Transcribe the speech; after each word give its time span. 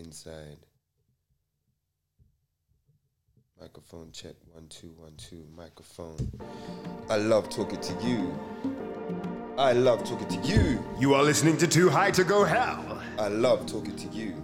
inside. 0.00 0.58
Microphone 3.60 4.10
check 4.12 4.34
one 4.52 4.66
two 4.68 4.94
one 4.96 5.14
two. 5.16 5.46
Microphone. 5.54 6.32
I 7.10 7.16
love 7.16 7.50
talking 7.50 7.80
to 7.80 7.92
you. 8.02 8.34
I 9.58 9.72
love 9.72 10.02
talking 10.04 10.28
to 10.28 10.48
you. 10.48 10.82
You 10.98 11.14
are 11.14 11.22
listening 11.22 11.58
to 11.58 11.66
Too 11.66 11.90
High 11.90 12.10
to 12.12 12.24
Go 12.24 12.44
Hell. 12.44 13.02
I 13.18 13.28
love 13.28 13.66
talking 13.66 13.96
to 13.96 14.08
you. 14.08 14.34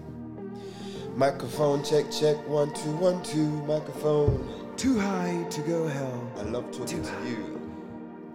Microphone 1.14 1.82
check 1.82 2.10
check 2.10 2.36
one 2.46 2.74
two 2.74 2.94
one 2.96 3.22
two. 3.22 3.48
Microphone. 3.64 4.46
Too 4.76 4.98
high 4.98 5.46
to 5.50 5.60
go 5.62 5.88
hell. 5.88 6.32
I 6.36 6.42
love 6.42 6.70
talking 6.70 7.02
to 7.02 7.12
you. 7.26 7.58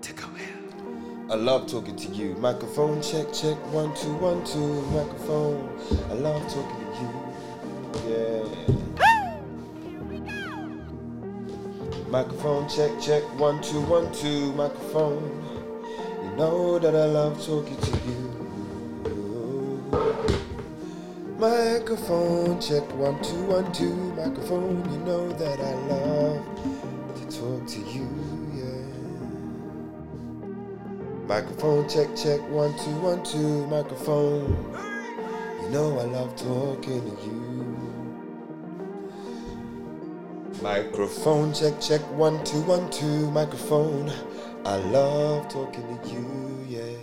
To 0.01 0.13
go 0.13 0.23
hell. 0.23 1.29
I 1.29 1.35
love 1.35 1.67
talking 1.67 1.95
to 1.95 2.07
you. 2.07 2.33
Microphone 2.35 3.03
check 3.03 3.31
check 3.31 3.55
one 3.71 3.95
two 3.95 4.15
one 4.15 4.43
two. 4.43 4.81
Microphone. 4.97 5.69
I 6.09 6.13
love 6.15 6.41
talking 6.51 6.63
to 6.63 6.73
you. 6.73 6.77
Yeah. 6.79 6.80
Microphone 12.11 12.67
check 12.67 12.91
check 12.99 13.23
one 13.39 13.61
two 13.61 13.79
one 13.81 14.11
two. 14.13 14.51
Microphone. 14.51 15.23
You 16.23 16.31
know 16.35 16.77
that 16.77 16.93
I 16.93 17.05
love 17.05 17.41
talking 17.45 17.77
to 17.77 17.91
you. 18.05 18.31
Microphone 21.37 22.59
check 22.59 22.83
one 22.95 23.17
two 23.23 23.41
one 23.45 23.71
two. 23.71 23.95
Microphone. 24.15 24.83
You 24.91 24.99
know 24.99 25.31
that 25.31 25.59
I 25.59 25.73
love 25.87 26.43
to 27.15 27.23
talk 27.39 27.65
to 27.65 27.79
you. 27.79 28.07
Yeah. 28.59 28.85
Microphone 31.27 31.87
check 31.87 32.13
check 32.15 32.41
one 32.49 32.73
two 32.77 32.99
one 32.99 33.23
two. 33.23 33.65
Microphone. 33.67 34.53
You 35.63 35.69
know 35.69 35.97
I 35.97 36.03
love 36.03 36.35
talking 36.35 37.01
to 37.15 37.23
you. 37.25 37.50
Microphone 40.61 41.53
check 41.55 41.81
check 41.81 42.01
one 42.11 42.43
two 42.45 42.61
one 42.61 42.87
two. 42.91 43.31
Microphone. 43.31 44.11
I 44.63 44.75
love 44.75 45.49
talking 45.49 45.97
to 46.03 46.09
you. 46.09 46.65
Yeah. 46.69 46.97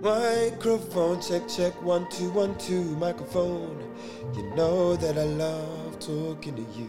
Microphone 0.00 1.22
check 1.22 1.46
check 1.48 1.80
one 1.80 2.10
two 2.10 2.28
one 2.30 2.58
two. 2.58 2.82
Microphone. 2.96 3.88
You 4.34 4.42
know 4.56 4.96
that 4.96 5.16
I 5.16 5.22
love 5.22 6.00
talking 6.00 6.56
to 6.56 6.62
you. 6.76 6.88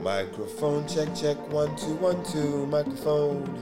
Microphone 0.00 0.88
check 0.88 1.14
check 1.14 1.36
one 1.52 1.76
two 1.76 1.94
one 1.94 2.24
two. 2.24 2.66
Microphone. 2.66 3.56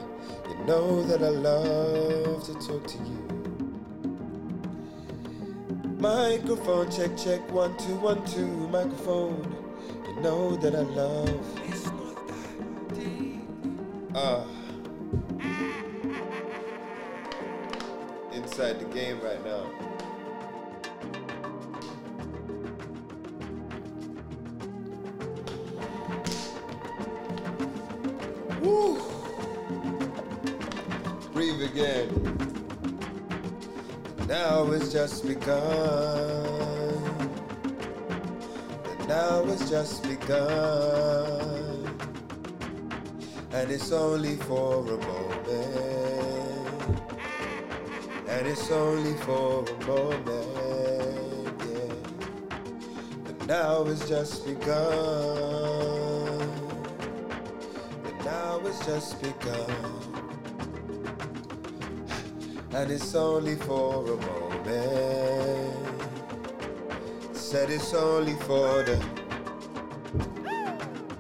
You 0.49 0.65
know 0.65 1.03
that 1.03 1.23
I 1.23 1.29
love 1.29 2.45
to 2.47 2.55
talk 2.55 2.87
to 2.87 2.97
you. 2.97 3.30
Microphone 6.01 6.91
check 6.91 7.15
check 7.15 7.53
one 7.53 7.77
two 7.77 7.95
one 7.97 8.25
two. 8.25 8.47
Microphone. 8.69 9.55
You 10.07 10.23
know 10.23 10.57
that 10.57 10.75
I 10.75 10.81
love. 10.81 11.47
Ah. 14.15 14.47
Inside 18.33 18.81
the 18.81 18.87
game 18.87 19.21
right 19.21 19.45
now. 19.45 19.67
Woo! 28.63 28.99
Breathe 31.35 31.63
again. 31.63 32.40
Now 34.31 34.71
it's 34.71 34.93
just 34.93 35.27
begun. 35.27 35.59
And 38.85 39.09
now 39.09 39.43
it's 39.49 39.69
just 39.69 40.05
begun. 40.05 41.99
And 43.51 43.73
it's 43.73 43.91
only 43.91 44.37
for 44.37 44.87
a 44.87 44.99
moment. 44.99 45.51
And 48.29 48.47
it's 48.47 48.71
only 48.71 49.15
for 49.15 49.65
a 49.69 49.85
moment. 49.85 51.65
Yeah. 51.67 53.27
And 53.27 53.47
now 53.49 53.83
it's 53.89 54.09
just 54.09 54.47
begun. 54.47 54.79
And 58.05 58.25
now 58.25 58.61
it's 58.65 58.87
just 58.87 59.21
begun. 59.21 60.00
And 62.81 62.91
it's 62.91 63.15
only 63.15 63.57
for 63.57 64.11
a 64.11 64.17
moment. 64.17 65.77
Said 67.37 67.69
it's 67.69 67.93
only 67.93 68.33
for 68.47 68.83
the. 68.83 68.97
Ooh, 68.97 69.01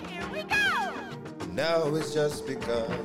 here 0.08 0.26
we 0.32 0.42
go. 0.44 0.94
Now 1.52 1.94
it's 1.94 2.14
just 2.14 2.46
begun. 2.46 2.90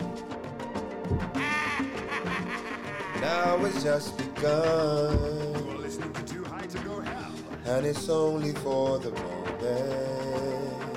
Now 3.19 3.57
it's 3.65 3.83
just 3.83 4.17
You 4.19 4.25
begun. 4.27 4.53
are 4.53 5.77
listening 5.77 6.13
to 6.13 6.23
Too 6.23 6.45
High 6.45 6.67
to 6.67 6.77
Go 6.79 7.01
Hell. 7.01 7.31
And 7.65 7.85
it's 7.85 8.07
only 8.07 8.53
for 8.53 8.99
the 8.99 9.11
moment. 9.11 10.95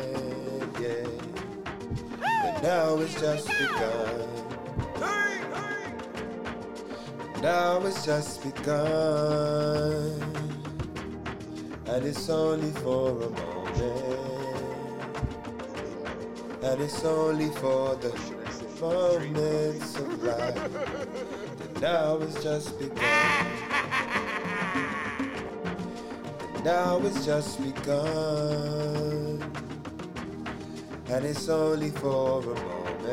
now 2.65 2.97
it's 2.97 3.13
just 3.21 3.47
begun. 3.47 4.27
Now 7.39 7.85
it's 7.85 8.03
just 8.03 8.41
begun. 8.41 10.19
And 11.85 12.03
it's 12.03 12.27
only 12.27 12.71
for 12.81 13.21
a 13.21 13.29
moment. 13.29 13.77
And 16.63 16.81
it's 16.81 17.05
only 17.05 17.51
for 17.51 17.95
the 17.97 18.09
moments 18.81 19.99
of 19.99 20.23
life. 20.23 20.71
Now 21.81 22.17
it's 22.17 22.41
just 22.41 22.79
begun. 22.79 23.45
Now 26.63 26.97
it's 27.05 27.23
just 27.23 27.61
begun. 27.63 29.14
And 31.15 31.23
it's 31.23 31.47
only 31.47 31.91
for 31.91 32.41
a 32.41 32.45
moment. 32.45 33.07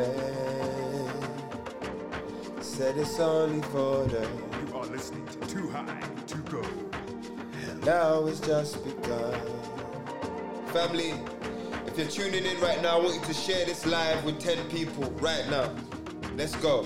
Said 2.60 2.96
it's 2.96 3.20
only 3.20 3.62
for 3.68 4.04
the 4.06 4.28
You 4.66 4.74
are 4.74 4.86
listening 4.86 5.24
to 5.26 5.38
Too 5.46 5.68
High 5.68 6.02
to 6.26 6.38
Go 6.38 6.64
now 7.84 8.26
it's 8.26 8.40
just 8.40 8.82
begun. 8.84 9.40
Family, 10.72 11.14
if 11.86 11.96
you're 11.96 12.08
tuning 12.08 12.44
in 12.44 12.60
right 12.60 12.82
now, 12.82 12.98
I 12.98 13.00
want 13.02 13.20
you 13.20 13.26
to 13.26 13.34
share 13.34 13.64
this 13.66 13.86
live 13.86 14.24
with 14.24 14.40
10 14.40 14.68
people 14.68 15.04
right 15.20 15.48
now. 15.48 15.72
Let's 16.36 16.56
go. 16.56 16.82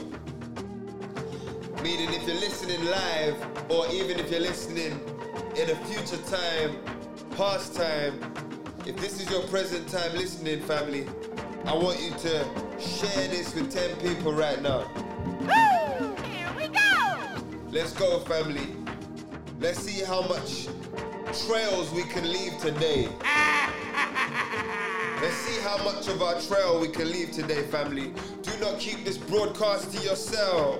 Meaning, 1.83 2.13
if 2.13 2.27
you're 2.27 2.37
listening 2.37 2.85
live, 2.85 3.37
or 3.71 3.87
even 3.91 4.19
if 4.19 4.31
you're 4.31 4.41
listening 4.41 5.01
in 5.57 5.71
a 5.71 5.77
future 5.87 6.23
time, 6.25 6.77
past 7.37 7.75
time, 7.75 8.36
if 8.87 8.97
this 8.99 9.21
is 9.21 9.29
your 9.29 9.43
present 9.43 9.89
time 9.89 10.13
listening, 10.15 10.61
family, 10.61 11.07
I 11.65 11.75
want 11.75 12.01
you 12.01 12.11
to 12.11 12.45
share 12.79 13.29
this 13.29 13.53
with 13.53 13.73
10 13.73 13.97
people 13.97 14.33
right 14.33 14.63
now. 14.63 14.87
Here 16.23 16.49
we 16.57 16.69
go. 16.69 17.43
Let's 17.71 17.93
go, 17.93 18.21
family. 18.21 18.69
Let's 19.59 19.81
see 19.81 20.05
how 20.05 20.23
much 20.29 20.69
trails 21.47 21.91
we 21.93 22.05
can 22.05 22.31
leave 22.31 22.57
today. 22.59 23.09
Let's 25.21 25.37
see 25.37 25.61
how 25.63 25.83
much 25.83 26.07
of 26.07 26.23
our 26.23 26.41
trail 26.43 26.81
we 26.81 26.89
can 26.89 27.11
leave 27.11 27.33
today, 27.33 27.65
family. 27.65 28.13
Do 28.43 28.53
not 28.61 28.79
keep 28.79 29.05
this 29.05 29.19
broadcast 29.19 29.91
to 29.97 30.05
yourself. 30.05 30.79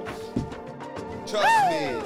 Trust 1.27 1.71
me. 1.71 1.99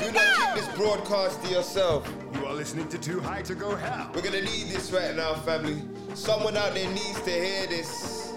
Do 0.00 0.10
not 0.10 0.36
keep 0.36 0.54
this 0.56 0.68
broadcast 0.76 1.40
to 1.44 1.50
yourself. 1.50 2.23
You 2.64 2.70
are 2.70 2.76
listening 2.76 2.88
to 2.88 3.10
Too 3.10 3.20
High 3.20 3.42
to 3.42 3.54
Go 3.54 3.76
Hell. 3.76 4.10
We're 4.14 4.22
gonna 4.22 4.40
need 4.40 4.68
this 4.68 4.90
right 4.90 5.14
now, 5.14 5.34
family. 5.34 5.82
Someone 6.14 6.56
out 6.56 6.72
there 6.72 6.88
needs 6.88 7.20
to 7.20 7.30
hear 7.30 7.66
this. 7.66 8.32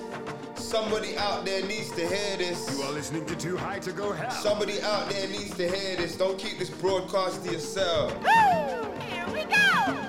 Somebody 0.55 1.17
out 1.17 1.45
there 1.45 1.65
needs 1.65 1.91
to 1.91 2.05
hear 2.05 2.35
this. 2.35 2.77
You 2.77 2.83
are 2.83 2.91
listening 2.91 3.25
to 3.25 3.37
Too 3.37 3.55
High 3.55 3.79
to 3.79 3.93
Go 3.93 4.11
Hell. 4.11 4.29
Somebody 4.29 4.81
out 4.81 5.09
there 5.09 5.29
needs 5.29 5.55
to 5.55 5.69
hear 5.69 5.95
this. 5.95 6.17
Don't 6.17 6.37
keep 6.37 6.59
this 6.59 6.69
broadcast 6.69 7.45
to 7.45 7.53
yourself. 7.53 8.13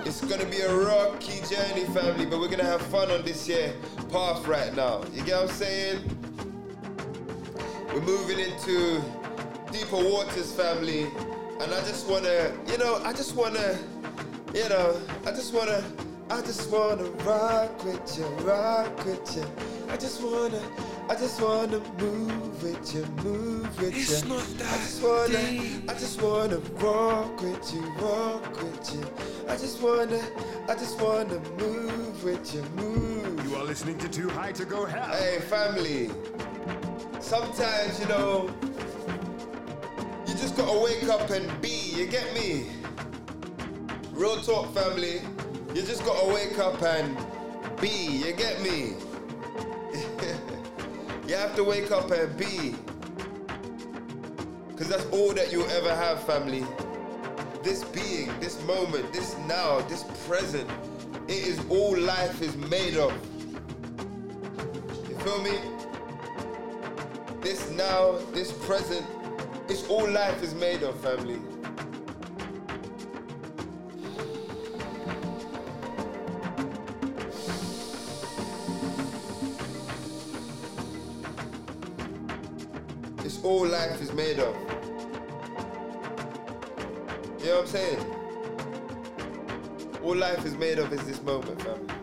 It's 0.05 0.21
gonna 0.23 0.47
be 0.47 0.63
a 0.63 0.75
rocky 0.75 1.41
journey, 1.43 1.85
family, 1.95 2.27
but 2.27 2.41
we're 2.41 2.49
gonna 2.49 2.65
have 2.65 2.83
fun 2.83 3.13
on 3.13 3.25
this 3.25 3.47
year 3.49 3.73
path 4.11 4.45
right 4.49 4.75
now. 4.75 5.05
You 5.15 5.23
get 5.23 5.37
what 5.37 5.51
I'm 5.51 5.55
saying? 5.55 6.01
We're 7.95 8.01
moving 8.01 8.41
into 8.41 9.01
deeper 9.71 9.95
waters, 9.97 10.53
family, 10.55 11.05
and 11.61 11.73
I 11.73 11.81
just 11.83 12.09
wanna, 12.09 12.53
you 12.67 12.79
know, 12.79 13.01
I 13.05 13.13
just 13.13 13.37
wanna, 13.37 13.79
you 14.55 14.69
know, 14.69 15.01
I 15.27 15.31
just 15.31 15.53
wanna, 15.55 15.83
I 16.31 16.41
just 16.43 16.71
wanna 16.71 17.05
rock 17.25 17.85
with 17.85 18.19
you, 18.19 18.27
rock 18.47 19.05
with 19.05 19.37
you. 19.37 19.45
I 19.91 19.97
just 19.97 20.23
wanna, 20.23 20.61
I 21.09 21.15
just 21.15 21.41
wanna 21.41 21.81
move 22.01 22.63
with 22.63 22.95
you, 22.95 23.05
move 23.25 23.81
with 23.81 23.97
It's 23.97 24.23
you. 24.23 24.29
not 24.29 24.43
I 24.43 24.53
that 24.59 24.81
just 24.81 25.03
wanna, 25.03 25.51
deep. 25.51 25.91
I 25.91 25.95
just 25.95 26.23
wanna 26.23 26.61
walk 26.81 27.43
with 27.43 27.75
you, 27.75 27.83
walk 28.01 28.63
with 28.63 28.95
you. 28.95 29.05
I 29.49 29.57
just 29.57 29.81
wanna, 29.83 30.21
I 30.69 30.75
just 30.75 31.01
wanna 31.01 31.41
move 31.59 32.25
with 32.25 32.55
you, 32.55 32.63
move. 32.77 33.49
You 33.49 33.57
are 33.57 33.65
listening 33.65 33.99
to 33.99 34.09
Too 34.09 34.29
High 34.31 34.53
to 34.53 34.65
Go 34.65 34.85
Hell. 34.85 35.05
Hey, 35.17 35.39
family. 35.41 36.11
Sometimes, 37.21 38.01
you 38.01 38.07
know, 38.07 38.51
you 40.27 40.35
just 40.35 40.57
gotta 40.57 40.79
wake 40.79 41.05
up 41.09 41.31
and 41.31 41.61
be, 41.63 41.93
you 41.95 42.07
get 42.07 42.33
me? 42.35 42.67
Real 44.19 44.41
talk, 44.41 44.75
family. 44.75 45.21
You 45.77 45.83
just 45.83 46.05
gotta 46.05 46.27
wake 46.35 46.59
up 46.59 46.83
and 46.83 47.17
be, 47.81 47.89
you 47.89 48.33
get 48.33 48.61
me? 48.61 48.95
you 51.29 51.37
have 51.37 51.55
to 51.55 51.63
wake 51.63 51.93
up 51.93 52.11
and 52.11 52.37
be. 52.37 52.75
Because 54.71 54.89
that's 54.89 55.05
all 55.13 55.33
that 55.35 55.53
you'll 55.53 55.71
ever 55.71 55.95
have, 55.95 56.21
family. 56.25 56.65
This 57.63 57.85
being, 57.85 58.33
this 58.41 58.61
moment, 58.65 59.13
this 59.13 59.37
now, 59.47 59.83
this 59.83 60.03
present, 60.27 60.69
it 61.29 61.47
is 61.47 61.61
all 61.69 61.97
life 61.97 62.43
is 62.43 62.57
made 62.57 62.97
of. 62.97 63.13
You 65.09 65.15
feel 65.19 65.41
me? 65.43 65.59
This 67.41 67.71
now, 67.71 68.19
this 68.33 68.51
present, 68.51 69.07
it's 69.69 69.87
all 69.87 70.11
life 70.11 70.43
is 70.43 70.55
made 70.55 70.83
of, 70.83 70.99
family. 71.03 71.39
All 83.49 83.67
life 83.67 84.03
is 84.03 84.13
made 84.13 84.39
of. 84.41 84.55
You 87.41 87.47
know 87.47 87.55
what 87.55 87.61
I'm 87.61 87.67
saying? 87.67 88.05
All 90.05 90.15
life 90.15 90.45
is 90.45 90.55
made 90.59 90.79
of 90.79 90.93
is 90.93 91.03
this 91.05 91.23
moment, 91.23 91.63
family. 91.63 91.95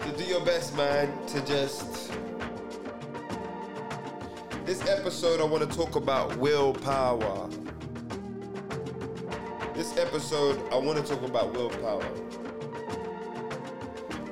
So 0.00 0.12
do 0.16 0.24
your 0.24 0.42
best, 0.42 0.74
man, 0.74 1.12
to 1.26 1.44
just. 1.44 2.10
This 4.64 4.88
episode, 4.88 5.42
I 5.42 5.44
want 5.44 5.70
to 5.70 5.76
talk 5.76 5.96
about 5.96 6.34
willpower. 6.38 7.50
This 9.74 9.98
episode, 9.98 10.58
I 10.72 10.76
want 10.76 10.96
to 10.96 11.04
talk 11.04 11.22
about 11.28 11.52
willpower. 11.52 12.08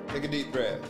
Take 0.09 0.25
a 0.25 0.29
deep 0.29 0.51
breath. 0.51 0.81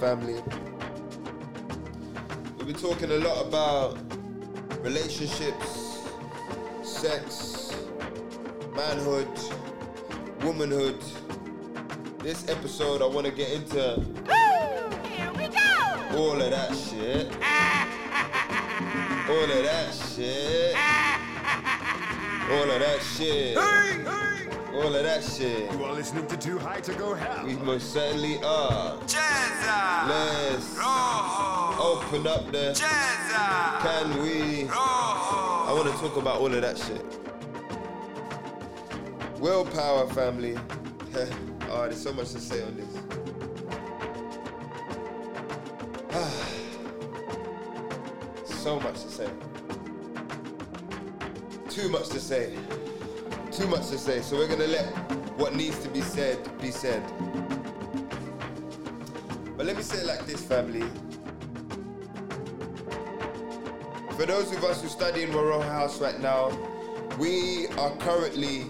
Family. 0.00 0.42
We've 2.56 2.66
been 2.66 2.74
talking 2.74 3.10
a 3.10 3.16
lot 3.18 3.46
about 3.46 3.98
relationships, 4.80 5.98
sex, 6.82 7.76
manhood, 8.74 9.28
womanhood. 10.42 10.98
This 12.20 12.48
episode, 12.48 13.02
I 13.02 13.06
want 13.06 13.26
to 13.26 13.32
get 13.32 13.52
into 13.52 14.02
Here 15.04 15.32
we 15.36 15.48
go! 15.48 16.16
all 16.16 16.40
of 16.40 16.50
that 16.50 16.74
shit. 16.74 17.26
All 19.28 19.44
of 19.44 19.62
that 19.64 19.94
shit. 20.16 20.76
All 22.50 22.70
of 22.70 22.80
that 22.80 23.02
shit. 23.16 23.56
All 24.72 24.94
of 24.94 25.02
that 25.02 25.24
shit. 25.24 25.70
You 25.72 25.84
are 25.84 25.92
listening 25.94 26.28
to 26.28 26.36
Too 26.36 26.56
High 26.56 26.80
to 26.82 26.94
Go 26.94 27.12
Hell. 27.12 27.44
We 27.44 27.56
most 27.56 27.92
certainly 27.92 28.36
are. 28.36 28.96
Jazza. 28.98 30.08
Let's 30.08 30.76
Rojo. 30.78 31.82
open 31.82 32.26
up 32.28 32.52
the. 32.52 32.72
Jazza. 32.72 33.80
Can 33.80 34.22
we? 34.22 34.62
Rojo. 34.64 34.76
I 34.76 35.72
want 35.74 35.92
to 35.92 35.98
talk 36.00 36.16
about 36.16 36.40
all 36.40 36.54
of 36.54 36.62
that 36.62 36.78
shit. 36.78 37.04
Willpower, 39.40 40.06
family. 40.10 40.56
oh, 41.70 41.82
there's 41.82 42.00
so 42.00 42.12
much 42.12 42.30
to 42.30 42.38
say 42.40 42.62
on 42.62 42.76
this. 42.76 42.86
so 48.62 48.78
much 48.78 49.02
to 49.02 49.10
say. 49.10 49.28
Too 51.68 51.88
much 51.88 52.08
to 52.10 52.20
say. 52.20 52.54
Too 53.52 53.66
much 53.66 53.88
to 53.88 53.98
say. 53.98 54.22
So 54.22 54.36
we're 54.36 54.46
gonna 54.46 54.66
let 54.66 54.86
what 55.36 55.54
needs 55.54 55.78
to 55.80 55.88
be 55.88 56.00
said 56.00 56.38
be 56.60 56.70
said. 56.70 57.02
But 59.56 59.66
let 59.66 59.76
me 59.76 59.82
say 59.82 59.98
it 59.98 60.06
like 60.06 60.24
this, 60.24 60.40
family. 60.40 60.88
For 64.16 64.24
those 64.24 64.52
of 64.52 64.62
us 64.64 64.82
who 64.82 64.88
study 64.88 65.24
in 65.24 65.32
Royal 65.32 65.62
House 65.62 66.00
right 66.00 66.20
now, 66.20 66.50
we 67.18 67.66
are 67.78 67.90
currently 67.96 68.66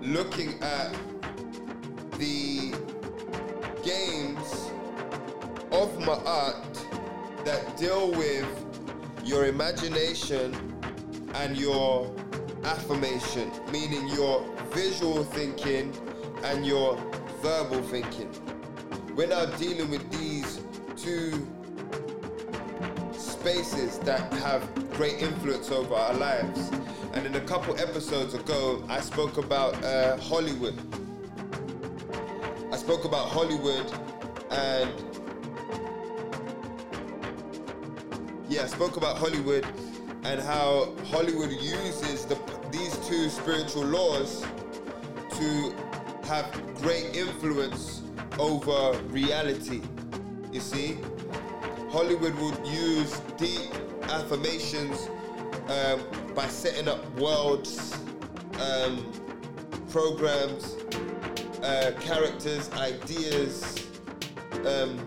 looking 0.00 0.60
at 0.62 0.96
the 2.18 2.72
games 3.84 4.70
of 5.70 5.92
Ma'at 5.98 7.44
that 7.44 7.76
deal 7.76 8.10
with 8.12 8.48
your 9.24 9.46
imagination 9.46 10.54
and 11.34 11.56
your 11.56 12.14
affirmation, 12.64 13.50
meaning 13.70 14.08
your 14.08 14.44
visual 14.72 15.24
thinking 15.24 15.92
and 16.44 16.66
your 16.66 16.96
verbal 17.40 17.82
thinking. 17.82 18.30
We're 19.16 19.28
now 19.28 19.46
dealing 19.46 19.90
with 19.90 20.08
these 20.10 20.60
two 20.96 21.46
spaces 23.12 23.98
that 24.00 24.32
have 24.34 24.62
great 24.92 25.20
influence 25.20 25.70
over 25.70 25.94
our 25.94 26.14
lives. 26.14 26.70
And 27.12 27.26
in 27.26 27.34
a 27.34 27.40
couple 27.40 27.78
episodes 27.78 28.34
ago, 28.34 28.84
I 28.88 29.00
spoke 29.00 29.36
about 29.36 29.82
uh, 29.84 30.16
Hollywood. 30.18 30.78
I 32.72 32.76
spoke 32.76 33.04
about 33.04 33.28
Hollywood 33.28 33.92
and 34.50 34.92
yeah, 38.48 38.62
I 38.62 38.66
spoke 38.66 38.96
about 38.96 39.18
Hollywood 39.18 39.66
and 40.24 40.40
how 40.40 40.94
Hollywood 41.06 41.50
uses 41.50 42.24
the, 42.24 42.36
these 42.72 42.96
two 43.06 43.28
spiritual 43.28 43.84
laws 43.84 44.44
to 45.30 45.74
have 46.24 46.50
great 46.76 47.14
influence 47.14 48.02
over 48.38 48.98
reality. 49.08 49.82
You 50.50 50.60
see? 50.60 50.98
Hollywood 51.90 52.34
would 52.36 52.66
use 52.66 53.20
deep 53.36 53.70
affirmations 54.04 55.08
um, 55.68 56.00
by 56.34 56.46
setting 56.48 56.88
up 56.88 57.04
worlds, 57.18 57.94
um, 58.58 59.12
programs, 59.90 60.76
uh, 61.62 61.92
characters, 62.00 62.70
ideas, 62.72 63.86
um, 64.66 64.98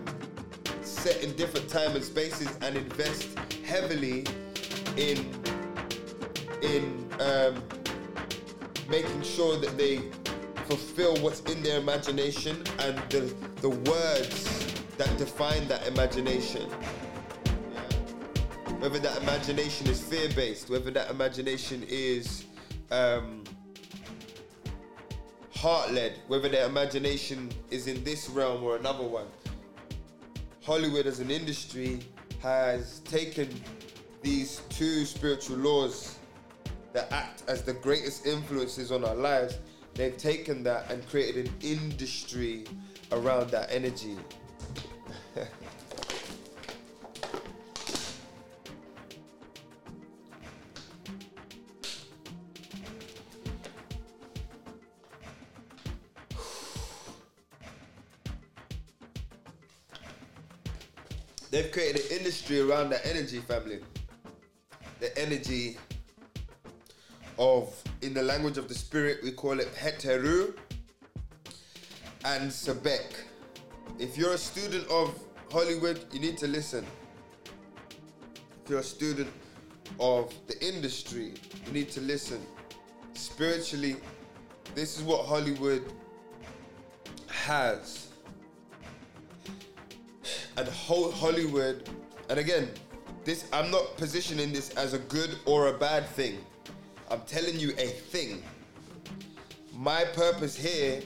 set 0.82 1.22
in 1.24 1.34
different 1.34 1.68
time 1.68 1.96
and 1.96 2.04
spaces, 2.04 2.56
and 2.62 2.76
invest 2.76 3.36
heavily 3.64 4.24
in 4.96 5.16
in 6.62 7.08
um, 7.20 7.62
making 8.88 9.22
sure 9.22 9.58
that 9.58 9.76
they 9.76 10.02
fulfill 10.66 11.16
what's 11.18 11.40
in 11.42 11.62
their 11.62 11.78
imagination 11.78 12.62
and 12.80 12.98
the 13.10 13.34
the 13.60 13.70
words 13.70 14.82
that 14.98 15.16
define 15.18 15.66
that 15.68 15.86
imagination. 15.86 16.68
Yeah. 17.72 17.80
Whether 18.78 18.98
that 19.00 19.22
imagination 19.22 19.88
is 19.88 20.02
fear-based, 20.02 20.70
whether 20.70 20.90
that 20.90 21.10
imagination 21.10 21.84
is 21.88 22.46
um, 22.90 23.44
heart-led, 25.54 26.18
whether 26.28 26.48
their 26.48 26.66
imagination 26.66 27.50
is 27.70 27.86
in 27.86 28.02
this 28.04 28.28
realm 28.28 28.62
or 28.62 28.76
another 28.76 29.04
one. 29.04 29.26
Hollywood 30.62 31.06
as 31.06 31.20
an 31.20 31.30
industry 31.30 32.00
has 32.42 33.00
taken 33.00 33.48
these 34.22 34.62
two 34.68 35.04
spiritual 35.04 35.56
laws 35.58 36.15
that 36.96 37.12
act 37.12 37.42
as 37.46 37.62
the 37.62 37.74
greatest 37.74 38.26
influences 38.26 38.90
on 38.90 39.04
our 39.04 39.14
lives, 39.14 39.58
they've 39.92 40.16
taken 40.16 40.62
that 40.62 40.90
and 40.90 41.06
created 41.10 41.46
an 41.46 41.54
industry 41.60 42.64
around 43.12 43.50
that 43.50 43.70
energy. 43.70 44.16
They've 61.50 61.70
created 61.70 62.02
an 62.02 62.18
industry 62.18 62.60
around 62.60 62.90
that 62.90 63.06
energy, 63.06 63.38
family. 63.38 63.80
The 65.00 65.16
energy 65.18 65.78
of, 67.38 67.74
in 68.02 68.14
the 68.14 68.22
language 68.22 68.58
of 68.58 68.68
the 68.68 68.74
spirit, 68.74 69.18
we 69.22 69.30
call 69.30 69.60
it 69.60 69.72
heteru 69.74 70.54
and 72.24 72.50
sebek. 72.50 73.14
If 73.98 74.16
you're 74.18 74.32
a 74.32 74.38
student 74.38 74.88
of 74.88 75.18
Hollywood, 75.50 76.04
you 76.12 76.20
need 76.20 76.36
to 76.38 76.46
listen. 76.46 76.84
If 78.64 78.70
you're 78.70 78.80
a 78.80 78.82
student 78.82 79.30
of 80.00 80.34
the 80.46 80.60
industry, 80.66 81.34
you 81.66 81.72
need 81.72 81.90
to 81.90 82.00
listen. 82.00 82.40
Spiritually, 83.14 83.96
this 84.74 84.98
is 84.98 85.04
what 85.04 85.24
Hollywood 85.24 85.84
has. 87.28 88.08
And 90.56 90.68
Hollywood, 90.68 91.88
and 92.28 92.38
again, 92.38 92.70
this 93.24 93.46
I'm 93.52 93.70
not 93.70 93.96
positioning 93.96 94.52
this 94.52 94.70
as 94.70 94.94
a 94.94 94.98
good 94.98 95.38
or 95.44 95.68
a 95.68 95.78
bad 95.78 96.06
thing. 96.06 96.38
I'm 97.10 97.20
telling 97.26 97.58
you 97.58 97.70
a 97.78 97.86
thing. 97.86 98.42
My 99.72 100.04
purpose 100.04 100.56
here 100.56 101.00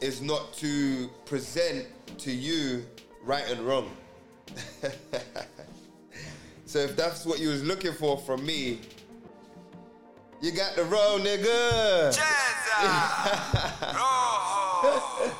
is 0.00 0.22
not 0.22 0.52
to 0.54 1.08
present 1.26 1.86
to 2.18 2.32
you 2.32 2.84
right 3.24 3.44
and 3.50 3.60
wrong. 3.60 3.90
so 6.64 6.78
if 6.78 6.96
that's 6.96 7.26
what 7.26 7.40
you 7.40 7.48
was 7.48 7.62
looking 7.62 7.92
for 7.92 8.16
from 8.18 8.46
me, 8.46 8.80
you 10.40 10.52
got 10.52 10.76
the 10.76 10.84
wrong 10.84 11.20
nigga. 11.20 12.16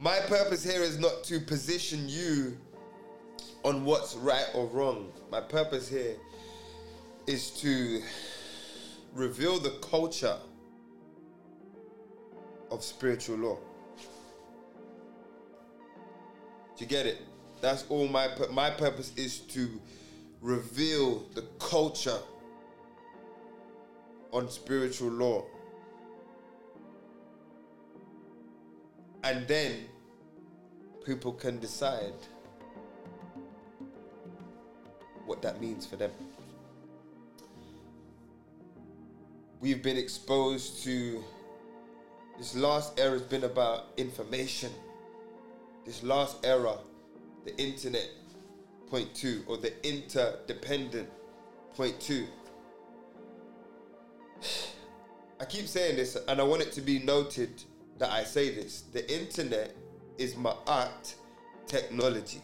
My 0.00 0.18
purpose 0.26 0.62
here 0.62 0.82
is 0.82 0.98
not 0.98 1.24
to 1.24 1.40
position 1.40 2.08
you 2.08 2.56
on 3.64 3.84
what's 3.84 4.14
right 4.16 4.46
or 4.54 4.66
wrong. 4.66 5.10
My 5.30 5.40
purpose 5.40 5.88
here 5.88 6.16
is 7.26 7.50
to 7.62 8.02
reveal 9.16 9.58
the 9.58 9.70
culture 9.80 10.36
of 12.70 12.84
spiritual 12.84 13.38
law. 13.38 13.58
Do 16.76 16.84
you 16.84 16.86
get 16.86 17.06
it? 17.06 17.22
That's 17.62 17.86
all 17.88 18.06
my 18.06 18.28
my 18.52 18.68
purpose 18.70 19.12
is 19.16 19.38
to 19.38 19.80
reveal 20.42 21.20
the 21.34 21.42
culture 21.58 22.18
on 24.32 24.50
spiritual 24.50 25.10
law. 25.10 25.44
And 29.24 29.48
then 29.48 29.86
people 31.06 31.32
can 31.32 31.58
decide 31.58 32.12
what 35.24 35.40
that 35.42 35.60
means 35.60 35.86
for 35.86 35.96
them. 35.96 36.12
We've 39.60 39.82
been 39.82 39.96
exposed 39.96 40.84
to 40.84 41.24
this 42.38 42.54
last 42.54 43.00
era 43.00 43.12
has 43.12 43.22
been 43.22 43.44
about 43.44 43.86
information. 43.96 44.70
This 45.86 46.02
last 46.02 46.44
era, 46.44 46.76
the 47.44 47.56
internet, 47.56 48.10
point 48.90 49.14
two, 49.14 49.42
or 49.46 49.56
the 49.56 49.72
interdependent, 49.86 51.08
point 51.74 51.98
two. 52.00 52.26
I 55.40 55.44
keep 55.46 55.66
saying 55.66 55.96
this, 55.96 56.16
and 56.28 56.40
I 56.40 56.44
want 56.44 56.62
it 56.62 56.72
to 56.72 56.82
be 56.82 56.98
noted 56.98 57.50
that 57.98 58.10
I 58.10 58.24
say 58.24 58.54
this. 58.54 58.82
The 58.92 59.10
internet 59.10 59.74
is 60.18 60.36
my 60.36 60.54
art 60.66 61.14
technology. 61.66 62.42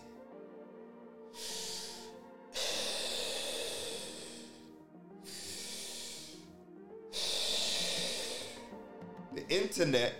Internet 9.53 10.15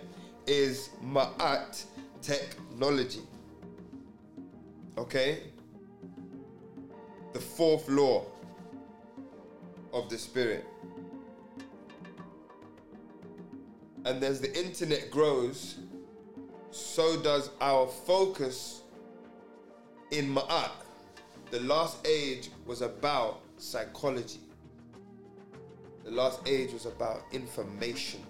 is 0.45 0.89
Ma'at 1.03 1.83
technology. 2.21 3.21
Okay? 4.97 5.39
The 7.33 7.39
fourth 7.39 7.89
law 7.89 8.25
of 9.91 10.09
the 10.09 10.17
spirit. 10.17 10.65
And 14.05 14.23
as 14.23 14.39
the 14.39 14.55
internet 14.57 15.09
grows, 15.09 15.77
so 16.71 17.21
does 17.21 17.49
our 17.61 17.87
focus 17.87 18.81
in 20.11 20.33
Ma'at. 20.33 20.71
The 21.49 21.61
last 21.61 22.05
age 22.05 22.49
was 22.65 22.81
about 22.81 23.41
psychology. 23.57 24.41
The 26.03 26.11
last 26.11 26.47
age 26.47 26.73
was 26.73 26.85
about 26.85 27.23
information. 27.31 28.21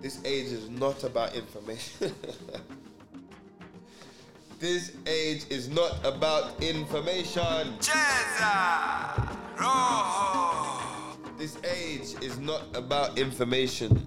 This 0.00 0.18
age 0.24 0.46
is 0.46 0.70
not 0.70 1.04
about 1.04 1.34
information. 1.34 2.14
this 4.58 4.92
age 5.06 5.44
is 5.50 5.68
not 5.68 5.94
about 6.04 6.62
information. 6.62 7.74
This 11.36 11.58
age 11.64 12.22
is 12.22 12.38
not 12.38 12.62
about 12.74 13.18
information. 13.18 14.06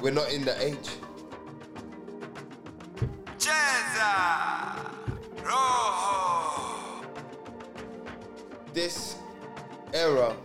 We're 0.00 0.10
not 0.12 0.30
in 0.30 0.44
that 0.44 0.60
age. 0.60 0.90
This 8.72 9.15
era 9.96 10.36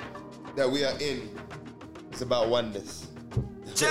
that 0.55 0.69
we 0.69 0.85
are 0.85 0.97
in 0.99 1.29
is 2.13 2.21
about 2.21 2.47
oneness. 2.47 3.07
That's 3.65 3.81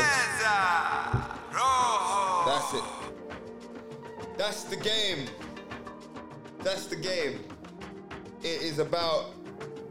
it. 2.73 2.85
That's 4.39 4.65
the 4.65 4.77
game. 4.77 5.27
That's 6.61 6.87
the 6.87 6.97
game. 6.97 7.41
It 8.43 8.63
is 8.63 8.79
about 8.79 9.35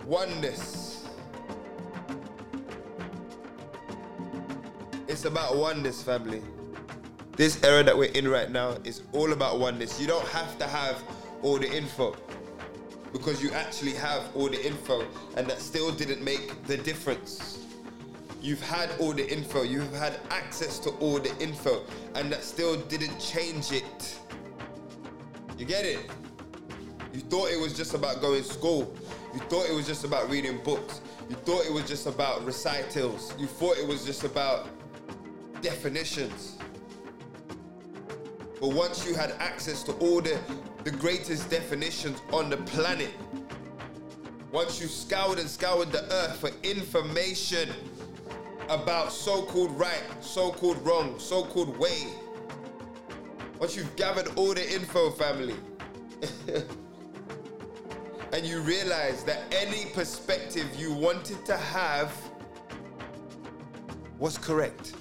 oneness. 0.05 1.07
It's 5.07 5.25
about 5.25 5.55
oneness, 5.55 6.01
family. 6.01 6.41
This 7.35 7.63
era 7.63 7.83
that 7.83 7.95
we're 7.95 8.11
in 8.11 8.27
right 8.27 8.49
now 8.49 8.75
is 8.83 9.03
all 9.11 9.33
about 9.33 9.59
oneness. 9.59 10.01
You 10.01 10.07
don't 10.07 10.27
have 10.29 10.57
to 10.57 10.65
have 10.65 11.03
all 11.43 11.59
the 11.59 11.71
info 11.71 12.15
because 13.11 13.41
you 13.41 13.51
actually 13.51 13.93
have 13.93 14.23
all 14.35 14.49
the 14.49 14.65
info, 14.65 15.05
and 15.35 15.47
that 15.47 15.59
still 15.59 15.91
didn't 15.91 16.23
make 16.23 16.63
the 16.65 16.77
difference. 16.77 17.65
You've 18.41 18.61
had 18.61 18.89
all 18.99 19.13
the 19.13 19.29
info, 19.29 19.63
you've 19.63 19.93
had 19.93 20.19
access 20.29 20.79
to 20.79 20.91
all 20.91 21.19
the 21.19 21.35
info, 21.39 21.83
and 22.15 22.31
that 22.31 22.43
still 22.43 22.77
didn't 22.77 23.19
change 23.19 23.71
it. 23.71 24.19
You 25.57 25.65
get 25.65 25.83
it? 25.83 26.09
You 27.13 27.19
thought 27.21 27.51
it 27.51 27.59
was 27.59 27.75
just 27.75 27.93
about 27.93 28.21
going 28.21 28.43
to 28.43 28.47
school. 28.47 28.95
You 29.33 29.39
thought 29.41 29.67
it 29.69 29.73
was 29.73 29.85
just 29.85 30.05
about 30.05 30.29
reading 30.29 30.59
books. 30.63 31.01
You 31.29 31.35
thought 31.35 31.65
it 31.65 31.73
was 31.73 31.87
just 31.87 32.07
about 32.07 32.45
recitals. 32.45 33.33
You 33.37 33.47
thought 33.47 33.77
it 33.77 33.87
was 33.87 34.05
just 34.05 34.23
about 34.23 34.69
definitions. 35.61 36.57
But 38.59 38.73
once 38.73 39.05
you 39.05 39.15
had 39.15 39.31
access 39.39 39.83
to 39.83 39.93
all 39.93 40.21
the, 40.21 40.39
the 40.83 40.91
greatest 40.91 41.50
definitions 41.50 42.21
on 42.31 42.50
the 42.50 42.57
planet, 42.57 43.12
once 44.51 44.81
you 44.81 44.88
scoured 44.88 45.39
and 45.39 45.50
scoured 45.50 45.91
the 45.91 46.03
earth 46.12 46.38
for 46.38 46.51
information 46.63 47.69
about 48.69 49.12
so 49.12 49.41
called 49.43 49.71
right, 49.77 50.03
so 50.21 50.51
called 50.51 50.83
wrong, 50.86 51.19
so 51.19 51.43
called 51.43 51.77
way, 51.77 52.07
once 53.59 53.75
you've 53.75 53.93
gathered 53.95 54.29
all 54.36 54.53
the 54.53 54.74
info, 54.74 55.09
family, 55.12 55.55
and 58.33 58.45
you 58.45 58.62
realize 58.62 59.24
that 59.24 59.41
any 59.51 59.86
perspective 59.91 60.67
you 60.77 60.93
wanted 60.93 61.45
to 61.45 61.57
have 61.57 62.15
was 64.17 64.38
correct. 64.38 64.93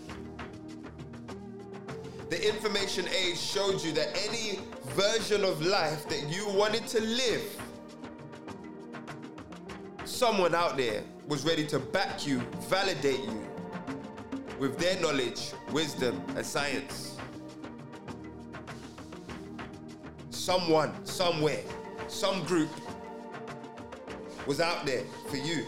The 2.30 2.48
information 2.48 3.06
age 3.08 3.38
showed 3.38 3.82
you 3.82 3.92
that 3.92 4.08
any 4.28 4.60
version 4.94 5.44
of 5.44 5.64
life 5.64 6.08
that 6.08 6.28
you 6.28 6.48
wanted 6.50 6.86
to 6.88 7.00
live, 7.00 7.42
someone 10.04 10.54
out 10.54 10.76
there 10.76 11.02
was 11.26 11.44
ready 11.44 11.66
to 11.66 11.78
back 11.78 12.26
you, 12.26 12.40
validate 12.68 13.20
you 13.20 13.46
with 14.58 14.78
their 14.78 14.98
knowledge, 15.00 15.52
wisdom, 15.72 16.20
and 16.36 16.44
science. 16.44 17.16
Someone, 20.30 20.92
somewhere, 21.04 21.62
some 22.08 22.42
group 22.44 22.70
was 24.46 24.60
out 24.60 24.86
there 24.86 25.04
for 25.28 25.36
you. 25.36 25.66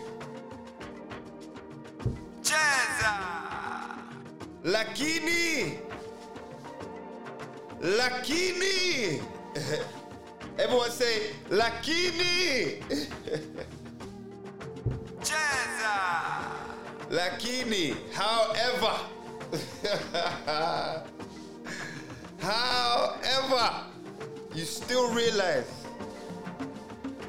Jazza. 2.43 3.19
Lakini 4.65 5.79
Lakini. 7.81 9.23
Everyone 10.59 10.91
say 10.91 11.31
Lakini. 11.49 12.83
Cheza. 15.23 15.97
Lakini, 17.11 17.97
however, 18.13 18.97
however, 22.41 23.85
you 24.55 24.65
still 24.65 25.13
realize 25.13 25.71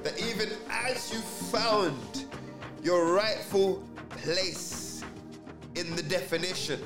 that 0.04 0.20
even 0.20 0.50
as 0.70 1.12
you 1.14 1.20
found 1.52 2.26
your 2.84 3.14
rightful 3.14 3.84
place 4.10 5.04
in 5.76 5.96
the 5.96 6.04
definition, 6.04 6.80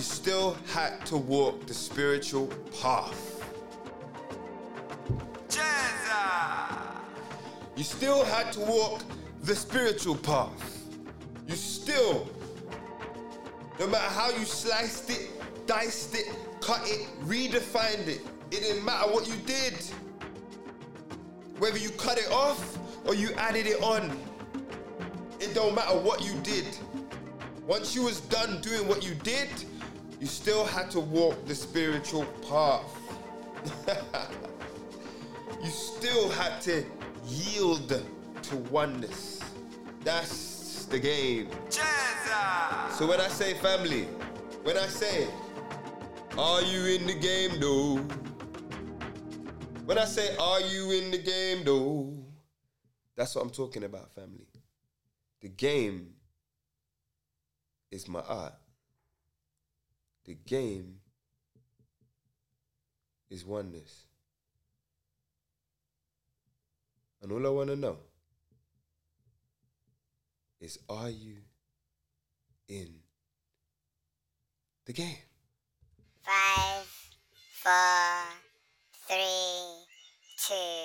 you 0.00 0.04
still 0.04 0.56
had 0.72 1.04
to 1.04 1.14
walk 1.14 1.66
the 1.66 1.74
spiritual 1.74 2.46
path. 2.80 3.44
You 7.76 7.84
still 7.84 8.24
had 8.24 8.50
to 8.52 8.60
walk 8.60 9.02
the 9.42 9.54
spiritual 9.54 10.16
path. 10.16 10.86
You 11.46 11.54
still, 11.54 12.26
no 13.78 13.88
matter 13.88 14.08
how 14.14 14.30
you 14.30 14.46
sliced 14.46 15.10
it, 15.10 15.28
diced 15.66 16.14
it, 16.14 16.34
cut 16.62 16.80
it, 16.84 17.06
redefined 17.26 18.08
it, 18.08 18.22
it 18.52 18.60
didn't 18.62 18.82
matter 18.82 19.10
what 19.10 19.28
you 19.28 19.36
did. 19.44 19.74
Whether 21.58 21.76
you 21.76 21.90
cut 21.90 22.16
it 22.16 22.32
off 22.32 22.78
or 23.04 23.14
you 23.14 23.34
added 23.34 23.66
it 23.66 23.82
on, 23.82 24.18
it 25.40 25.52
don't 25.54 25.74
matter 25.74 25.98
what 25.98 26.24
you 26.24 26.32
did. 26.40 26.64
Once 27.66 27.94
you 27.94 28.02
was 28.02 28.22
done 28.22 28.62
doing 28.62 28.88
what 28.88 29.06
you 29.06 29.14
did, 29.16 29.50
you 30.20 30.26
still 30.26 30.64
had 30.64 30.90
to 30.90 31.00
walk 31.00 31.46
the 31.46 31.54
spiritual 31.54 32.26
path. 32.48 32.84
you 35.62 35.70
still 35.70 36.28
had 36.30 36.60
to 36.62 36.84
yield 37.26 38.02
to 38.42 38.56
oneness. 38.70 39.40
That's 40.04 40.84
the 40.86 40.98
game. 40.98 41.48
Cheza. 41.70 42.90
So 42.92 43.06
when 43.06 43.20
I 43.20 43.28
say 43.28 43.54
family, 43.54 44.02
when 44.62 44.76
I 44.76 44.86
say, 44.86 45.26
are 46.36 46.62
you 46.62 46.84
in 46.96 47.06
the 47.06 47.14
game 47.14 47.58
though? 47.58 47.96
When 49.86 49.96
I 49.96 50.04
say, 50.04 50.36
are 50.36 50.60
you 50.60 50.92
in 50.92 51.10
the 51.10 51.18
game 51.18 51.64
though? 51.64 52.12
That's 53.16 53.34
what 53.34 53.42
I'm 53.42 53.50
talking 53.50 53.84
about, 53.84 54.12
family. 54.12 54.46
The 55.40 55.48
game 55.48 56.10
is 57.90 58.04
Ma'at. 58.04 58.52
The 60.24 60.34
game 60.46 61.00
is 63.28 63.44
oneness. 63.44 64.06
And 67.22 67.32
all 67.32 67.46
I 67.46 67.50
want 67.50 67.70
to 67.70 67.76
know 67.76 67.98
is 70.60 70.78
are 70.88 71.10
you 71.10 71.36
in 72.68 72.88
the 74.86 74.92
game? 74.92 75.16
Five, 76.22 76.86
four, 77.62 77.72
three, 79.06 79.84
two. 80.46 80.80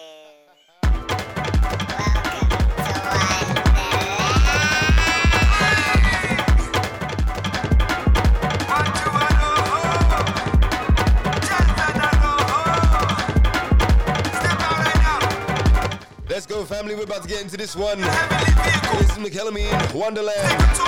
Go, 16.56 16.64
family. 16.64 16.96
We're 16.96 17.04
about 17.04 17.22
to 17.24 17.28
get 17.28 17.42
into 17.42 17.58
this 17.58 17.76
one. 17.76 18.00
This 18.00 19.12
is 19.12 19.20
Mikel 19.20 19.50
Ameen, 19.50 19.94
Wonderland. 19.94 20.80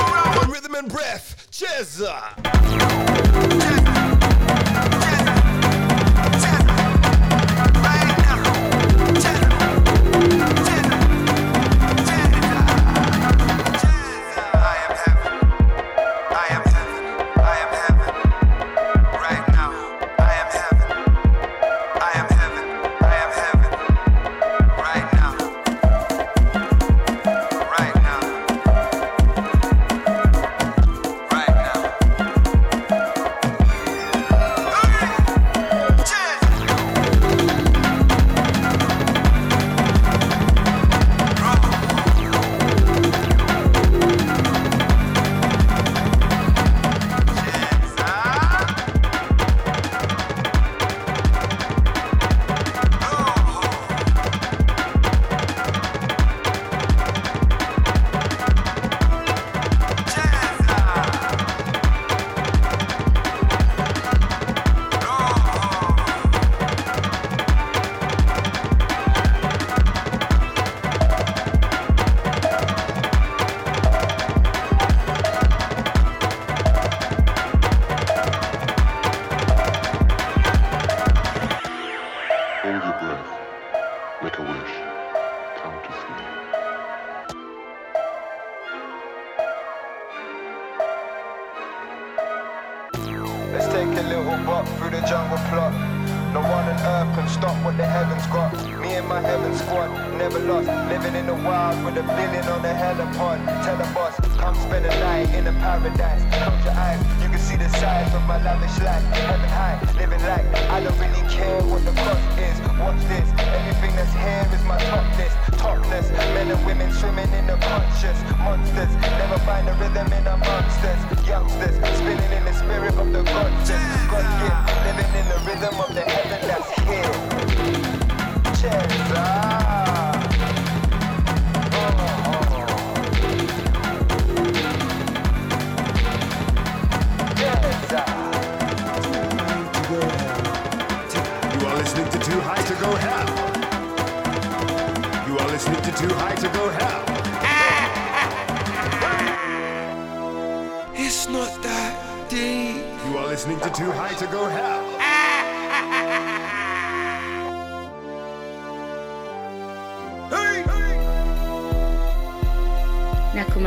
Rhythm 0.49 0.75
and 0.75 0.89
Breath. 0.89 1.49
Cheers. 1.51 2.01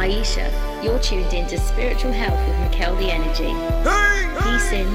Maisha. 0.00 0.48
You're 0.82 0.98
tuned 0.98 1.34
in 1.34 1.46
to 1.48 1.58
Spiritual 1.58 2.10
Health 2.10 2.40
with 2.48 2.58
Mikel 2.60 2.96
the 2.96 3.12
Energy. 3.12 3.52
Peace 4.40 4.72
in, 4.72 4.88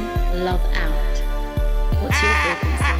love 0.43 0.59
out. 0.73 1.15
What's 2.01 2.19
your 2.23 2.33
frequency? 2.41 2.91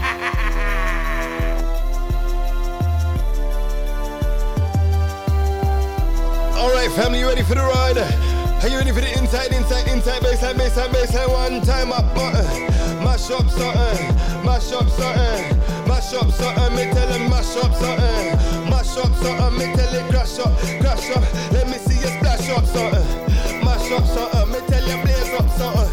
All 6.56 6.72
right, 6.76 6.92
family, 6.92 7.22
you 7.22 7.28
ready 7.28 7.42
for 7.42 7.56
the 7.56 7.62
ride? 7.62 7.98
Are 7.98 8.68
you 8.70 8.78
ready 8.78 8.92
for 8.92 9.02
the 9.02 9.12
inside, 9.18 9.52
inside, 9.52 9.88
inside, 9.88 10.22
baseline, 10.22 10.54
baseline, 10.54 10.90
baseline? 10.90 11.30
One 11.34 11.62
time 11.66 11.92
I 11.92 12.02
button, 12.14 12.68
mash 13.04 13.32
up 13.32 13.50
something, 13.50 14.46
mash 14.46 14.72
up 14.72 14.88
something, 14.90 15.58
mash 15.88 16.14
up 16.14 16.30
something. 16.30 16.76
Me 16.76 16.84
tell 16.94 17.08
him 17.08 17.32
mash 17.32 17.58
up 17.58 17.74
something 17.74 18.55
mash 18.96 19.06
up 19.06 19.16
something, 19.16 19.58
me 19.58 19.76
tell 19.76 19.94
it 19.94 20.10
crash 20.10 20.40
up, 20.40 20.58
crash 20.80 21.10
up. 21.12 21.52
Let 21.52 21.68
me 21.68 21.74
see 21.74 22.00
you 22.00 22.08
splash 22.08 22.50
up 22.50 22.66
something, 22.66 23.64
mash 23.64 23.92
up 23.92 24.06
something, 24.06 24.52
me 24.52 24.68
tell 24.68 24.88
you 24.88 25.04
blaze 25.04 25.34
up 25.34 25.50
something. 25.50 25.85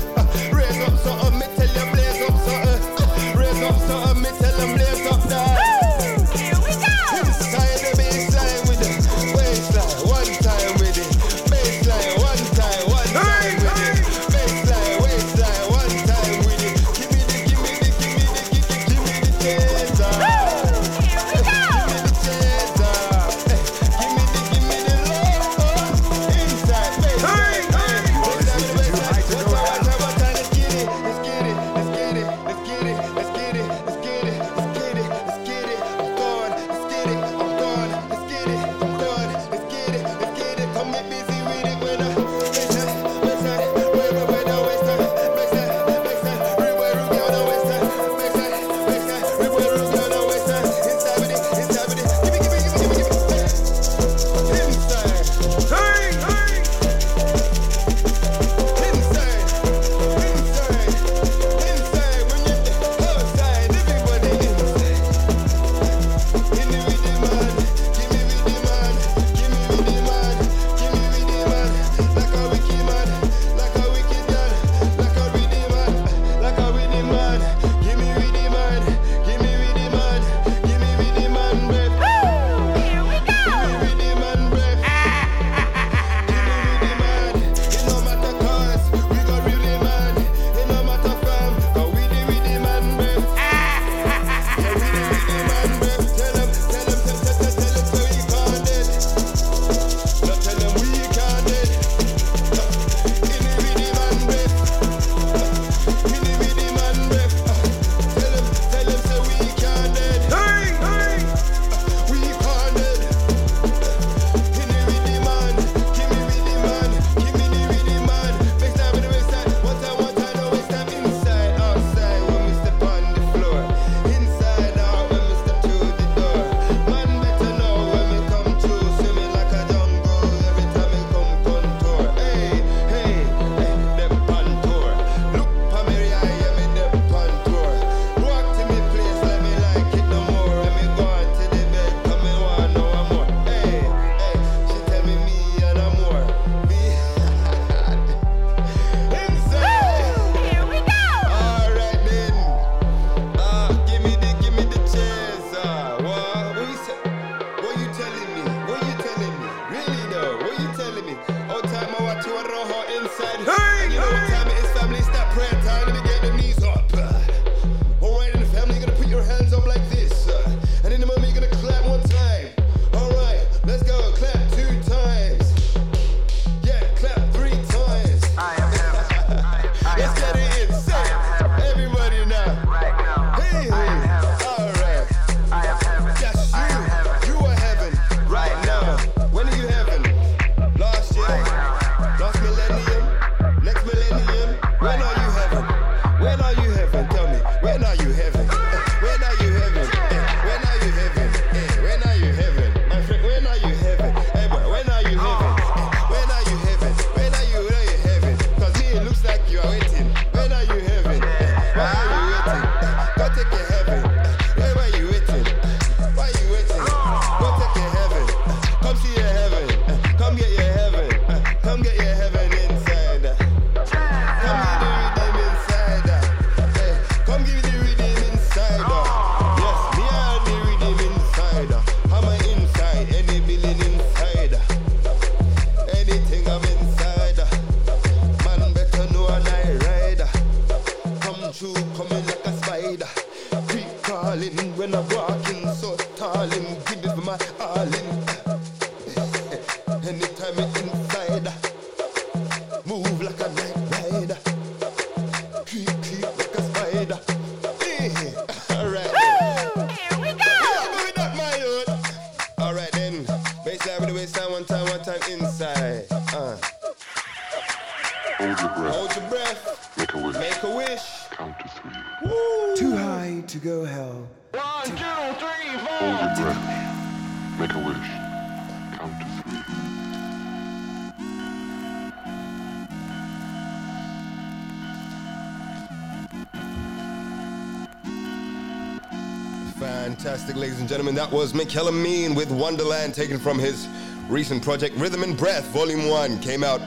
Fantastic, 290.42 290.61
ladies 290.61 290.81
and 290.81 290.88
gentlemen. 290.88 291.14
That 291.14 291.31
was 291.31 291.55
Mean 291.55 292.35
with 292.35 292.50
Wonderland, 292.50 293.14
taken 293.14 293.38
from 293.38 293.61
his 293.61 293.87
recent 294.28 294.61
project 294.61 294.96
Rhythm 294.96 295.22
and 295.22 295.38
Breath, 295.38 295.64
Volume 295.66 296.09
1. 296.09 296.40
Came 296.40 296.64
out 296.64 296.81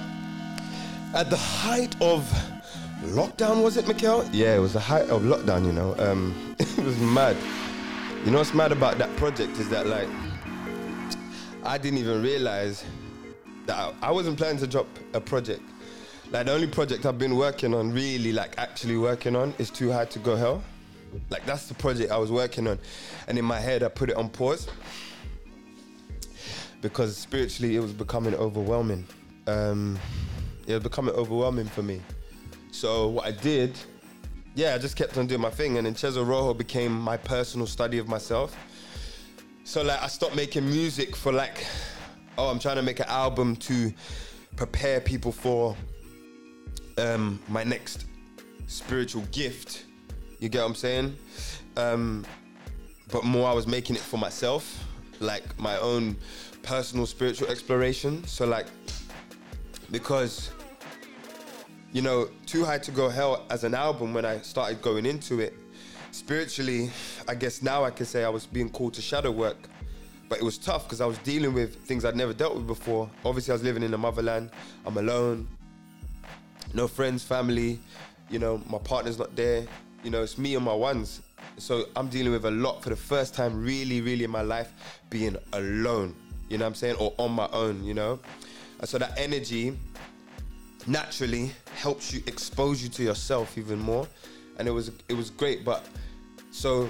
at 1.14 1.30
the 1.30 1.38
height 1.38 1.96
of 2.02 2.30
lockdown, 3.02 3.64
was 3.64 3.78
it, 3.78 3.86
Mikkel? 3.86 4.28
Yeah, 4.34 4.58
it 4.58 4.60
was 4.60 4.74
the 4.74 4.82
height 4.82 5.08
of 5.08 5.22
lockdown, 5.22 5.66
you 5.66 5.72
know. 5.72 5.96
Um, 6.00 6.54
it 6.60 6.84
was 6.84 7.00
mad. 7.00 7.38
You 8.26 8.32
know 8.32 8.40
what's 8.40 8.54
mad 8.54 8.74
about 8.74 8.98
that 8.98 9.16
project 9.16 9.58
is 9.58 9.70
that, 9.70 9.88
like, 9.88 10.10
I 11.64 11.78
didn't 11.78 12.00
even 12.00 12.22
realize 12.22 12.84
that 13.68 13.78
I, 13.78 13.94
I 14.02 14.12
wasn't 14.12 14.38
planning 14.38 14.58
to 14.58 14.68
drop 14.68 14.88
a 15.14 15.22
project. 15.22 15.64
Like, 16.30 16.48
the 16.48 16.52
only 16.52 16.68
project 16.68 17.06
I've 17.06 17.18
been 17.18 17.38
working 17.38 17.74
on, 17.74 17.94
really, 17.94 18.34
like, 18.34 18.56
actually 18.58 18.98
working 18.98 19.34
on, 19.34 19.54
is 19.60 19.70
Too 19.70 19.94
High 19.94 20.06
to 20.06 20.20
Go 20.20 20.36
Hell. 20.36 20.62
Like 21.30 21.46
that's 21.46 21.68
the 21.68 21.74
project 21.74 22.12
I 22.12 22.18
was 22.18 22.32
working 22.32 22.68
on, 22.68 22.80
and 23.28 23.38
in 23.38 23.46
my 23.46 23.60
head 23.60 23.84
I 23.84 23.90
put 23.90 24.10
it 24.10 24.16
on 24.16 24.30
pause 24.30 24.68
because 26.82 27.18
spiritually 27.18 27.76
it 27.76 27.80
was 27.80 27.94
becoming 27.94 28.36
overwhelming. 28.36 29.06
Um, 29.48 29.98
it 30.68 30.74
was 30.74 30.84
becoming 30.84 31.16
overwhelming 31.16 31.66
for 31.66 31.82
me. 31.82 32.02
So 32.72 33.08
what 33.08 33.26
I 33.26 33.32
did, 33.32 33.78
yeah, 34.54 34.76
I 34.76 34.78
just 34.78 34.96
kept 34.96 35.18
on 35.18 35.28
doing 35.28 35.42
my 35.42 35.50
thing, 35.50 35.78
and 35.78 35.88
then 35.88 35.94
Chezo 35.94 36.28
Rojo 36.28 36.54
became 36.54 36.92
my 36.92 37.18
personal 37.18 37.68
study 37.68 37.98
of 37.98 38.08
myself. 38.08 38.56
So 39.64 39.82
like 39.82 40.02
I 40.02 40.08
stopped 40.08 40.36
making 40.36 40.66
music 40.70 41.16
for 41.16 41.32
like, 41.32 41.66
oh, 42.38 42.50
I'm 42.50 42.60
trying 42.60 42.76
to 42.76 42.84
make 42.84 43.00
an 43.00 43.08
album 43.08 43.56
to 43.56 43.92
prepare 44.56 45.02
people 45.02 45.32
for 45.32 45.76
um, 46.98 47.40
my 47.48 47.64
next 47.64 48.06
spiritual 48.68 49.24
gift. 49.32 49.86
You 50.40 50.50
get 50.50 50.62
what 50.62 50.68
I'm 50.68 50.76
saying? 50.76 51.18
Um, 51.78 52.26
but 53.12 53.24
more, 53.24 53.50
I 53.50 53.54
was 53.54 53.68
making 53.68 53.96
it 53.96 54.02
for 54.02 54.18
myself, 54.18 54.84
like 55.20 55.44
my 55.60 55.78
own 55.78 56.16
personal 56.64 57.06
spiritual 57.06 57.48
exploration. 57.48 58.26
So, 58.26 58.46
like, 58.46 58.68
because, 59.92 60.52
you 61.94 62.02
know, 62.02 62.30
Too 62.46 62.66
High 62.66 62.80
to 62.80 62.92
Go 62.92 63.10
Hell 63.10 63.46
as 63.50 63.64
an 63.64 63.74
album, 63.74 64.14
when 64.14 64.26
I 64.26 64.40
started 64.40 64.82
going 64.82 65.06
into 65.06 65.40
it, 65.40 65.54
spiritually, 66.12 66.90
I 67.28 67.36
guess 67.36 67.62
now 67.62 67.84
I 67.84 67.92
can 67.92 68.06
say 68.06 68.24
I 68.24 68.30
was 68.30 68.46
being 68.46 68.70
called 68.70 68.94
to 68.96 69.02
shadow 69.02 69.32
work. 69.32 69.70
But 70.28 70.40
it 70.40 70.44
was 70.44 70.58
tough 70.58 70.86
because 70.86 71.02
I 71.02 71.06
was 71.06 71.20
dealing 71.20 71.54
with 71.54 71.76
things 71.86 72.04
I'd 72.04 72.16
never 72.16 72.34
dealt 72.34 72.56
with 72.56 72.66
before. 72.66 73.10
Obviously, 73.24 73.52
I 73.52 73.56
was 73.56 73.64
living 73.64 73.84
in 73.84 73.92
the 73.92 73.98
motherland. 73.98 74.50
I'm 74.84 74.98
alone. 74.98 75.48
No 76.74 76.88
friends, 76.88 77.24
family. 77.24 77.80
You 78.32 78.40
know, 78.40 78.60
my 78.68 78.80
partner's 78.80 79.20
not 79.20 79.36
there. 79.36 79.68
You 80.06 80.12
know, 80.12 80.22
it's 80.22 80.38
me 80.38 80.54
and 80.54 80.64
my 80.64 80.74
ones. 80.74 81.24
So 81.58 81.86
I'm 81.96 82.10
dealing 82.10 82.32
with 82.32 82.46
a 82.46 82.52
lot 82.52 82.84
for 82.84 82.90
the 82.90 82.96
first 82.96 83.34
time, 83.34 83.64
really, 83.64 84.02
really 84.02 84.24
in 84.24 84.30
my 84.30 84.44
life, 84.44 84.72
being 85.10 85.36
alone. 85.54 86.16
You 86.48 86.60
know 86.60 86.66
what 86.66 86.70
I'm 86.70 86.76
saying? 86.76 86.98
Or 86.98 87.16
on 87.18 87.32
my 87.32 87.50
own, 87.52 87.84
you 87.84 87.96
know? 87.96 88.20
And 88.80 88.88
so 88.88 89.00
that 89.00 89.18
energy 89.18 89.76
naturally 90.86 91.52
helps 91.76 92.14
you 92.14 92.22
expose 92.28 92.84
you 92.84 92.90
to 92.90 93.04
yourself 93.04 93.58
even 93.58 93.80
more. 93.80 94.08
And 94.60 94.68
it 94.68 94.72
was 94.72 94.92
it 95.10 95.16
was 95.16 95.32
great. 95.32 95.66
But 95.66 95.88
so 96.52 96.88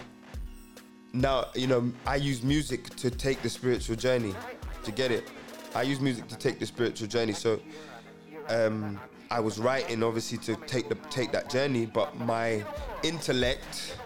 now, 1.14 1.46
you 1.56 1.68
know, 1.68 1.90
I 2.06 2.18
use 2.18 2.44
music 2.44 2.94
to 2.98 3.10
take 3.10 3.42
the 3.42 3.50
spiritual 3.50 3.96
journey. 3.96 4.36
To 4.84 4.92
get 4.92 5.10
it. 5.10 5.24
I 5.74 5.84
use 5.84 6.02
music 6.02 6.28
to 6.28 6.38
take 6.38 6.60
the 6.60 6.66
spiritual 6.66 7.08
journey. 7.08 7.32
So 7.32 7.62
um 8.50 9.00
I 9.32 9.40
was 9.40 9.60
writing 9.60 10.04
obviously 10.04 10.38
to 10.40 10.56
take 10.68 10.90
the 10.90 10.96
take 11.10 11.32
that 11.32 11.50
journey, 11.50 11.86
but 11.86 12.18
my 12.20 12.64
intellect 13.04 13.98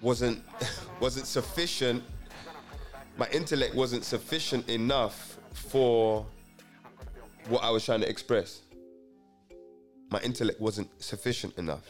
wasn't 0.00 0.42
wasn't 1.00 1.26
sufficient. 1.26 2.02
My 3.16 3.28
intellect 3.32 3.74
wasn't 3.74 4.04
sufficient 4.04 4.68
enough 4.68 5.38
for 5.52 6.26
what 7.48 7.62
I 7.62 7.70
was 7.70 7.84
trying 7.84 8.00
to 8.00 8.08
express. 8.08 8.62
My 10.10 10.20
intellect 10.20 10.60
wasn't 10.60 10.90
sufficient 11.02 11.56
enough. 11.58 11.86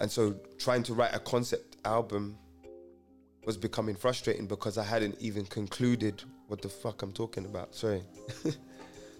And 0.00 0.10
so 0.10 0.34
trying 0.58 0.82
to 0.84 0.94
write 0.94 1.14
a 1.14 1.18
concept 1.18 1.76
album 1.84 2.36
was 3.44 3.56
becoming 3.56 3.94
frustrating 3.94 4.46
because 4.46 4.78
I 4.78 4.84
hadn't 4.84 5.16
even 5.20 5.44
concluded 5.46 6.22
what 6.48 6.62
the 6.62 6.68
fuck 6.68 7.02
I'm 7.02 7.12
talking 7.12 7.44
about. 7.44 7.74
Sorry. 7.74 8.02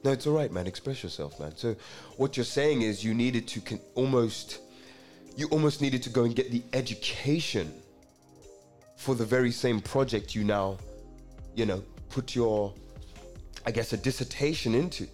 No, 0.04 0.10
it's 0.10 0.26
all 0.26 0.34
right, 0.34 0.50
man. 0.50 0.66
Express 0.66 1.02
yourself, 1.02 1.38
man. 1.38 1.56
So, 1.56 1.76
what 2.16 2.36
you're 2.36 2.44
saying 2.44 2.82
is 2.82 3.04
you 3.04 3.14
needed 3.14 3.46
to 3.48 3.78
almost, 3.94 4.58
you 5.36 5.46
almost 5.48 5.80
needed 5.80 6.02
to 6.04 6.10
go 6.10 6.24
and 6.24 6.34
get 6.34 6.50
the 6.50 6.62
education 6.72 7.72
for 8.96 9.14
the 9.14 9.24
very 9.24 9.52
same 9.52 9.80
project 9.80 10.34
you 10.34 10.44
now, 10.44 10.78
you 11.54 11.66
know, 11.66 11.82
put 12.08 12.34
your, 12.34 12.74
I 13.64 13.70
guess, 13.70 13.92
a 13.92 13.96
dissertation 13.96 14.74
into. 14.74 15.06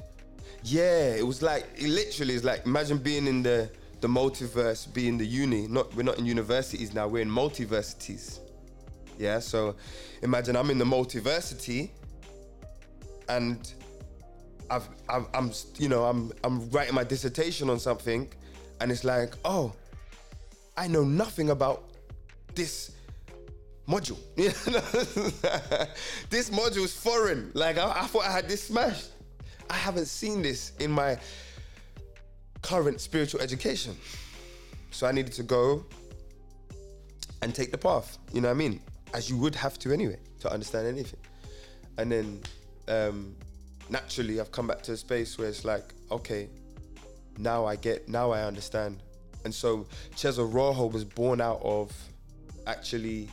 Yeah, 0.62 1.14
it 1.14 1.26
was 1.26 1.42
like 1.42 1.66
it 1.76 1.88
literally 1.88 2.34
is 2.34 2.44
like 2.44 2.66
imagine 2.66 2.98
being 2.98 3.26
in 3.26 3.42
the 3.42 3.70
the 4.00 4.08
multiverse, 4.08 4.92
being 4.92 5.18
the 5.18 5.26
uni. 5.26 5.66
Not 5.68 5.94
we're 5.94 6.02
not 6.02 6.18
in 6.18 6.26
universities 6.26 6.94
now. 6.94 7.06
We're 7.08 7.22
in 7.22 7.30
multiversities. 7.30 8.40
Yeah, 9.18 9.38
so 9.40 9.76
imagine 10.22 10.56
I'm 10.56 10.70
in 10.70 10.78
the 10.78 10.84
multiversity, 10.84 11.90
and 13.28 13.72
I've, 14.70 14.88
I'm, 15.08 15.52
you 15.78 15.88
know, 15.88 16.04
I'm, 16.04 16.32
I'm 16.44 16.68
writing 16.70 16.94
my 16.94 17.04
dissertation 17.04 17.70
on 17.70 17.78
something, 17.78 18.28
and 18.80 18.92
it's 18.92 19.04
like, 19.04 19.34
oh, 19.44 19.72
I 20.76 20.86
know 20.86 21.04
nothing 21.04 21.50
about 21.50 21.84
this 22.54 22.92
module. 23.88 24.18
this 26.30 26.50
module 26.50 26.84
is 26.84 26.94
foreign. 26.94 27.50
Like 27.54 27.78
I, 27.78 28.02
I 28.02 28.06
thought 28.06 28.24
I 28.26 28.30
had 28.30 28.48
this 28.48 28.64
smashed. 28.64 29.10
I 29.70 29.74
haven't 29.74 30.06
seen 30.06 30.42
this 30.42 30.72
in 30.78 30.90
my 30.90 31.18
current 32.62 33.00
spiritual 33.00 33.40
education. 33.40 33.96
So 34.90 35.06
I 35.06 35.12
needed 35.12 35.32
to 35.34 35.42
go 35.42 35.84
and 37.42 37.54
take 37.54 37.70
the 37.70 37.78
path. 37.78 38.18
You 38.32 38.40
know 38.40 38.48
what 38.48 38.54
I 38.54 38.58
mean? 38.58 38.80
As 39.14 39.30
you 39.30 39.36
would 39.38 39.54
have 39.54 39.78
to 39.80 39.92
anyway 39.92 40.18
to 40.40 40.52
understand 40.52 40.86
anything. 40.86 41.20
And 41.96 42.12
then 42.12 42.40
um, 42.88 43.34
naturally 43.90 44.40
I've 44.40 44.52
come 44.52 44.66
back 44.66 44.82
to 44.82 44.92
a 44.92 44.96
space 44.96 45.38
where 45.38 45.48
it's 45.48 45.64
like, 45.64 45.94
okay, 46.10 46.48
now 47.38 47.64
I 47.64 47.76
get, 47.76 48.08
now 48.08 48.30
I 48.30 48.42
understand. 48.42 49.02
And 49.44 49.54
so 49.54 49.86
Chezo 50.16 50.52
Rojo 50.52 50.86
was 50.86 51.04
born 51.04 51.40
out 51.40 51.60
of 51.62 51.92
actually 52.66 53.30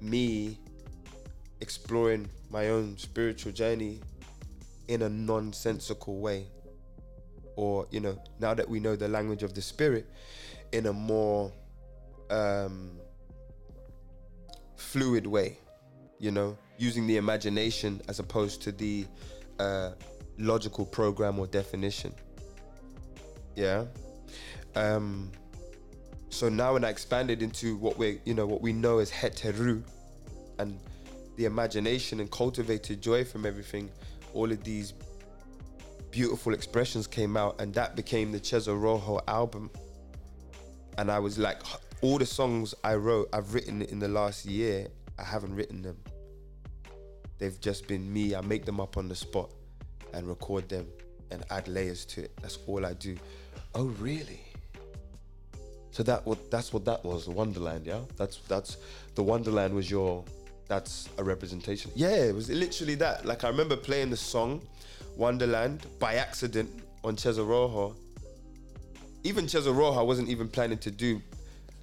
me 0.00 0.58
exploring 1.60 2.28
my 2.50 2.68
own 2.68 2.96
spiritual 2.96 3.52
journey 3.52 4.00
in 4.86 5.02
a 5.02 5.08
nonsensical 5.08 6.20
way. 6.20 6.46
Or, 7.56 7.86
you 7.90 8.00
know, 8.00 8.20
now 8.38 8.54
that 8.54 8.68
we 8.68 8.78
know 8.78 8.94
the 8.94 9.08
language 9.08 9.42
of 9.42 9.52
the 9.54 9.60
spirit, 9.60 10.08
in 10.72 10.86
a 10.86 10.92
more 10.92 11.50
um, 12.30 12.98
fluid 14.76 15.26
way, 15.26 15.58
you 16.18 16.30
know, 16.30 16.56
using 16.78 17.06
the 17.06 17.16
imagination 17.16 18.00
as 18.08 18.20
opposed 18.20 18.62
to 18.62 18.72
the 18.72 19.06
logical 20.38 20.86
program 20.86 21.38
or 21.38 21.46
definition. 21.46 22.14
Yeah. 23.56 23.84
Um, 24.76 25.32
so 26.30 26.48
now 26.48 26.74
when 26.74 26.84
I 26.84 26.90
expanded 26.90 27.42
into 27.42 27.76
what 27.76 27.98
we 27.98 28.20
you 28.24 28.34
know 28.34 28.46
what 28.46 28.60
we 28.60 28.72
know 28.72 28.98
as 28.98 29.10
heteru, 29.10 29.82
and 30.58 30.78
the 31.36 31.46
imagination 31.46 32.20
and 32.20 32.30
cultivated 32.30 33.00
joy 33.00 33.24
from 33.24 33.46
everything, 33.46 33.90
all 34.34 34.50
of 34.50 34.62
these 34.62 34.92
beautiful 36.10 36.54
expressions 36.54 37.06
came 37.06 37.36
out, 37.36 37.60
and 37.60 37.74
that 37.74 37.96
became 37.96 38.32
the 38.32 38.40
Chezo 38.40 38.80
Rojo 38.80 39.20
album. 39.28 39.70
And 40.98 41.10
I 41.10 41.18
was 41.18 41.38
like, 41.38 41.62
all 42.02 42.18
the 42.18 42.26
songs 42.26 42.74
I 42.82 42.94
wrote, 42.94 43.28
I've 43.32 43.54
written 43.54 43.82
in 43.82 43.98
the 43.98 44.08
last 44.08 44.46
year. 44.46 44.88
I 45.18 45.22
haven't 45.22 45.54
written 45.54 45.82
them. 45.82 45.96
They've 47.38 47.60
just 47.60 47.86
been 47.86 48.12
me. 48.12 48.34
I 48.34 48.40
make 48.40 48.64
them 48.64 48.80
up 48.80 48.96
on 48.96 49.08
the 49.08 49.14
spot 49.14 49.50
and 50.12 50.26
record 50.26 50.68
them 50.68 50.86
and 51.30 51.44
add 51.50 51.68
layers 51.68 52.04
to 52.06 52.24
it. 52.24 52.36
That's 52.40 52.58
all 52.66 52.84
I 52.84 52.94
do. 52.94 53.16
Oh, 53.74 53.86
really? 54.00 54.40
So 55.90 56.02
that 56.04 56.24
what 56.26 56.50
that's 56.50 56.72
what 56.72 56.84
that 56.84 57.04
was, 57.04 57.28
Wonderland, 57.28 57.86
yeah? 57.86 58.00
That's 58.16 58.38
that's 58.48 58.76
the 59.14 59.22
Wonderland 59.22 59.74
was 59.74 59.90
your 59.90 60.24
that's 60.68 61.08
a 61.18 61.24
representation. 61.24 61.90
Yeah, 61.94 62.14
it 62.14 62.34
was 62.34 62.48
literally 62.50 62.94
that. 62.96 63.24
Like 63.24 63.42
I 63.42 63.48
remember 63.48 63.76
playing 63.76 64.10
the 64.10 64.16
song 64.16 64.60
Wonderland 65.16 65.86
by 65.98 66.14
accident 66.14 66.70
on 67.02 67.16
Chezo 67.16 67.46
Rojo. 67.46 67.96
even 69.24 69.46
Cheza 69.46 69.74
Roja, 69.74 69.98
I 69.98 70.02
wasn't 70.02 70.28
even 70.28 70.48
planning 70.48 70.78
to 70.78 70.90
do. 70.90 71.20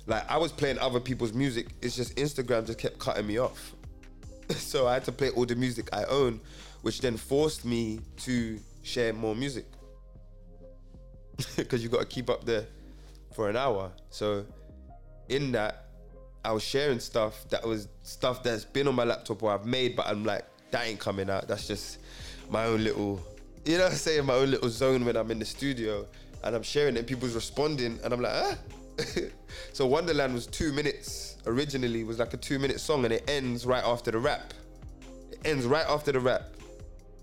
Like 0.05 0.29
I 0.29 0.37
was 0.37 0.51
playing 0.51 0.79
other 0.79 0.99
people's 0.99 1.33
music. 1.33 1.67
It's 1.81 1.95
just 1.95 2.15
Instagram 2.15 2.65
just 2.65 2.79
kept 2.79 2.99
cutting 2.99 3.27
me 3.27 3.39
off. 3.39 3.75
so 4.55 4.87
I 4.87 4.93
had 4.95 5.03
to 5.05 5.11
play 5.11 5.29
all 5.31 5.45
the 5.45 5.55
music 5.55 5.89
I 5.93 6.03
own, 6.05 6.39
which 6.81 7.01
then 7.01 7.17
forced 7.17 7.65
me 7.65 7.99
to 8.17 8.59
share 8.83 9.13
more 9.13 9.35
music. 9.35 9.65
Because 11.57 11.83
you 11.83 11.89
got 11.89 11.99
to 11.99 12.05
keep 12.05 12.29
up 12.29 12.45
there 12.45 12.65
for 13.33 13.49
an 13.49 13.57
hour. 13.57 13.91
So 14.09 14.45
in 15.27 15.51
that, 15.51 15.85
I 16.45 16.51
was 16.51 16.63
sharing 16.63 16.99
stuff 16.99 17.49
that 17.49 17.65
was 17.65 17.87
stuff 18.03 18.43
that's 18.43 18.63
been 18.63 18.87
on 18.87 18.95
my 18.95 19.03
laptop 19.03 19.43
or 19.43 19.51
I've 19.51 19.65
made, 19.65 19.95
but 19.95 20.07
I'm 20.07 20.23
like, 20.23 20.45
that 20.71 20.87
ain't 20.87 20.99
coming 20.99 21.29
out. 21.29 21.47
That's 21.47 21.67
just 21.67 21.99
my 22.49 22.65
own 22.65 22.83
little, 22.83 23.19
you 23.65 23.77
know 23.77 23.87
I'm 23.87 23.93
saying, 23.93 24.25
my 24.25 24.35
own 24.35 24.51
little 24.51 24.69
zone 24.69 25.03
when 25.05 25.17
I'm 25.17 25.31
in 25.31 25.39
the 25.39 25.45
studio 25.45 26.05
and 26.43 26.55
I'm 26.55 26.63
sharing 26.63 26.95
it 26.95 26.99
and 26.99 27.07
people's 27.07 27.33
responding 27.33 27.99
and 28.03 28.13
I'm 28.13 28.21
like, 28.21 28.33
ah. 28.33 28.57
so 29.73 29.87
Wonderland 29.87 30.33
was 30.33 30.47
two 30.47 30.71
minutes 30.71 31.34
originally, 31.47 32.03
was 32.03 32.19
like 32.19 32.33
a 32.33 32.37
two 32.37 32.59
minute 32.59 32.79
song 32.79 33.03
and 33.05 33.13
it 33.13 33.23
ends 33.27 33.65
right 33.65 33.83
after 33.83 34.11
the 34.11 34.19
rap. 34.19 34.53
It 35.31 35.39
ends 35.45 35.65
right 35.65 35.85
after 35.87 36.11
the 36.11 36.19
rap. 36.19 36.55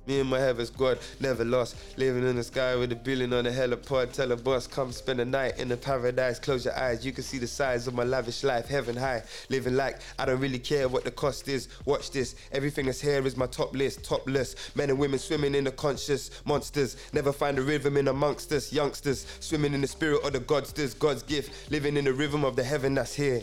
Me 0.07 0.19
and 0.19 0.29
my 0.29 0.39
heaven's 0.41 0.71
God 0.71 0.99
never 1.21 1.45
lost. 1.45 1.77
Living 1.97 2.27
in 2.27 2.35
the 2.35 2.43
sky 2.43 2.75
with 2.75 2.91
a 2.91 2.97
billion 2.97 3.33
on 3.33 3.47
a 3.47 3.51
helipod. 3.51 4.13
Tell 4.13 4.33
a 4.33 4.37
boss, 4.37 4.67
come 4.67 4.91
spend 4.91 5.21
a 5.21 5.25
night 5.25 5.61
in 5.61 5.69
the 5.69 5.77
paradise. 5.77 6.41
Close 6.41 6.65
your 6.65 6.77
eyes, 6.77 7.07
you 7.07 7.13
can 7.13 7.23
see 7.23 7.39
the 7.39 7.47
size 7.47 7.87
of 7.87 7.95
my 7.95 8.03
lavish 8.03 8.43
life. 8.43 8.67
Heaven 8.67 8.97
high, 8.97 9.23
living 9.49 9.77
like 9.77 10.01
I 10.19 10.25
don't 10.25 10.41
really 10.41 10.59
care 10.59 10.89
what 10.89 11.05
the 11.05 11.13
cost 11.13 11.47
is. 11.47 11.69
Watch 11.85 12.11
this, 12.11 12.35
everything 12.51 12.87
that's 12.87 13.01
here 13.01 13.25
is 13.25 13.37
my 13.37 13.47
top 13.47 13.77
list. 13.77 14.03
Topless, 14.03 14.57
men 14.75 14.91
and 14.91 14.99
women 14.99 15.21
swimming 15.21 15.55
in 15.55 15.63
the 15.63 15.71
conscious 15.71 16.31
monsters. 16.45 16.97
Never 17.13 17.33
find 17.33 17.57
a 17.59 17.63
rhythm 17.63 17.97
in 17.97 18.09
amongst 18.09 18.51
us. 18.51 18.73
Youngsters 18.73 19.25
swimming 19.39 19.73
in 19.73 19.83
the 19.83 19.87
spirit 19.87 20.25
of 20.25 20.33
the 20.33 20.41
gods. 20.41 20.73
This 20.73 20.95
God's 20.95 21.23
gift, 21.23 21.71
living 21.71 21.97
in 21.97 22.07
the 22.07 22.13
rhythm 22.13 22.45
of 22.45 22.57
the 22.57 22.65
heaven 22.65 22.95
that's 22.95 23.15
here. 23.15 23.43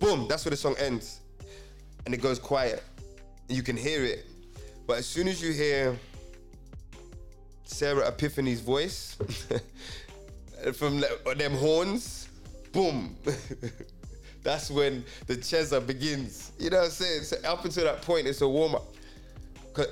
Boom, 0.00 0.26
that's 0.28 0.44
where 0.44 0.50
the 0.50 0.56
song 0.56 0.74
ends. 0.78 1.20
And 2.04 2.14
it 2.14 2.18
goes 2.18 2.38
quiet. 2.38 2.82
You 3.48 3.62
can 3.62 3.76
hear 3.76 4.04
it. 4.04 4.26
But 4.86 4.98
as 4.98 5.06
soon 5.06 5.28
as 5.28 5.40
you 5.42 5.52
hear 5.52 5.96
Sarah 7.64 8.08
Epiphany's 8.08 8.60
voice 8.60 9.16
from 10.74 11.04
them 11.36 11.52
horns, 11.52 12.28
boom. 12.72 13.16
That's 14.42 14.70
when 14.70 15.04
the 15.26 15.36
Cheza 15.36 15.86
begins. 15.86 16.52
You 16.58 16.70
know 16.70 16.78
what 16.78 16.84
I'm 16.86 16.90
saying? 16.90 17.22
So 17.24 17.36
up 17.44 17.64
until 17.64 17.84
that 17.84 18.02
point, 18.02 18.26
it's 18.26 18.40
a 18.40 18.48
warm 18.48 18.74
up. 18.74 18.86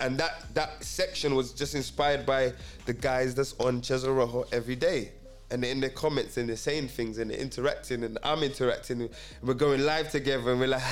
And 0.00 0.18
that 0.18 0.52
that 0.54 0.82
section 0.82 1.34
was 1.34 1.52
just 1.52 1.74
inspired 1.74 2.26
by 2.26 2.52
the 2.84 2.92
guys 2.92 3.34
that's 3.34 3.54
on 3.60 3.80
Cheza 3.80 4.14
Rojo 4.14 4.44
every 4.52 4.74
day. 4.74 5.12
And 5.50 5.64
in 5.64 5.80
the 5.80 5.88
comments 5.88 6.36
and 6.36 6.48
they're 6.48 6.56
saying 6.56 6.88
things 6.88 7.18
and 7.18 7.30
they're 7.30 7.38
interacting 7.38 8.04
and 8.04 8.18
I'm 8.22 8.42
interacting. 8.42 9.02
And 9.02 9.10
we're 9.42 9.54
going 9.54 9.82
live 9.84 10.10
together 10.10 10.50
and 10.50 10.60
we're 10.60 10.68
like, 10.68 10.82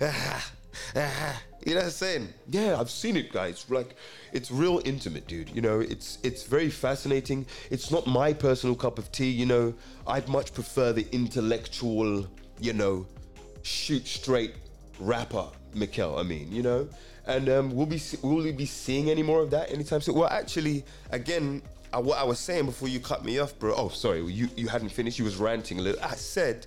ah, 0.00 0.52
ah, 0.96 1.42
you 1.64 1.72
know 1.74 1.80
what 1.80 1.84
I'm 1.86 1.90
saying? 1.90 2.28
Yeah, 2.48 2.78
I've 2.78 2.90
seen 2.90 3.16
it, 3.16 3.32
guys. 3.32 3.64
Like, 3.70 3.96
it's 4.32 4.50
real 4.50 4.82
intimate, 4.84 5.26
dude. 5.26 5.50
You 5.50 5.62
know, 5.62 5.80
it's 5.80 6.18
it's 6.22 6.42
very 6.42 6.70
fascinating. 6.70 7.46
It's 7.70 7.90
not 7.90 8.06
my 8.06 8.32
personal 8.32 8.76
cup 8.76 8.98
of 8.98 9.10
tea. 9.12 9.30
You 9.30 9.46
know, 9.46 9.74
I'd 10.06 10.28
much 10.28 10.52
prefer 10.52 10.92
the 10.92 11.06
intellectual, 11.12 12.26
you 12.60 12.72
know, 12.72 13.06
shoot 13.62 14.06
straight 14.06 14.54
rapper, 14.98 15.46
Mikel. 15.74 16.18
I 16.18 16.22
mean, 16.22 16.52
you 16.52 16.62
know, 16.62 16.88
and 17.26 17.48
um, 17.48 17.74
we'll 17.74 17.86
be 17.86 18.00
will 18.22 18.42
we 18.42 18.52
be 18.52 18.66
seeing 18.66 19.10
any 19.10 19.22
more 19.22 19.40
of 19.40 19.50
that 19.50 19.72
anytime 19.72 20.00
soon? 20.00 20.16
Well, 20.16 20.28
actually, 20.28 20.84
again, 21.10 21.62
uh, 21.94 22.00
what 22.00 22.18
I 22.18 22.24
was 22.24 22.38
saying 22.38 22.66
before 22.66 22.88
you 22.88 22.98
cut 22.98 23.24
me 23.24 23.38
off, 23.38 23.56
bro. 23.58 23.74
Oh, 23.76 23.88
sorry, 23.88 24.20
you 24.24 24.48
you 24.56 24.68
hadn't 24.68 24.88
finished. 24.88 25.18
You 25.18 25.24
was 25.24 25.36
ranting 25.36 25.78
a 25.78 25.82
little. 25.82 26.02
I 26.02 26.14
said 26.14 26.66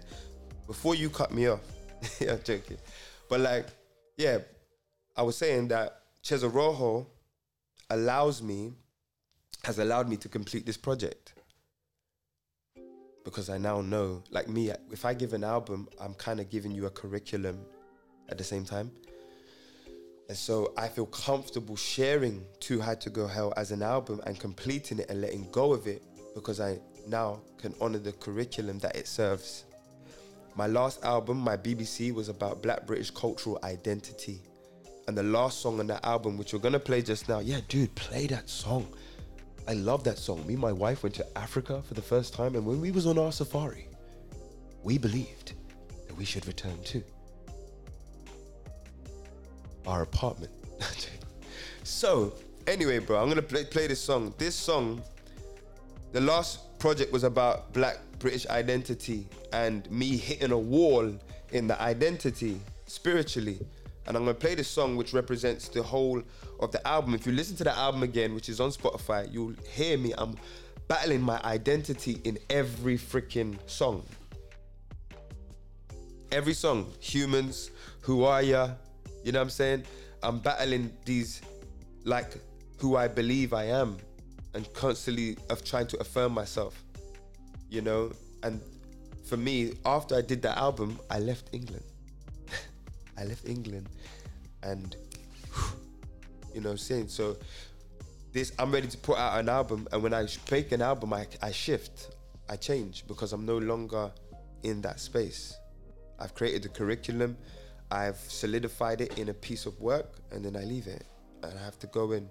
before 0.67 0.95
you 0.95 1.09
cut 1.09 1.33
me 1.33 1.47
off. 1.47 1.61
yeah, 2.19 2.33
I'm 2.33 2.43
joking. 2.43 2.77
But 3.29 3.41
like, 3.41 3.67
yeah, 4.17 4.39
I 5.15 5.23
was 5.23 5.35
saying 5.35 5.67
that 5.69 6.01
Cheza 6.23 6.51
Rojo 6.51 7.07
allows 7.89 8.41
me, 8.41 8.73
has 9.63 9.79
allowed 9.79 10.07
me 10.07 10.17
to 10.17 10.29
complete 10.29 10.65
this 10.65 10.77
project. 10.77 11.33
Because 13.25 13.49
I 13.49 13.57
now 13.57 13.81
know, 13.81 14.23
like 14.31 14.47
me, 14.47 14.71
if 14.91 15.03
I 15.03 15.13
give 15.13 15.33
an 15.33 15.43
album, 15.43 15.89
I'm 15.99 16.13
kind 16.13 16.39
of 16.39 16.49
giving 16.49 16.71
you 16.71 16.85
a 16.85 16.89
curriculum 16.89 17.59
at 18.29 18.37
the 18.37 18.43
same 18.43 18.63
time. 18.63 18.91
And 20.29 20.37
so 20.37 20.73
I 20.77 20.89
feel 20.89 21.05
comfortable 21.05 21.77
sharing 21.77 22.43
Too 22.59 22.81
High 22.81 22.95
to 22.95 23.09
Go 23.09 23.27
Hell 23.27 23.53
as 23.55 23.71
an 23.71 23.81
album 23.81 24.21
and 24.25 24.37
completing 24.37 24.99
it 24.99 25.09
and 25.09 25.21
letting 25.21 25.49
go 25.51 25.71
of 25.71 25.87
it 25.87 26.03
because 26.35 26.59
I 26.59 26.79
now 27.07 27.39
can 27.57 27.73
honor 27.79 27.99
the 27.99 28.11
curriculum 28.11 28.79
that 28.79 28.95
it 28.95 29.07
serves. 29.07 29.63
My 30.55 30.67
last 30.67 31.03
album, 31.05 31.37
my 31.37 31.55
BBC, 31.55 32.13
was 32.13 32.27
about 32.27 32.61
black 32.61 32.85
British 32.85 33.09
cultural 33.11 33.57
identity. 33.63 34.41
And 35.07 35.17
the 35.17 35.23
last 35.23 35.61
song 35.61 35.79
on 35.79 35.87
that 35.87 36.03
album, 36.03 36.37
which 36.37 36.51
we're 36.51 36.59
gonna 36.59 36.79
play 36.79 37.01
just 37.01 37.29
now, 37.29 37.39
yeah, 37.39 37.61
dude, 37.69 37.95
play 37.95 38.27
that 38.27 38.49
song. 38.49 38.85
I 39.65 39.73
love 39.73 40.03
that 40.03 40.17
song. 40.17 40.45
Me 40.45 40.53
and 40.53 40.61
my 40.61 40.73
wife 40.73 41.03
went 41.03 41.15
to 41.15 41.37
Africa 41.37 41.81
for 41.81 41.93
the 41.93 42.01
first 42.01 42.33
time, 42.33 42.55
and 42.55 42.65
when 42.65 42.81
we 42.81 42.91
was 42.91 43.07
on 43.07 43.17
our 43.17 43.31
safari, 43.31 43.87
we 44.83 44.97
believed 44.97 45.53
that 46.07 46.17
we 46.17 46.25
should 46.25 46.45
return 46.47 46.81
to 46.85 47.03
our 49.87 50.03
apartment. 50.03 50.51
so, 51.83 52.33
anyway, 52.67 52.99
bro, 52.99 53.21
I'm 53.21 53.29
gonna 53.29 53.41
play, 53.41 53.63
play 53.63 53.87
this 53.87 54.01
song. 54.01 54.33
This 54.37 54.53
song, 54.53 55.01
the 56.11 56.21
last 56.21 56.77
project 56.79 57.11
was 57.11 57.23
about 57.23 57.73
black 57.73 57.97
British 58.19 58.45
identity 58.47 59.27
and 59.53 59.89
me 59.89 60.17
hitting 60.17 60.51
a 60.51 60.57
wall 60.57 61.11
in 61.51 61.67
the 61.67 61.81
identity 61.81 62.59
spiritually. 62.85 63.59
And 64.05 64.15
I'm 64.15 64.23
gonna 64.23 64.33
play 64.33 64.55
this 64.55 64.67
song, 64.67 64.95
which 64.95 65.13
represents 65.13 65.69
the 65.69 65.81
whole 65.81 66.21
of 66.59 66.71
the 66.71 66.85
album. 66.87 67.13
If 67.13 67.25
you 67.25 67.31
listen 67.31 67.55
to 67.57 67.63
the 67.63 67.75
album 67.77 68.03
again, 68.03 68.35
which 68.35 68.49
is 68.49 68.59
on 68.59 68.71
Spotify, 68.71 69.31
you'll 69.31 69.55
hear 69.73 69.97
me. 69.97 70.13
I'm 70.17 70.35
battling 70.87 71.21
my 71.21 71.41
identity 71.43 72.21
in 72.23 72.37
every 72.49 72.97
freaking 72.97 73.57
song. 73.65 74.03
Every 76.31 76.53
song, 76.53 76.91
humans, 76.99 77.71
who 78.01 78.23
are 78.23 78.41
ya? 78.41 78.71
You 79.27 79.33
know 79.33 79.39
what 79.39 79.43
I'm 79.43 79.49
saying? 79.49 79.83
I'm 80.23 80.39
battling 80.39 80.89
these, 81.03 81.41
like, 82.05 82.37
who 82.77 82.95
I 82.95 83.09
believe 83.09 83.51
I 83.51 83.65
am, 83.65 83.97
and 84.53 84.71
constantly 84.71 85.37
of 85.49 85.65
trying 85.65 85.87
to 85.87 85.97
affirm 85.99 86.31
myself. 86.31 86.81
You 87.69 87.81
know, 87.81 88.13
and 88.43 88.61
for 89.27 89.35
me, 89.35 89.73
after 89.85 90.15
I 90.15 90.21
did 90.21 90.41
that 90.43 90.57
album, 90.57 90.97
I 91.11 91.19
left 91.19 91.49
England. 91.51 91.83
I 93.17 93.25
left 93.25 93.45
England, 93.45 93.89
and 94.63 94.95
you 96.55 96.61
know, 96.61 96.69
what 96.69 96.71
I'm 96.71 96.77
saying 96.77 97.09
so. 97.09 97.35
This 98.31 98.53
I'm 98.57 98.71
ready 98.71 98.87
to 98.87 98.97
put 98.97 99.17
out 99.17 99.37
an 99.41 99.49
album, 99.49 99.89
and 99.91 100.01
when 100.01 100.13
I 100.13 100.25
make 100.49 100.71
an 100.71 100.81
album, 100.81 101.11
I, 101.11 101.27
I 101.41 101.51
shift, 101.51 102.15
I 102.47 102.55
change 102.55 103.05
because 103.09 103.33
I'm 103.33 103.45
no 103.45 103.57
longer 103.57 104.09
in 104.63 104.79
that 104.83 105.01
space. 105.01 105.53
I've 106.17 106.33
created 106.33 106.63
the 106.63 106.69
curriculum, 106.69 107.35
I've 107.89 108.17
solidified 108.17 109.01
it 109.01 109.17
in 109.17 109.29
a 109.29 109.33
piece 109.33 109.65
of 109.65 109.79
work, 109.79 110.19
and 110.31 110.43
then 110.43 110.55
I 110.55 110.63
leave 110.63 110.87
it, 110.87 111.05
and 111.43 111.57
I 111.57 111.63
have 111.63 111.79
to 111.79 111.87
go 111.87 112.11
and 112.11 112.29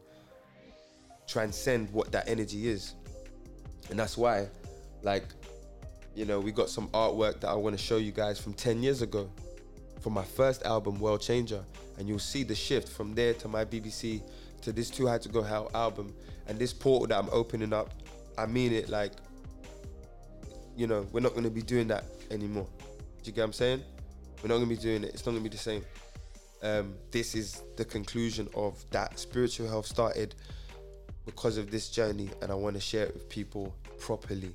transcend 1.27 1.90
what 1.92 2.13
that 2.13 2.29
energy 2.29 2.69
is, 2.69 2.94
and 3.90 3.98
that's 3.98 4.17
why, 4.17 4.48
like, 5.02 5.25
you 6.15 6.25
know, 6.25 6.40
we 6.40 6.50
got 6.50 6.71
some 6.71 6.88
artwork 6.88 7.40
that 7.40 7.48
I 7.48 7.54
want 7.54 7.77
to 7.77 7.83
show 7.83 7.98
you 7.98 8.11
guys 8.11 8.40
from 8.40 8.54
10 8.54 8.83
years 8.83 9.02
ago 9.02 9.31
from 10.00 10.15
my 10.15 10.25
first 10.25 10.65
album, 10.65 10.98
World 10.98 11.21
Changer. 11.21 11.65
And 11.98 12.09
you'll 12.09 12.19
see 12.19 12.42
the 12.42 12.54
shift 12.54 12.88
from 12.88 13.15
there 13.15 13.35
to 13.35 13.48
my 13.48 13.65
BBC 13.65 14.23
to 14.63 14.73
this 14.73 14.88
Too 14.88 15.07
High 15.07 15.19
to 15.19 15.29
Go 15.29 15.42
Hell 15.42 15.71
album. 15.75 16.15
And 16.46 16.59
this 16.59 16.73
portal 16.73 17.07
that 17.09 17.19
I'm 17.19 17.29
opening 17.33 17.73
up, 17.73 17.90
I 18.38 18.46
mean 18.46 18.73
it 18.73 18.88
like, 18.88 19.13
you 20.77 20.87
know, 20.87 21.07
we're 21.13 21.21
not 21.21 21.33
going 21.33 21.44
to 21.44 21.50
be 21.50 21.63
doing 21.63 21.88
that 21.88 22.04
anymore. 22.31 22.69
Do 23.23 23.31
you 23.31 23.33
get 23.33 23.40
what 23.40 23.46
I'm 23.46 23.52
saying? 23.52 23.83
We're 24.43 24.49
not 24.49 24.61
to 24.61 24.67
be 24.67 24.77
doing 24.77 25.05
it. 25.05 25.11
It's 25.15 25.27
not 25.27 25.35
to 25.35 25.41
be 25.41 25.49
the 25.49 25.57
same. 25.57 25.85
Um, 26.63 26.95
this 27.11 27.35
is 27.35 27.63
the 27.77 27.85
conclusion 27.85 28.49
of 28.55 28.85
that. 28.91 29.19
Spiritual 29.19 29.69
health 29.69 29.87
started 29.87 30.35
because 31.25 31.59
of 31.59 31.71
this 31.71 31.89
journey, 31.89 32.31
and 32.41 32.51
I 32.51 32.55
want 32.55 32.75
to 32.77 32.81
share 32.81 33.07
it 33.07 33.15
with 33.15 33.29
people 33.29 33.75
properly. 33.99 34.55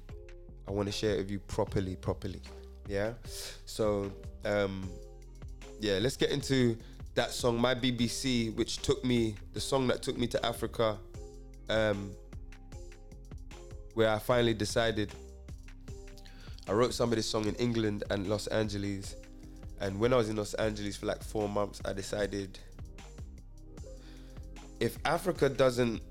I 0.67 0.71
want 0.71 0.87
to 0.87 0.91
share 0.91 1.15
it 1.15 1.17
with 1.17 1.31
you 1.31 1.39
properly, 1.39 1.95
properly. 1.95 2.41
Yeah. 2.87 3.13
So, 3.65 4.11
um, 4.45 4.89
yeah, 5.79 5.99
let's 6.01 6.17
get 6.17 6.31
into 6.31 6.77
that 7.15 7.31
song, 7.31 7.59
My 7.59 7.75
BBC, 7.75 8.55
which 8.55 8.77
took 8.77 9.03
me, 9.03 9.35
the 9.53 9.59
song 9.59 9.87
that 9.87 10.01
took 10.01 10.17
me 10.17 10.27
to 10.27 10.45
Africa, 10.45 10.97
um, 11.69 12.11
where 13.93 14.09
I 14.09 14.19
finally 14.19 14.53
decided. 14.53 15.11
I 16.67 16.73
wrote 16.73 16.93
some 16.93 17.09
of 17.09 17.15
this 17.15 17.25
song 17.29 17.45
in 17.45 17.55
England 17.55 18.03
and 18.11 18.27
Los 18.27 18.47
Angeles. 18.47 19.15
And 19.81 19.99
when 19.99 20.13
I 20.13 20.17
was 20.17 20.29
in 20.29 20.35
Los 20.35 20.53
Angeles 20.53 20.95
for 20.95 21.07
like 21.07 21.23
four 21.23 21.49
months, 21.49 21.81
I 21.83 21.93
decided 21.93 22.59
if 24.79 24.97
Africa 25.05 25.49
doesn't 25.49 26.01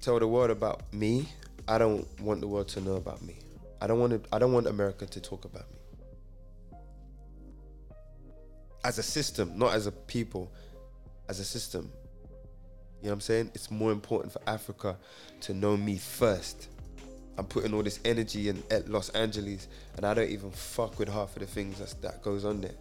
tell 0.00 0.18
the 0.18 0.26
world 0.26 0.50
about 0.50 0.92
me, 0.94 1.28
I 1.68 1.76
don't 1.76 2.06
want 2.20 2.40
the 2.40 2.48
world 2.48 2.68
to 2.68 2.80
know 2.80 2.96
about 2.96 3.20
me. 3.20 3.36
I 3.82 3.86
don't 3.86 4.00
want 4.00 4.12
to, 4.12 4.34
I 4.34 4.38
don't 4.38 4.54
want 4.54 4.66
America 4.66 5.04
to 5.04 5.20
talk 5.20 5.44
about 5.44 5.66
me. 5.70 6.78
As 8.82 8.96
a 8.96 9.02
system, 9.02 9.58
not 9.58 9.74
as 9.74 9.86
a 9.86 9.92
people, 9.92 10.50
as 11.28 11.38
a 11.38 11.44
system. 11.44 11.92
You 13.02 13.04
know 13.04 13.10
what 13.10 13.12
I'm 13.12 13.20
saying? 13.20 13.50
It's 13.54 13.70
more 13.70 13.92
important 13.92 14.32
for 14.32 14.40
Africa 14.46 14.96
to 15.42 15.52
know 15.52 15.76
me 15.76 15.98
first. 15.98 16.68
I'm 17.36 17.44
putting 17.44 17.74
all 17.74 17.82
this 17.82 18.00
energy 18.06 18.48
in 18.48 18.62
at 18.70 18.88
Los 18.88 19.10
Angeles, 19.10 19.68
and 19.96 20.06
I 20.06 20.14
don't 20.14 20.30
even 20.30 20.50
fuck 20.50 20.98
with 20.98 21.08
half 21.08 21.36
of 21.36 21.40
the 21.40 21.46
things 21.46 21.78
that 21.78 22.22
goes 22.22 22.46
on 22.46 22.62
there. 22.62 22.74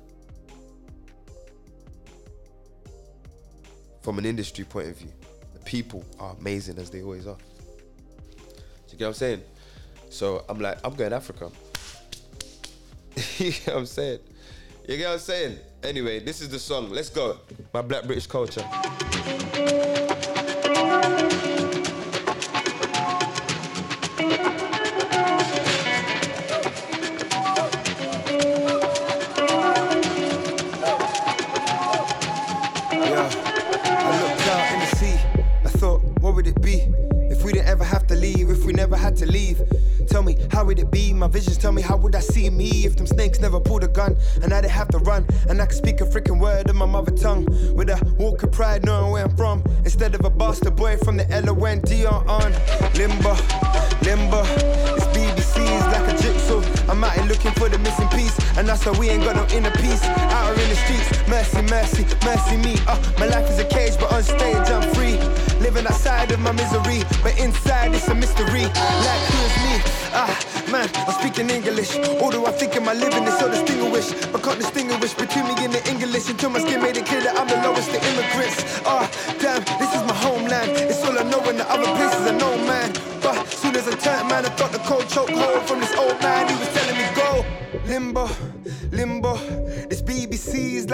From 4.01 4.19
an 4.19 4.25
industry 4.25 4.63
point 4.63 4.87
of 4.87 4.97
view, 4.97 5.11
the 5.53 5.59
people 5.59 6.03
are 6.19 6.35
amazing 6.39 6.77
as 6.77 6.89
they 6.89 7.01
always 7.01 7.27
are. 7.27 7.37
Do 7.37 8.93
you 8.93 8.97
get 8.97 9.05
what 9.05 9.09
I'm 9.09 9.13
saying? 9.15 9.43
So 10.09 10.45
I'm 10.47 10.59
like, 10.59 10.77
I'm 10.83 10.95
going 10.95 11.13
Africa. 11.13 11.51
you 13.37 13.51
get 13.51 13.67
what 13.67 13.77
I'm 13.77 13.85
saying? 13.85 14.19
You 14.87 14.97
get 14.97 15.07
what 15.07 15.13
I'm 15.13 15.19
saying? 15.19 15.57
Anyway, 15.83 16.19
this 16.19 16.41
is 16.41 16.49
the 16.49 16.59
song. 16.59 16.89
Let's 16.89 17.09
go. 17.09 17.37
My 17.73 17.81
Black 17.81 18.05
British 18.05 18.27
culture. 18.27 18.65
To 39.17 39.25
leave? 39.25 39.61
Tell 40.07 40.23
me, 40.23 40.37
how 40.51 40.63
would 40.63 40.79
it 40.79 40.91
be? 40.91 41.11
My 41.13 41.27
visions 41.27 41.57
tell 41.57 41.71
me, 41.71 41.81
how 41.81 41.97
would 41.97 42.15
I 42.15 42.19
see 42.19 42.49
me 42.49 42.85
if 42.85 42.95
them 42.95 43.07
snakes 43.07 43.39
never 43.39 43.59
pulled 43.59 43.83
a 43.83 43.87
gun 43.87 44.15
and 44.41 44.53
I 44.53 44.61
didn't 44.61 44.73
have 44.73 44.87
to 44.89 44.99
run 44.99 45.25
and 45.49 45.61
I 45.61 45.65
could 45.65 45.75
speak 45.75 46.01
a 46.01 46.05
freaking 46.05 46.39
word 46.39 46.69
in 46.69 46.75
my 46.75 46.85
mother 46.85 47.11
tongue 47.11 47.45
with 47.75 47.89
a 47.89 48.15
walk 48.19 48.43
of 48.43 48.51
pride 48.51 48.85
knowing 48.85 49.11
where 49.11 49.25
I'm 49.25 49.35
from 49.35 49.63
instead 49.83 50.15
of 50.15 50.23
a 50.23 50.29
bastard 50.29 50.75
boy 50.75 50.97
from 50.97 51.17
the 51.17 51.29
L-O-N-D 51.31 52.05
on 52.05 52.27
on 52.27 52.51
limbo, 52.93 53.33
limbo. 54.03 54.43
It's 54.95 55.05
BBC's 55.17 55.85
like 55.93 56.07
a 56.13 56.21
jigsaw. 56.21 56.61
I'm 56.89 57.03
out 57.03 57.13
here 57.13 57.25
looking 57.25 57.51
for 57.51 57.69
the 57.69 57.77
missing 57.79 58.07
piece, 58.09 58.37
and 58.57 58.67
that's 58.67 58.85
why 58.85 58.97
we 58.99 59.09
ain't 59.09 59.23
got 59.23 59.35
no 59.35 59.45
inner 59.55 59.71
peace. 59.71 60.03
Out 60.03 60.55
here 60.55 60.63
in 60.63 60.69
the 60.69 60.75
streets, 60.75 61.27
mercy, 61.27 61.61
mercy, 61.63 62.05
mercy 62.23 62.57
me. 62.57 62.77
Uh, 62.87 62.97
my 63.19 63.27
life 63.27 63.49
is 63.49 63.59
a 63.59 63.65
cage, 63.65 63.93
but 63.99 64.11
on 64.13 64.23
stage 64.23 64.69
I'm 64.69 64.83
free. 64.93 65.17
Living 65.67 65.87
outside 65.87 66.31
of 66.31 66.39
my 66.39 66.53
misery, 66.53 67.03
but 67.21 67.37
inside 67.37 67.93
it's 67.93 68.07
a 68.07 68.15
mystery. 68.15 68.63
Like 68.63 69.23
who 69.27 69.39
is 69.47 69.55
me? 69.67 69.75
Ah, 70.15 70.31
man, 70.71 70.87
I'm 70.95 71.11
speaking 71.19 71.49
English. 71.49 71.97
Although 72.23 72.45
I 72.45 72.53
think 72.53 72.81
my 72.81 72.93
living 72.93 73.25
is 73.25 73.37
so 73.37 73.51
distinguished, 73.51 74.31
but 74.31 74.43
can't 74.43 74.59
distinguish 74.59 75.13
between 75.13 75.43
me 75.43 75.55
and 75.65 75.73
the 75.73 75.83
English 75.91 76.29
until 76.29 76.51
my 76.51 76.59
skin 76.59 76.81
made 76.81 76.95
it 76.95 77.05
clear 77.05 77.19
that 77.19 77.37
I'm 77.37 77.49
the 77.49 77.59
lowest 77.67 77.89
of 77.89 77.99
immigrants. 77.99 78.79
Ah, 78.85 79.11
damn, 79.43 79.59
this 79.77 79.91
is 79.91 80.03
my 80.07 80.15
homeland. 80.15 80.71
It's 80.71 81.03
all 81.03 81.19
I 81.19 81.23
know, 81.23 81.43
and 81.43 81.59
the 81.59 81.69
other 81.69 81.91
places 81.99 82.23
I 82.25 82.31
know, 82.31 82.55
man. 82.63 82.93
But 83.19 83.35
soon 83.51 83.75
as 83.75 83.89
I 83.89 83.95
turned, 83.99 84.29
man, 84.29 84.45
I 84.45 84.49
felt 84.55 84.71
the 84.71 84.79
cold 84.87 85.09
choke 85.09 85.31
hold 85.31 85.67
from 85.67 85.81
this 85.81 85.93
old 85.97 86.15
man. 86.21 86.47
He 86.47 86.55
was 86.55 86.69
telling 86.71 86.95
me 86.95 87.07
go. 87.13 87.43
Limbo, 87.91 88.23
limbo. 88.23 88.46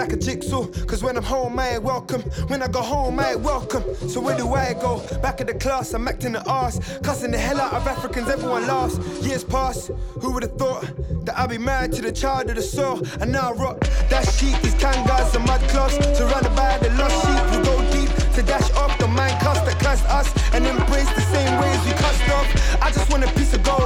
Like 0.04 0.12
a 0.12 0.16
jigsaw. 0.16 0.66
Cause 0.84 1.02
when 1.02 1.16
I'm 1.16 1.22
home, 1.22 1.58
I 1.58 1.76
ain't 1.76 1.82
welcome. 1.82 2.20
When 2.48 2.62
I 2.62 2.68
go 2.68 2.82
home, 2.82 3.18
I 3.18 3.30
ain't 3.30 3.40
welcome. 3.40 3.82
So 4.06 4.20
where 4.20 4.36
do 4.36 4.52
I 4.52 4.74
go? 4.74 5.00
Back 5.22 5.40
at 5.40 5.46
the 5.46 5.54
class, 5.54 5.94
I'm 5.94 6.06
acting 6.06 6.32
the 6.32 6.44
arse. 6.46 6.78
Cussing 6.98 7.30
the 7.30 7.38
hell 7.38 7.58
out 7.58 7.72
of 7.72 7.86
Africans, 7.86 8.28
everyone 8.28 8.66
laughs. 8.66 8.98
Years 9.26 9.44
pass, 9.44 9.90
who 10.20 10.32
would 10.32 10.42
have 10.42 10.58
thought 10.58 10.82
that 11.24 11.38
I'd 11.38 11.48
be 11.48 11.56
married 11.56 11.94
to 11.94 12.02
the 12.02 12.12
child 12.12 12.50
of 12.50 12.56
the 12.56 12.60
soil? 12.60 13.00
And 13.22 13.32
now 13.32 13.48
I 13.48 13.52
rock 13.54 13.80
that 14.10 14.28
sheep, 14.28 14.60
these 14.60 14.74
kangas 14.74 15.34
and 15.34 15.46
mud 15.46 15.62
cloths. 15.70 15.94
Surrounded 16.18 16.54
by 16.54 16.76
the 16.82 16.90
lost 17.00 17.24
sheep 17.24 17.44
who 17.48 17.64
go 17.64 17.74
deep 17.90 18.10
to 18.34 18.42
dash 18.42 18.70
off 18.72 18.98
the 18.98 19.08
mind 19.08 19.40
cast 19.40 19.64
that 19.64 19.78
cursed 19.80 20.04
us 20.10 20.28
and 20.52 20.66
embrace 20.66 21.10
the 21.14 21.22
same 21.32 21.58
ways 21.62 21.80
we 21.86 21.92
cussed 21.92 22.28
off. 22.28 22.82
I 22.82 22.90
just 22.90 23.10
want 23.10 23.24
a 23.24 23.32
piece 23.32 23.54
of 23.54 23.62
gold. 23.62 23.83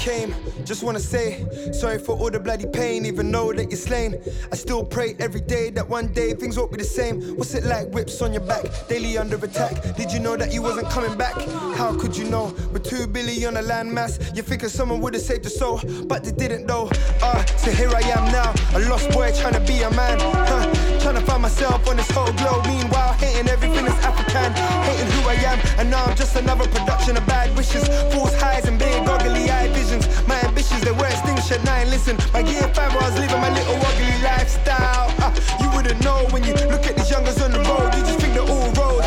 Came. 0.00 0.49
Just 0.64 0.82
wanna 0.82 1.00
say 1.00 1.44
sorry 1.72 1.98
for 1.98 2.16
all 2.16 2.30
the 2.30 2.40
bloody 2.40 2.66
pain, 2.66 3.06
even 3.06 3.30
though 3.32 3.52
that 3.52 3.70
you're 3.70 3.78
slain. 3.78 4.16
I 4.52 4.56
still 4.56 4.84
pray 4.84 5.16
every 5.18 5.40
day 5.40 5.70
that 5.70 5.88
one 5.88 6.08
day 6.12 6.32
things 6.34 6.56
won't 6.56 6.70
be 6.70 6.78
the 6.78 6.84
same. 6.84 7.20
What's 7.36 7.54
it 7.54 7.64
like? 7.64 7.88
Whips 7.88 8.20
on 8.22 8.32
your 8.32 8.42
back, 8.42 8.64
daily 8.88 9.18
under 9.18 9.36
attack. 9.36 9.96
Did 9.96 10.12
you 10.12 10.20
know 10.20 10.36
that 10.36 10.52
you 10.52 10.62
wasn't 10.62 10.88
coming 10.90 11.16
back? 11.16 11.34
How 11.76 11.96
could 11.98 12.16
you 12.16 12.24
know? 12.24 12.54
With 12.72 12.84
two 12.84 13.06
billion 13.06 13.56
on 13.56 13.64
a 13.64 13.66
landmass, 13.66 14.36
you 14.36 14.42
figure 14.42 14.68
someone 14.68 15.00
would 15.00 15.14
have 15.14 15.22
saved 15.22 15.44
your 15.44 15.50
soul, 15.50 15.80
but 16.06 16.24
they 16.24 16.32
didn't 16.32 16.66
though. 16.66 16.88
Ah, 17.22 17.44
so 17.56 17.70
here 17.70 17.90
I 17.90 18.00
am 18.00 18.30
now, 18.30 18.52
a 18.74 18.80
lost 18.88 19.10
boy 19.10 19.32
trying 19.32 19.54
to 19.54 19.60
be 19.60 19.82
a 19.82 19.90
man. 19.90 20.18
Huh? 20.20 21.00
Trying 21.00 21.16
to 21.16 21.22
find 21.22 21.42
myself 21.42 21.88
on 21.88 21.96
this 21.96 22.10
whole 22.10 22.32
globe. 22.34 22.66
Meanwhile, 22.66 23.14
hating 23.14 23.48
everything 23.48 23.84
that's 23.86 24.04
African, 24.04 24.52
hating 24.84 25.10
who 25.12 25.28
I 25.28 25.34
am, 25.50 25.58
and 25.78 25.90
now 25.90 26.04
I'm 26.04 26.16
just 26.16 26.36
another 26.36 26.68
production 26.68 27.16
of 27.16 27.26
bad 27.26 27.56
wishes, 27.56 27.88
false 28.12 28.34
highs 28.40 28.66
and 28.66 28.78
big 28.78 29.04
goggly 29.06 29.50
eye 29.50 29.68
visions. 29.68 30.06
My 30.28 30.38
ambitions 30.80 30.84
they 30.84 30.92
were 30.92 31.06
extinguished 31.06 31.52
at 31.52 31.64
nine. 31.64 31.90
Listen, 31.90 32.16
my 32.32 32.40
year 32.40 32.62
five 32.74 32.92
I 32.92 33.10
was 33.10 33.18
living 33.18 33.40
my 33.40 33.50
little 33.50 33.76
ugly 33.76 34.22
lifestyle. 34.22 35.12
Ah, 35.20 35.32
you 35.60 35.70
wouldn't 35.76 36.02
know 36.02 36.26
when 36.30 36.44
you 36.44 36.54
look 36.68 36.86
at 36.86 36.96
these 36.96 37.10
youngers 37.10 37.40
on 37.42 37.52
the 37.52 37.60
road. 37.60 37.94
You 37.94 38.02
just 38.02 38.20
think 38.20 38.34
they're 38.34 38.42
all 38.42 38.70
road. 38.74 39.04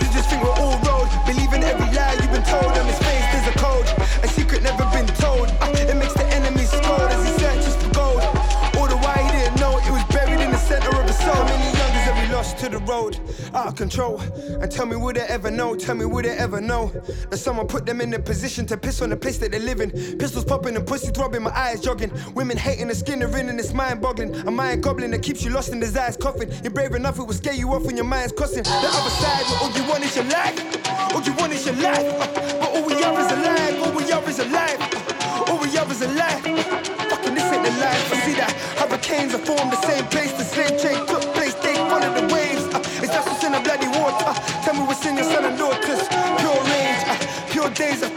You 0.00 0.08
just 0.12 0.28
think 0.30 0.42
we're 0.42 0.50
all 0.50 0.78
road. 0.86 1.08
Believing 1.26 1.62
every 1.64 1.86
lie 1.94 2.14
you've 2.20 2.32
been 2.32 2.44
told. 2.44 2.70
On 2.78 2.86
his 2.86 2.98
face 2.98 3.26
there's 3.32 3.48
a 3.54 3.58
code, 3.58 3.86
a 4.22 4.28
secret 4.28 4.62
never 4.62 4.84
been 4.92 5.06
told. 5.18 5.48
Ah, 5.60 5.70
it 5.70 5.96
makes 5.96 6.14
the 6.14 6.26
enemy 6.32 6.64
scold 6.64 7.08
as 7.10 7.22
he 7.26 7.32
searches 7.38 7.74
for 7.76 7.90
gold. 7.94 8.22
All 8.76 8.88
the 8.88 8.98
while 8.98 9.22
he 9.24 9.30
didn't 9.30 9.58
know 9.60 9.78
it 9.78 9.90
was 9.90 10.04
buried 10.14 10.40
in 10.40 10.50
the 10.50 10.58
center 10.58 10.90
of 10.90 11.06
his 11.06 11.18
soul. 11.18 11.42
Many 11.44 11.70
youngers 11.78 12.04
have 12.08 12.16
we 12.20 12.26
lost 12.34 12.58
to 12.58 12.68
the 12.68 12.78
road? 12.78 13.18
Out 13.66 13.72
of 13.72 13.78
control. 13.78 14.20
And 14.60 14.70
tell 14.70 14.86
me, 14.86 14.94
would 14.94 15.16
they 15.16 15.22
ever 15.22 15.50
know? 15.50 15.74
Tell 15.74 15.96
me, 15.96 16.04
would 16.04 16.24
they 16.24 16.36
ever 16.36 16.60
know 16.60 16.92
that 17.30 17.38
someone 17.38 17.66
put 17.66 17.84
them 17.84 18.00
in 18.00 18.14
a 18.14 18.18
position 18.20 18.64
to 18.66 18.76
piss 18.76 19.02
on 19.02 19.10
the 19.10 19.16
place 19.16 19.38
that 19.38 19.50
they 19.50 19.58
live 19.58 19.80
in? 19.80 19.90
Pistols 20.18 20.44
popping 20.44 20.76
and 20.76 20.86
pussy 20.86 21.08
throbbing, 21.10 21.42
my 21.42 21.50
eyes 21.50 21.80
jogging. 21.80 22.12
Women 22.36 22.56
hating 22.56 22.86
the 22.86 22.94
skin 22.94 23.18
they're 23.18 23.36
in, 23.36 23.48
and 23.48 23.58
it's 23.58 23.72
mind 23.72 24.00
boggling. 24.00 24.36
A 24.46 24.52
mind 24.52 24.84
goblin 24.84 25.10
that 25.10 25.22
keeps 25.24 25.42
you 25.42 25.50
lost 25.50 25.70
in 25.70 25.80
desires 25.80 26.16
coffin. 26.16 26.48
You're 26.62 26.70
brave 26.72 26.94
enough, 26.94 27.18
it 27.18 27.24
will 27.24 27.34
scare 27.34 27.54
you 27.54 27.72
off 27.72 27.82
when 27.82 27.96
your 27.96 28.04
mind's 28.06 28.30
crossing. 28.32 28.62
The 28.62 28.70
other 28.70 29.10
side, 29.10 29.44
all 29.60 29.70
you 29.72 29.82
want 29.90 30.04
is 30.04 30.14
your 30.14 30.26
life. 30.26 30.86
All 31.12 31.22
you 31.22 31.32
want 31.34 31.52
is 31.52 31.66
your 31.66 31.74
life. 31.74 32.06
Uh, 32.06 32.58
But 32.60 32.70
all 32.70 32.86
we 32.86 32.94
are 33.02 33.18
is 33.18 33.32
alive. 33.32 33.82
All 33.82 33.92
we 33.98 34.12
are 34.12 34.28
is 34.30 34.38
alive. 34.38 34.78
Uh, 34.80 35.50
All 35.50 35.58
we 35.58 35.76
are 35.76 35.90
is 35.90 36.02
alive. 36.02 36.42
Fucking 37.10 37.34
this 37.34 37.44
ain't 37.52 37.64
the 37.64 37.70
life. 37.82 38.12
I 38.14 38.16
see 38.26 38.34
that 38.34 38.52
hurricanes 38.78 39.34
are 39.34 39.44
formed 39.44 39.72
the 39.72 39.80
same 39.82 40.04
place. 40.06 40.30
The 40.38 40.44
slave 40.44 40.80
trade 40.80 41.02
days 47.76 48.02
I 48.02 48.15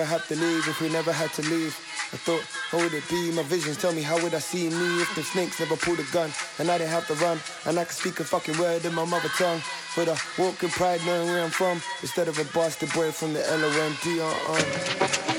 we 0.00 0.06
have 0.06 0.26
to? 0.28 0.34
If 0.34 0.80
we 0.80 0.88
never 0.88 1.12
had 1.12 1.32
to 1.34 1.42
leave? 1.42 1.76
I 2.12 2.16
thought, 2.16 2.42
what 2.72 2.82
would 2.82 2.94
it 2.94 3.08
be? 3.08 3.30
My 3.32 3.42
visions 3.42 3.76
tell 3.76 3.92
me, 3.92 4.02
how 4.02 4.20
would 4.22 4.34
I 4.34 4.38
see 4.38 4.68
me 4.68 5.02
if 5.02 5.14
the 5.14 5.22
snakes 5.22 5.60
never 5.60 5.76
pulled 5.76 6.00
a 6.00 6.04
gun 6.12 6.30
and 6.58 6.70
I 6.70 6.78
didn't 6.78 6.90
have 6.90 7.06
to 7.08 7.14
run 7.14 7.38
and 7.66 7.78
I 7.78 7.84
could 7.84 7.94
speak 7.94 8.18
a 8.20 8.24
fucking 8.24 8.58
word 8.58 8.84
in 8.84 8.94
my 8.94 9.04
mother 9.04 9.28
tongue? 9.36 9.62
With 9.96 10.08
a 10.08 10.40
walk 10.40 10.62
in 10.62 10.70
pride 10.70 11.00
knowing 11.04 11.28
where 11.28 11.44
I'm 11.44 11.50
from 11.50 11.82
instead 12.00 12.28
of 12.28 12.38
a 12.38 12.44
bastard 12.56 12.92
boy 12.92 13.10
from 13.10 13.34
the 13.34 13.46
L-O-N-D 13.46 14.20
on. 14.20 15.29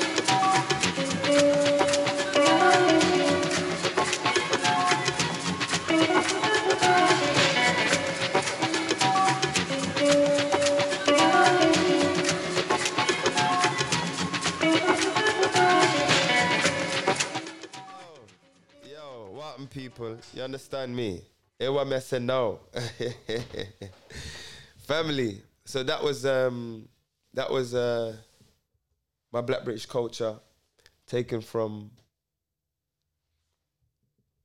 You 20.34 20.43
understand 20.43 20.95
me? 20.95 21.22
Ewa 21.59 21.86
me 21.86 21.99
say 21.99 22.19
no. 22.19 22.59
Family. 24.78 25.41
So 25.65 25.84
that 25.84 26.03
was 26.03 26.26
um 26.26 26.88
that 27.34 27.51
was 27.51 27.74
uh 27.76 28.15
my 29.32 29.41
Black 29.41 29.63
British 29.63 29.86
culture 29.86 30.39
taken 31.07 31.41
from 31.41 31.91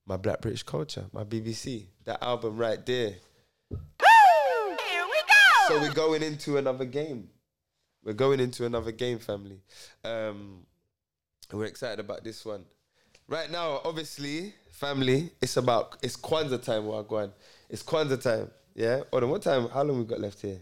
my 0.06 0.16
Black 0.16 0.40
British 0.40 0.62
culture, 0.62 1.06
my 1.12 1.24
BBC. 1.24 1.86
That 2.04 2.22
album 2.22 2.56
right 2.56 2.84
there. 2.84 3.14
Here 3.70 3.78
we 4.78 5.20
go. 5.28 5.68
So 5.68 5.80
we're 5.80 5.92
going 5.94 6.22
into 6.22 6.58
another 6.58 6.84
game. 6.84 7.28
We're 8.04 8.12
going 8.12 8.38
into 8.38 8.66
another 8.66 8.92
game, 8.92 9.18
family. 9.18 9.60
Um, 10.04 10.64
we're 11.52 11.64
excited 11.64 11.98
about 11.98 12.22
this 12.22 12.44
one. 12.44 12.64
Right 13.28 13.50
now, 13.50 13.80
obviously, 13.84 14.54
family, 14.70 15.30
it's 15.42 15.56
about 15.56 15.96
it's 16.00 16.16
Kwanzaa 16.16 16.62
time. 16.62 16.86
What 16.86 17.08
going? 17.08 17.32
It's 17.68 17.82
Kwanzaa 17.82 18.22
time. 18.22 18.50
Yeah. 18.76 19.00
Hold 19.10 19.24
on. 19.24 19.30
What 19.30 19.42
time? 19.42 19.68
How 19.68 19.82
long 19.82 19.98
we 19.98 20.04
got 20.04 20.20
left 20.20 20.40
here? 20.40 20.60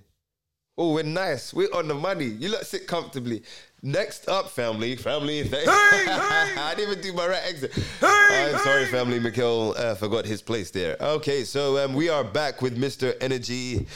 Oh, 0.78 0.94
we're 0.94 1.02
nice. 1.02 1.52
We're 1.52 1.72
on 1.74 1.88
the 1.88 1.94
money. 1.94 2.24
You 2.24 2.48
lot 2.48 2.64
sit 2.64 2.86
comfortably. 2.86 3.42
Next 3.82 4.28
up, 4.30 4.48
family, 4.48 4.96
family. 4.96 5.42
Th- 5.42 5.64
I 5.68 6.72
didn't 6.74 6.90
even 6.92 7.02
do 7.02 7.12
my 7.12 7.28
right 7.28 7.42
exit. 7.44 7.78
I'm 8.00 8.58
sorry, 8.60 8.86
family. 8.86 9.20
Mikel 9.20 9.74
uh, 9.76 9.94
forgot 9.94 10.24
his 10.24 10.40
place 10.40 10.70
there. 10.70 10.96
Okay, 11.00 11.44
so 11.44 11.84
um, 11.84 11.92
we 11.92 12.08
are 12.08 12.24
back 12.24 12.62
with 12.62 12.78
Mr. 12.78 13.14
Energy 13.20 13.86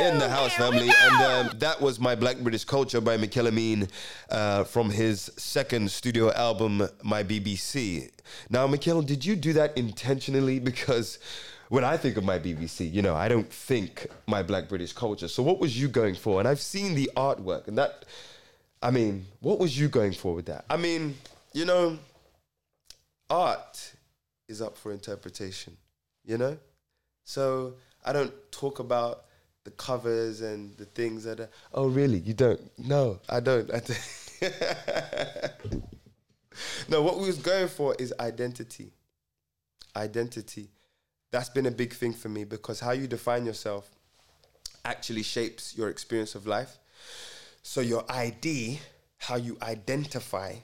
in 0.00 0.18
the 0.18 0.28
house, 0.28 0.54
Here 0.56 0.66
family, 0.66 0.90
and 1.02 1.50
um, 1.50 1.58
that 1.58 1.80
was 1.80 2.00
my 2.00 2.14
Black 2.14 2.38
British 2.38 2.64
Culture 2.64 3.00
by 3.00 3.16
Ameen 3.16 3.88
uh, 4.30 4.64
from 4.64 4.90
his 4.90 5.30
second 5.36 5.90
studio 5.90 6.32
album, 6.32 6.88
My 7.02 7.22
BBC. 7.22 8.10
Now, 8.48 8.66
Mikel, 8.66 9.02
did 9.02 9.24
you 9.24 9.36
do 9.36 9.52
that 9.52 9.76
intentionally? 9.76 10.58
Because 10.58 11.18
when 11.68 11.84
I 11.84 11.96
think 11.96 12.16
of 12.16 12.24
my 12.24 12.38
BBC, 12.38 12.90
you 12.90 13.02
know, 13.02 13.14
I 13.14 13.28
don't 13.28 13.50
think 13.52 14.06
my 14.26 14.42
Black 14.42 14.68
British 14.68 14.92
Culture. 14.92 15.28
So, 15.28 15.42
what 15.42 15.60
was 15.60 15.80
you 15.80 15.86
going 15.88 16.14
for? 16.14 16.40
And 16.40 16.48
I've 16.48 16.60
seen 16.60 16.94
the 16.94 17.10
artwork, 17.16 17.68
and 17.68 17.76
that, 17.76 18.06
I 18.82 18.90
mean, 18.90 19.26
what 19.40 19.58
was 19.58 19.78
you 19.78 19.88
going 19.88 20.12
for 20.12 20.34
with 20.34 20.46
that? 20.46 20.64
I 20.70 20.78
mean, 20.78 21.16
you 21.52 21.66
know, 21.66 21.98
art 23.28 23.92
is 24.48 24.62
up 24.62 24.76
for 24.76 24.92
interpretation, 24.92 25.76
you 26.24 26.38
know? 26.38 26.56
So 27.24 27.74
I 28.04 28.12
don't 28.12 28.32
talk 28.50 28.80
about 28.80 29.24
the 29.64 29.70
covers 29.72 30.40
and 30.40 30.76
the 30.76 30.86
things 30.86 31.24
that 31.24 31.40
are, 31.40 31.50
oh, 31.74 31.88
really? 31.88 32.18
You 32.18 32.34
don't? 32.34 32.60
No, 32.78 33.20
I 33.28 33.40
don't. 33.40 33.70
I 33.72 33.80
don't. 34.40 34.52
no, 36.88 37.02
what 37.02 37.18
we 37.18 37.26
was 37.26 37.38
going 37.38 37.68
for 37.68 37.94
is 37.98 38.12
identity. 38.18 38.92
Identity. 39.94 40.68
That's 41.30 41.50
been 41.50 41.66
a 41.66 41.70
big 41.70 41.92
thing 41.92 42.12
for 42.12 42.28
me 42.28 42.44
because 42.44 42.80
how 42.80 42.92
you 42.92 43.06
define 43.06 43.46
yourself 43.46 43.88
actually 44.84 45.22
shapes 45.22 45.76
your 45.76 45.88
experience 45.88 46.34
of 46.34 46.46
life. 46.46 46.78
So 47.62 47.80
your 47.80 48.04
ID, 48.08 48.80
how 49.18 49.36
you 49.36 49.56
identify, 49.62 50.54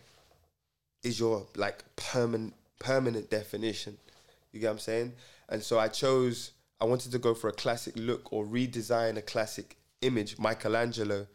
is 1.02 1.20
your 1.20 1.46
like 1.54 1.84
permanent 1.94 2.54
permanent 2.78 3.30
definition. 3.30 3.96
You 4.52 4.60
get 4.60 4.68
what 4.68 4.72
I'm 4.72 4.78
saying? 4.78 5.12
And 5.48 5.62
so 5.62 5.78
I 5.78 5.88
chose 5.88 6.52
I 6.80 6.84
wanted 6.84 7.12
to 7.12 7.18
go 7.18 7.34
for 7.34 7.48
a 7.48 7.52
classic 7.52 7.94
look 7.96 8.32
or 8.32 8.44
redesign 8.44 9.16
a 9.16 9.22
classic 9.22 9.76
image. 10.02 10.38
Michelangelo, 10.38 11.26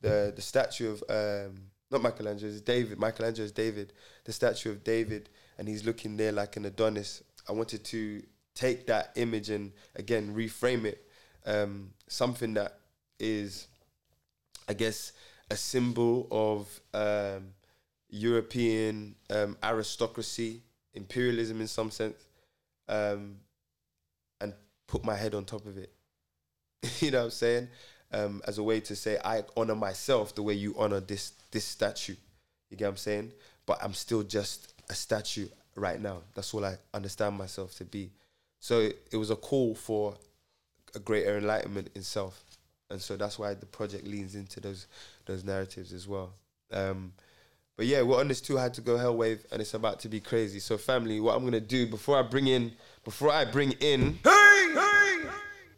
the 0.00 0.32
the 0.34 0.42
statue 0.42 0.90
of 0.90 1.04
um 1.08 1.62
not 1.90 2.02
Michelangelo, 2.02 2.50
it's 2.50 2.60
David. 2.60 2.98
Michelangelo 2.98 3.44
is 3.44 3.52
David, 3.52 3.92
the 4.24 4.32
statue 4.32 4.70
of 4.70 4.84
David, 4.84 5.28
and 5.58 5.68
he's 5.68 5.84
looking 5.84 6.16
there 6.16 6.32
like 6.32 6.56
an 6.56 6.64
Adonis. 6.64 7.22
I 7.48 7.52
wanted 7.52 7.84
to 7.86 8.22
take 8.54 8.86
that 8.86 9.12
image 9.16 9.50
and 9.50 9.72
again 9.96 10.34
reframe 10.34 10.84
it. 10.84 11.06
Um, 11.46 11.92
something 12.08 12.54
that 12.54 12.78
is 13.18 13.68
I 14.70 14.72
guess, 14.72 15.12
a 15.50 15.56
symbol 15.56 16.28
of 16.30 16.80
um, 16.94 17.54
European 18.08 19.16
um, 19.28 19.56
aristocracy, 19.64 20.62
imperialism 20.94 21.60
in 21.60 21.66
some 21.66 21.90
sense, 21.90 22.22
um, 22.88 23.38
put 24.90 25.04
my 25.04 25.16
head 25.16 25.34
on 25.34 25.44
top 25.44 25.64
of 25.66 25.78
it. 25.78 25.92
you 27.00 27.10
know 27.10 27.18
what 27.18 27.24
I'm 27.24 27.30
saying? 27.30 27.68
Um, 28.12 28.42
as 28.46 28.58
a 28.58 28.62
way 28.62 28.80
to 28.80 28.96
say 28.96 29.18
I 29.24 29.44
honor 29.56 29.76
myself 29.76 30.34
the 30.34 30.42
way 30.42 30.54
you 30.54 30.74
honor 30.76 31.00
this 31.00 31.32
this 31.52 31.64
statue. 31.64 32.16
You 32.68 32.76
get 32.76 32.84
what 32.84 32.90
I'm 32.90 32.96
saying? 32.96 33.32
But 33.66 33.78
I'm 33.82 33.94
still 33.94 34.22
just 34.22 34.74
a 34.88 34.94
statue 34.94 35.48
right 35.76 36.00
now. 36.00 36.22
That's 36.34 36.52
all 36.52 36.64
I 36.64 36.76
understand 36.92 37.36
myself 37.36 37.74
to 37.76 37.84
be. 37.84 38.10
So 38.58 38.80
it, 38.80 38.98
it 39.12 39.16
was 39.16 39.30
a 39.30 39.36
call 39.36 39.74
for 39.74 40.16
a 40.94 40.98
greater 40.98 41.38
enlightenment 41.38 41.90
in 41.94 42.02
self 42.02 42.44
and 42.90 43.00
so 43.00 43.16
that's 43.16 43.38
why 43.38 43.54
the 43.54 43.66
project 43.66 44.06
leans 44.06 44.34
into 44.34 44.60
those 44.60 44.86
those 45.26 45.44
narratives 45.44 45.92
as 45.92 46.06
well. 46.06 46.34
Um, 46.72 47.12
but 47.76 47.86
yeah, 47.86 48.02
we're 48.02 48.18
on 48.18 48.28
this 48.28 48.40
too 48.40 48.56
had 48.56 48.74
to 48.74 48.80
go 48.80 48.98
hell 48.98 49.16
wave, 49.16 49.44
and 49.50 49.62
it's 49.62 49.74
about 49.74 50.00
to 50.00 50.08
be 50.08 50.20
crazy. 50.20 50.58
So 50.58 50.76
family, 50.76 51.20
what 51.20 51.36
I'm 51.36 51.44
gonna 51.44 51.60
do 51.60 51.86
before 51.86 52.18
I 52.18 52.22
bring 52.22 52.48
in 52.48 52.72
before 53.04 53.32
I 53.32 53.44
bring 53.44 53.72
in, 53.80 54.18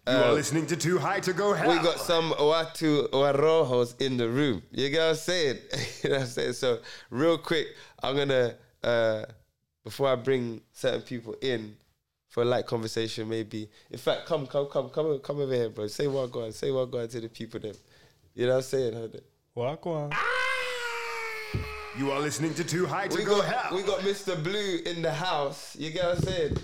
You 0.05 0.15
are 0.15 0.33
listening 0.33 0.67
to 0.67 0.77
Too 0.77 0.99
High 0.99 1.21
to 1.21 1.33
Go 1.33 1.53
Hell. 1.53 1.71
we 1.71 1.77
got 1.77 1.97
some 2.01 2.33
Oatu 2.33 3.09
Oarojos 3.11 4.01
in 4.01 4.17
the 4.17 4.29
room. 4.29 4.61
You 4.73 4.89
get 4.91 4.99
what 4.99 5.11
I'm 5.11 5.15
saying? 5.15 5.59
you 6.03 6.11
know 6.11 6.17
what 6.17 6.23
I'm 6.23 6.29
saying? 6.29 6.53
So 6.55 6.81
real 7.09 7.39
quick, 7.39 7.69
I'm 8.03 8.17
gonna 8.17 8.57
uh, 8.83 9.27
before 9.85 10.09
I 10.09 10.17
bring 10.17 10.61
certain 10.73 11.03
people 11.03 11.37
in 11.41 11.77
for 12.31 12.43
a 12.43 12.45
light 12.45 12.67
conversation, 12.67 13.29
maybe. 13.29 13.71
In 13.93 13.99
fact, 13.99 14.27
come, 14.27 14.49
come, 14.49 14.67
come, 14.67 14.89
come, 14.89 15.21
come 15.21 15.41
over 15.41 15.55
here, 15.55 15.71
bro. 15.71 15.87
Say 15.87 16.09
what 16.09 16.33
God, 16.33 16.53
say 16.53 16.73
what 16.73 16.91
God 16.91 17.09
to 17.11 17.21
the 17.21 17.29
people 17.29 17.61
then. 17.61 17.75
You 18.35 18.47
know 18.47 18.55
what 18.55 18.57
I'm 18.57 18.63
saying? 18.65 18.95
Hold 18.95 19.15
it. 19.15 19.25
Walk 19.55 19.87
on. 19.87 20.11
You 21.97 22.11
are 22.11 22.19
listening 22.19 22.55
to 22.55 22.65
Too 22.65 22.87
High 22.87 23.07
to 23.07 23.19
We 23.19 23.23
Go 23.23 23.41
got, 23.41 23.45
Hell. 23.55 23.77
we 23.77 23.85
got 23.85 24.01
Mr. 24.01 24.43
Blue 24.43 24.81
in 24.85 25.01
the 25.01 25.13
house. 25.13 25.77
You 25.77 25.91
get 25.93 26.05
what 26.05 26.17
I'm 26.17 26.23
saying? 26.25 26.57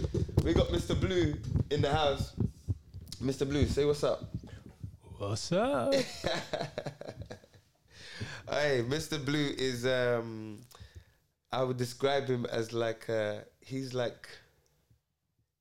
We 0.42 0.54
got 0.54 0.68
Mr. 0.70 0.98
Blue 0.98 1.34
in 1.70 1.82
the 1.82 1.92
house. 1.92 2.32
Mr. 3.22 3.48
Blue, 3.48 3.66
say 3.66 3.84
what's 3.84 4.04
up. 4.04 4.24
What's 5.18 5.52
up? 5.52 5.92
Hey, 8.50 8.82
Mr. 8.82 9.22
Blue 9.22 9.52
is 9.58 9.84
um 9.84 10.60
I 11.52 11.62
would 11.62 11.76
describe 11.76 12.26
him 12.28 12.46
as 12.46 12.72
like 12.72 13.08
uh 13.10 13.40
he's 13.60 13.92
like 13.92 14.26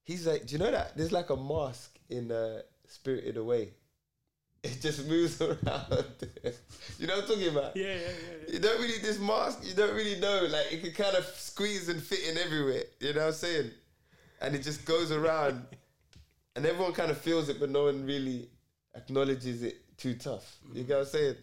he's 0.03 0.25
like 0.25 0.45
do 0.45 0.53
you 0.53 0.59
know 0.59 0.71
that 0.71 0.95
there's 0.95 1.11
like 1.11 1.29
a 1.29 1.35
mask 1.35 1.99
in 2.09 2.31
uh 2.31 2.61
Spirited 2.87 3.35
Away. 3.35 3.73
It 4.63 4.81
just 4.81 5.05
moves 5.05 5.41
around. 5.41 5.57
you 6.97 7.07
know 7.07 7.15
what 7.15 7.23
I'm 7.23 7.27
talking 7.29 7.49
about? 7.49 7.75
Yeah, 7.75 7.87
yeah, 7.87 7.99
yeah. 8.47 8.53
You 8.53 8.59
don't 8.59 8.79
really 8.79 8.99
this 8.99 9.19
mask, 9.19 9.59
you 9.63 9.73
don't 9.73 9.93
really 9.93 10.19
know. 10.21 10.47
Like 10.49 10.71
it 10.71 10.81
can 10.81 10.93
kind 10.93 11.17
of 11.17 11.25
squeeze 11.25 11.89
and 11.89 12.01
fit 12.01 12.25
in 12.29 12.37
everywhere. 12.37 12.83
You 13.01 13.13
know 13.13 13.19
what 13.19 13.27
I'm 13.27 13.33
saying? 13.33 13.71
And 14.41 14.55
it 14.55 14.63
just 14.63 14.85
goes 14.85 15.11
around 15.11 15.65
and 16.57 16.65
everyone 16.65 16.91
kind 16.91 17.11
of 17.11 17.19
feels 17.19 17.49
it, 17.49 17.59
but 17.59 17.69
no 17.69 17.83
one 17.83 18.03
really 18.03 18.49
acknowledges 18.95 19.61
it 19.61 19.95
too 19.95 20.15
tough. 20.15 20.57
You 20.73 20.83
get 20.83 20.95
what 20.95 21.01
I'm 21.01 21.05
saying? 21.05 21.35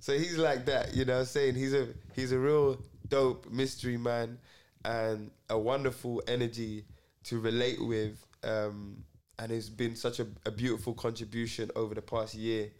So 0.00 0.12
he's 0.12 0.36
like 0.36 0.66
that, 0.66 0.94
you 0.94 1.06
know 1.06 1.14
what 1.14 1.20
I'm 1.20 1.26
saying? 1.26 1.54
He's 1.54 1.72
a 1.72 1.88
he's 2.14 2.32
a 2.32 2.38
real 2.38 2.78
dope 3.08 3.50
mystery 3.50 3.96
man 3.96 4.38
and 4.84 5.30
a 5.48 5.58
wonderful 5.58 6.22
energy 6.28 6.84
to 7.24 7.40
relate 7.40 7.82
with. 7.84 8.22
Um, 8.44 9.02
and 9.38 9.50
it's 9.50 9.70
been 9.70 9.96
such 9.96 10.20
a, 10.20 10.26
a 10.44 10.50
beautiful 10.50 10.92
contribution 10.92 11.70
over 11.74 11.94
the 11.94 12.02
past 12.02 12.34
year 12.34 12.70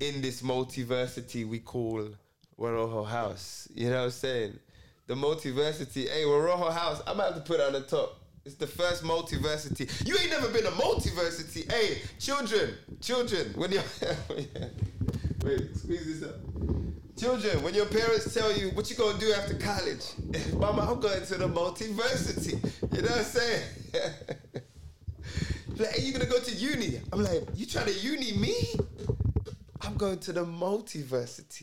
in 0.00 0.20
this 0.20 0.42
multiversity 0.42 1.48
we 1.48 1.60
call 1.60 2.10
Waroho 2.58 3.06
House. 3.06 3.68
You 3.74 3.88
know 3.88 4.00
what 4.00 4.04
I'm 4.04 4.10
saying? 4.10 4.58
The 5.06 5.14
multiversity. 5.14 6.10
Hey, 6.10 6.24
Waroho 6.24 6.70
House, 6.70 7.02
I 7.06 7.14
might 7.14 7.32
have 7.32 7.36
to 7.36 7.40
put 7.40 7.58
it 7.58 7.66
on 7.66 7.72
the 7.72 7.80
top. 7.80 8.21
It's 8.44 8.56
the 8.56 8.66
first 8.66 9.04
multiversity. 9.04 9.88
You 10.06 10.16
ain't 10.18 10.30
never 10.30 10.48
been 10.48 10.66
a 10.66 10.70
multiversity. 10.70 11.70
Hey, 11.70 12.02
children, 12.18 12.74
children, 13.00 13.52
when 13.54 13.70
you're. 13.70 13.82
Wait, 15.44 15.76
squeeze 15.76 16.20
this 16.20 16.28
up. 16.28 16.36
Children, 17.16 17.62
when 17.62 17.72
your 17.74 17.86
parents 17.86 18.34
tell 18.34 18.50
you 18.56 18.70
what 18.70 18.90
you 18.90 18.96
gonna 18.96 19.18
do 19.18 19.32
after 19.32 19.54
college, 19.54 20.06
Mama, 20.56 20.90
I'm 20.90 20.98
going 20.98 21.24
to 21.24 21.34
the 21.36 21.48
multiversity. 21.48 22.54
You 22.92 23.02
know 23.02 23.08
what 23.10 23.18
I'm 23.18 23.24
saying? 23.24 23.62
like, 25.76 25.90
hey, 25.90 26.02
you 26.02 26.12
gonna 26.12 26.26
go 26.26 26.40
to 26.40 26.54
uni? 26.54 27.00
I'm 27.12 27.22
like, 27.22 27.44
you 27.54 27.64
trying 27.64 27.86
to 27.86 27.94
uni 27.94 28.32
me? 28.32 28.56
I'm 29.82 29.96
going 29.96 30.18
to 30.18 30.32
the 30.32 30.44
multiversity. 30.44 31.62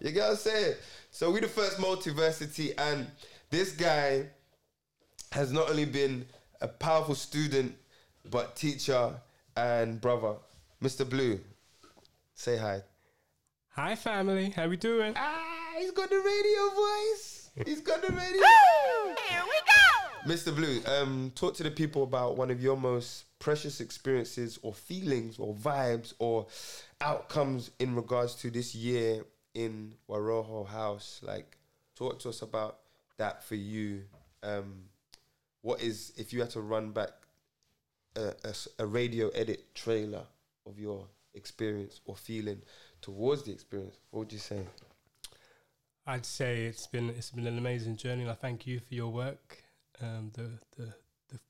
You 0.00 0.10
get 0.10 0.20
what 0.20 0.30
I'm 0.32 0.36
saying? 0.36 0.74
So 1.10 1.30
we 1.30 1.40
the 1.40 1.48
first 1.48 1.78
multiversity, 1.78 2.74
and 2.76 3.06
this 3.48 3.72
guy 3.72 4.26
has 5.34 5.50
not 5.50 5.68
only 5.68 5.84
been 5.84 6.24
a 6.60 6.68
powerful 6.68 7.16
student, 7.16 7.74
but 8.30 8.54
teacher 8.54 9.14
and 9.56 10.00
brother. 10.00 10.34
Mr. 10.80 11.08
Blue, 11.08 11.40
say 12.34 12.56
hi. 12.56 12.82
Hi, 13.70 13.96
family. 13.96 14.50
How 14.50 14.68
we 14.68 14.76
doing? 14.76 15.12
Ah, 15.16 15.74
he's 15.76 15.90
got 15.90 16.08
the 16.08 16.20
radio 16.20 16.70
voice. 16.76 17.50
He's 17.66 17.80
got 17.80 18.00
the 18.00 18.12
radio. 18.12 18.44
Here 19.28 19.42
we 19.42 19.58
go. 19.66 20.32
Mr. 20.32 20.54
Blue, 20.54 20.80
um, 20.86 21.32
talk 21.34 21.54
to 21.54 21.64
the 21.64 21.70
people 21.70 22.04
about 22.04 22.36
one 22.36 22.52
of 22.52 22.62
your 22.62 22.76
most 22.76 23.24
precious 23.40 23.80
experiences 23.80 24.60
or 24.62 24.72
feelings 24.72 25.40
or 25.40 25.52
vibes 25.52 26.14
or 26.20 26.46
outcomes 27.00 27.72
in 27.80 27.96
regards 27.96 28.36
to 28.36 28.52
this 28.52 28.72
year 28.72 29.24
in 29.54 29.94
Waroho 30.08 30.64
House. 30.64 31.20
Like, 31.24 31.56
talk 31.96 32.20
to 32.20 32.28
us 32.28 32.42
about 32.42 32.78
that 33.16 33.42
for 33.42 33.56
you. 33.56 34.04
Um, 34.44 34.84
what 35.64 35.80
is, 35.80 36.12
if 36.18 36.30
you 36.34 36.40
had 36.40 36.50
to 36.50 36.60
run 36.60 36.90
back 36.90 37.12
a 38.78 38.86
radio 38.86 39.28
edit 39.30 39.74
trailer 39.74 40.24
of 40.66 40.78
your 40.78 41.08
experience 41.32 42.00
or 42.04 42.14
feeling 42.14 42.60
towards 43.00 43.44
the 43.44 43.52
experience, 43.52 43.96
what 44.10 44.20
would 44.20 44.32
you 44.32 44.38
say? 44.38 44.60
I'd 46.06 46.26
say 46.26 46.66
it's 46.66 46.86
been 46.86 47.08
it's 47.08 47.30
been 47.30 47.46
an 47.46 47.56
amazing 47.56 47.96
journey, 47.96 48.22
and 48.22 48.30
I 48.30 48.34
thank 48.34 48.66
you 48.66 48.78
for 48.78 48.94
your 48.94 49.10
work. 49.10 49.64
Um, 50.02 50.32
the 50.34 50.50
the 50.76 50.92
the 51.30 51.40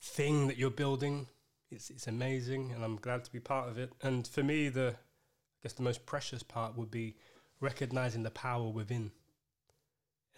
thing 0.00 0.46
that 0.46 0.56
you're 0.56 0.70
building, 0.70 1.26
it's 1.68 1.90
it's 1.90 2.06
amazing, 2.06 2.70
and 2.72 2.84
I'm 2.84 2.96
glad 2.96 3.24
to 3.24 3.32
be 3.32 3.40
part 3.40 3.68
of 3.68 3.76
it. 3.76 3.92
And 4.02 4.24
for 4.24 4.44
me, 4.44 4.68
the 4.68 4.94
I 4.94 5.58
guess 5.64 5.72
the 5.72 5.82
most 5.82 6.06
precious 6.06 6.44
part 6.44 6.76
would 6.76 6.92
be 6.92 7.16
recognizing 7.58 8.22
the 8.22 8.30
power 8.30 8.68
within, 8.68 9.10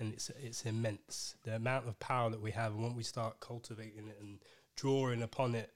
and 0.03 0.13
it's 0.13 0.31
it's 0.43 0.67
immense. 0.67 1.37
The 1.45 1.55
amount 1.55 1.87
of 1.87 1.99
power 2.01 2.29
that 2.31 2.43
we 2.43 2.51
have, 2.51 2.73
and 2.73 2.83
when 2.83 2.97
we 2.97 3.05
start 3.05 3.41
cultivating 3.41 4.09
it 4.09 4.19
and 4.21 4.41
drawing 4.77 5.23
upon 5.23 5.55
it, 5.55 5.71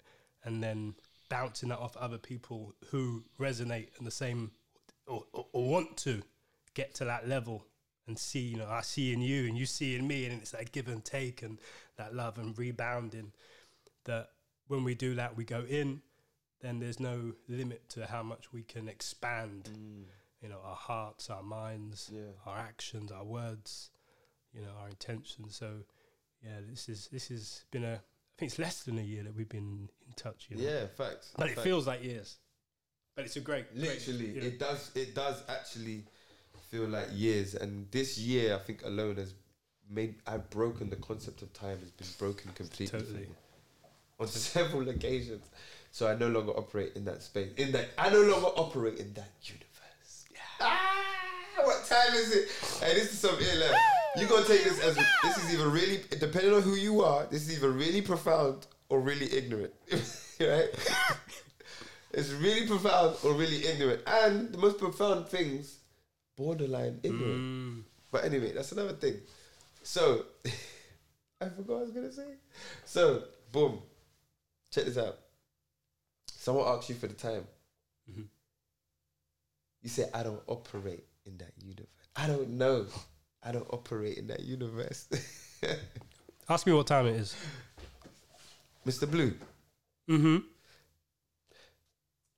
and 0.44 0.62
then 0.62 0.94
bouncing 1.28 1.68
that 1.68 1.78
off 1.78 1.96
other 1.96 2.18
people 2.18 2.74
who 2.90 3.22
resonate 3.38 3.88
in 3.98 4.04
the 4.04 4.10
same 4.10 4.50
or, 5.06 5.24
or, 5.32 5.46
or 5.52 5.68
want 5.68 5.96
to 5.98 6.22
get 6.74 6.94
to 6.94 7.04
that 7.04 7.28
level 7.28 7.66
and 8.06 8.18
see, 8.18 8.40
you 8.40 8.56
know, 8.56 8.68
I 8.68 8.82
see 8.82 9.12
in 9.12 9.20
you 9.20 9.46
and 9.46 9.56
you 9.56 9.66
see 9.66 9.96
in 9.96 10.06
me, 10.06 10.26
and 10.26 10.40
it's 10.40 10.50
that 10.50 10.72
give 10.72 10.88
and 10.88 11.04
take 11.04 11.42
and 11.42 11.58
that 11.96 12.14
love 12.14 12.38
and 12.38 12.56
rebounding. 12.58 13.32
That 14.04 14.30
when 14.66 14.84
we 14.84 14.94
do 14.94 15.14
that, 15.14 15.36
we 15.36 15.44
go 15.44 15.64
in, 15.68 16.02
then 16.60 16.80
there's 16.80 17.00
no 17.00 17.32
limit 17.48 17.88
to 17.90 18.06
how 18.06 18.22
much 18.22 18.52
we 18.52 18.62
can 18.62 18.88
expand, 18.88 19.70
mm. 19.72 20.04
you 20.40 20.48
know, 20.48 20.60
our 20.64 20.76
hearts, 20.76 21.30
our 21.30 21.42
minds, 21.42 22.10
our 22.44 22.58
actions, 22.58 23.10
our 23.12 23.24
words, 23.24 23.90
you 24.56 24.62
know, 24.62 24.72
our 24.80 24.88
intentions. 24.88 25.56
So, 25.56 25.68
yeah, 26.42 26.58
this 26.68 26.88
is 26.88 27.08
this 27.12 27.28
has 27.28 27.64
been 27.70 27.84
a. 27.84 27.94
I 27.94 28.38
think 28.38 28.50
it's 28.50 28.58
less 28.58 28.82
than 28.82 28.98
a 28.98 29.02
year 29.02 29.22
that 29.22 29.34
we've 29.34 29.48
been 29.48 29.88
in 30.06 30.12
touch. 30.16 30.48
You 30.50 30.56
know? 30.56 30.62
Yeah, 30.62 30.86
facts. 30.96 31.32
But 31.38 31.50
it 31.50 31.58
feels 31.60 31.86
like 31.86 32.02
years. 32.02 32.36
But 33.14 33.24
it's 33.24 33.36
a 33.36 33.40
great, 33.40 33.72
great, 33.72 33.88
literally 33.88 34.26
you 34.26 34.40
know. 34.40 34.46
it 34.46 34.58
does 34.58 34.90
it 34.94 35.14
does 35.14 35.42
actually 35.48 36.04
feel 36.70 36.86
like 36.88 37.08
years 37.12 37.54
and 37.54 37.90
this 37.90 38.18
year 38.18 38.54
i 38.54 38.58
think 38.58 38.84
alone 38.84 39.16
has 39.16 39.34
made 39.88 40.16
i've 40.26 40.48
broken 40.50 40.90
the 40.90 40.96
concept 40.96 41.42
of 41.42 41.52
time 41.52 41.78
has 41.78 41.90
been 41.90 42.08
broken 42.18 42.50
completely 42.54 42.98
Totally. 43.00 43.28
on 44.18 44.26
several 44.26 44.88
occasions 44.88 45.46
so 45.92 46.08
i 46.08 46.14
no 46.16 46.28
longer 46.28 46.52
operate 46.52 46.92
in 46.96 47.04
that 47.04 47.22
space 47.22 47.52
in 47.56 47.72
that 47.72 47.88
i 47.96 48.10
no 48.10 48.20
longer 48.20 48.48
operate 48.48 48.98
in 48.98 49.12
that 49.14 49.30
universe 49.42 50.24
ah, 50.60 51.04
what 51.62 51.84
time 51.86 52.14
is 52.14 52.32
it 52.32 52.48
hey 52.80 52.94
this 52.94 53.12
is 53.12 53.18
some 53.18 53.36
ill 53.40 53.62
you 54.16 54.26
gonna 54.26 54.46
take 54.46 54.64
this 54.64 54.80
as 54.80 54.96
this 55.22 55.36
is 55.44 55.54
either 55.54 55.68
really 55.68 56.00
depending 56.18 56.52
on 56.52 56.62
who 56.62 56.74
you 56.74 57.02
are 57.02 57.26
this 57.26 57.48
is 57.48 57.56
either 57.58 57.70
really 57.70 58.00
profound 58.00 58.66
or 58.88 59.00
really 59.00 59.32
ignorant 59.32 59.72
right 60.40 60.68
it's 62.16 62.30
really 62.32 62.66
profound 62.66 63.16
or 63.22 63.34
really 63.34 63.66
ignorant. 63.66 64.00
And 64.06 64.50
the 64.50 64.58
most 64.58 64.78
profound 64.78 65.28
things, 65.28 65.80
borderline 66.34 66.98
ignorant. 67.02 67.36
Mm. 67.36 67.82
But 68.10 68.24
anyway, 68.24 68.52
that's 68.52 68.72
another 68.72 68.94
thing. 68.94 69.20
So, 69.82 70.24
I 71.40 71.50
forgot 71.50 71.68
what 71.68 71.76
I 71.76 71.80
was 71.82 71.90
going 71.90 72.08
to 72.08 72.12
say. 72.12 72.34
So, 72.86 73.24
boom. 73.52 73.80
Check 74.72 74.86
this 74.86 74.96
out. 74.96 75.18
Someone 76.26 76.66
asks 76.66 76.88
you 76.88 76.94
for 76.94 77.06
the 77.06 77.14
time. 77.14 77.46
Mm-hmm. 78.10 78.22
You 79.82 79.88
say, 79.90 80.08
I 80.14 80.22
don't 80.22 80.42
operate 80.46 81.04
in 81.26 81.36
that 81.36 81.52
universe. 81.62 81.86
I 82.16 82.26
don't 82.26 82.50
know. 82.50 82.86
I 83.46 83.52
don't 83.52 83.66
operate 83.72 84.18
in 84.18 84.26
that 84.26 84.40
universe. 84.40 85.06
Ask 86.48 86.66
me 86.66 86.72
what 86.72 86.86
time 86.88 87.06
it 87.06 87.14
is. 87.14 87.36
Mr. 88.86 89.08
Blue, 89.10 89.34
Mm-hmm. 90.10 90.36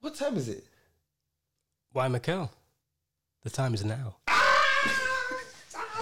what 0.00 0.14
time 0.14 0.36
is 0.36 0.48
it? 0.48 0.64
Why, 1.92 2.08
Mikel? 2.08 2.50
The 3.42 3.50
time 3.50 3.74
is 3.74 3.84
now. 3.84 4.16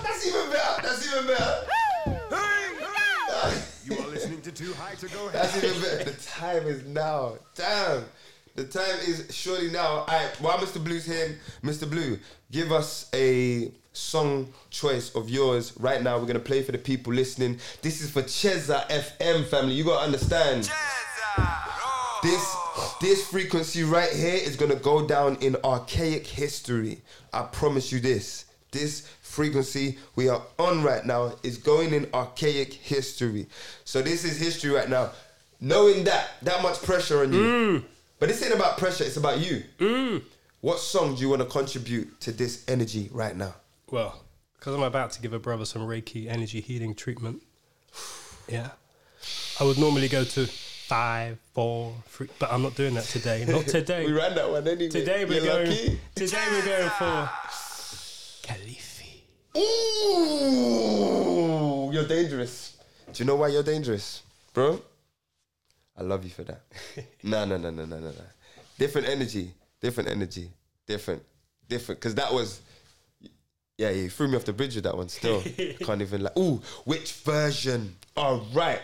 That's 0.03 0.27
even 0.27 0.51
better. 0.51 0.83
That's 0.83 1.07
even 1.15 1.27
better. 1.27 1.67
You 3.85 3.97
are 3.99 4.09
listening 4.09 4.41
to 4.43 4.51
Too 4.51 4.73
High 4.75 4.97
to 4.97 5.07
Go 5.09 5.29
That's 5.29 5.57
even 5.63 5.81
better. 5.81 6.11
The 6.11 6.21
time 6.23 6.67
is 6.67 6.85
now. 6.87 7.35
Damn. 7.55 8.05
The 8.57 8.65
time 8.65 8.99
is 9.07 9.27
surely 9.31 9.71
now. 9.71 9.87
All 9.87 10.07
right, 10.07 10.31
while 10.41 10.57
Mr. 10.57 10.83
Blue's 10.83 11.05
here, 11.05 11.39
Mr. 11.63 11.89
Blue, 11.89 12.19
give 12.51 12.73
us 12.73 13.11
a 13.15 13.71
song 13.93 14.51
choice 14.71 15.15
of 15.15 15.29
yours 15.29 15.75
right 15.79 16.03
now. 16.03 16.19
We're 16.19 16.25
gonna 16.25 16.39
play 16.39 16.63
for 16.63 16.73
the 16.73 16.79
people 16.79 17.13
listening. 17.13 17.59
This 17.83 18.01
is 18.01 18.11
for 18.11 18.23
Cheza 18.23 18.89
FM 18.89 19.45
family. 19.45 19.75
You 19.75 19.85
gotta 19.85 20.07
understand. 20.07 20.71
This 22.23 22.57
this 23.03 23.29
frequency 23.29 23.83
right 23.83 24.11
here 24.11 24.37
is 24.37 24.57
gonna 24.57 24.77
go 24.77 25.07
down 25.07 25.37
in 25.43 25.57
archaic 25.63 26.27
history. 26.27 27.03
I 27.35 27.43
promise 27.43 27.93
you 27.93 28.01
this. 28.01 28.47
This 28.71 29.07
frequency 29.21 29.99
we 30.15 30.31
are 30.31 30.41
on 30.59 30.83
right 30.83 31.05
now 31.05 31.35
is 31.43 31.59
going 31.59 31.93
in 31.93 32.09
archaic 32.15 32.73
history. 32.73 33.49
So 33.85 34.01
this 34.01 34.25
is 34.25 34.39
history 34.39 34.71
right 34.71 34.89
now. 34.89 35.11
Knowing 35.61 36.05
that, 36.05 36.31
that 36.43 36.63
much 36.63 36.83
pressure 36.83 37.23
on 37.23 37.35
you. 37.35 37.41
Mm. 37.41 37.85
But 38.19 38.29
this 38.31 38.43
ain't 38.43 38.55
about 38.55 38.79
pressure, 38.79 39.05
it's 39.05 39.17
about 39.19 39.39
you. 39.41 39.63
Mm. 39.79 40.23
What 40.63 40.79
song 40.79 41.15
do 41.15 41.21
you 41.21 41.29
want 41.29 41.43
to 41.43 41.49
contribute 41.49 42.19
to 42.23 42.33
this 42.33 42.65
energy 42.67 43.11
right 43.13 43.37
now? 43.37 43.55
Well, 43.91 44.23
because 44.59 44.75
I'm 44.75 44.83
about 44.83 45.11
to 45.13 45.21
give 45.23 45.33
a 45.35 45.39
brother 45.39 45.65
some 45.67 45.83
Reiki 45.83 46.27
energy 46.29 46.61
healing 46.61 46.95
treatment. 46.95 47.43
Yeah. 48.49 48.71
I 49.61 49.65
would 49.65 49.79
normally 49.79 50.09
go 50.09 50.25
to 50.25 50.47
five, 50.47 51.39
four, 51.53 51.93
three, 52.07 52.29
but 52.39 52.51
I'm 52.53 52.63
not 52.63 52.75
doing 52.75 52.95
that 52.95 53.05
today. 53.05 53.45
Not 53.47 53.67
today. 53.69 54.07
We 54.07 54.13
ran 54.13 54.35
that 54.35 54.51
one 54.51 54.67
anyway. 54.67 54.89
Today 54.89 55.25
we're 55.25 55.35
You're 55.43 55.45
going. 55.45 55.69
lucky. 55.69 56.01
Today 56.15 56.45
we're 56.51 56.65
going 56.65 56.91
for 56.91 57.31
Khalifi. 58.43 59.25
Ooh, 60.57 61.91
you're 61.93 62.07
dangerous. 62.07 62.77
Do 63.13 63.23
you 63.23 63.27
know 63.27 63.37
why 63.37 63.49
you're 63.49 63.63
dangerous, 63.63 64.23
bro? 64.55 64.81
I 65.99 66.03
love 66.03 66.25
you 66.25 66.31
for 66.31 66.45
that. 66.45 66.63
no, 67.23 67.45
no, 67.45 67.57
no, 67.57 67.71
no, 67.71 67.85
no, 67.85 67.99
no, 67.99 68.09
no. 68.09 68.25
Different 68.79 69.09
energy, 69.09 69.53
different 69.81 70.11
energy, 70.11 70.51
different, 70.87 71.23
different. 71.69 72.01
Because 72.01 72.15
that 72.17 72.33
was, 72.33 72.61
yeah, 73.79 73.91
you 73.91 74.11
threw 74.11 74.29
me 74.29 74.37
off 74.37 74.45
the 74.45 74.53
bridge 74.53 74.75
with 74.75 74.85
that 74.85 74.97
one. 74.97 75.09
Still, 75.09 75.43
can't 75.81 76.03
even 76.03 76.23
like. 76.23 76.37
Ooh, 76.39 76.61
which 76.85 77.13
version? 77.13 77.97
All 78.17 78.47
right. 78.53 78.83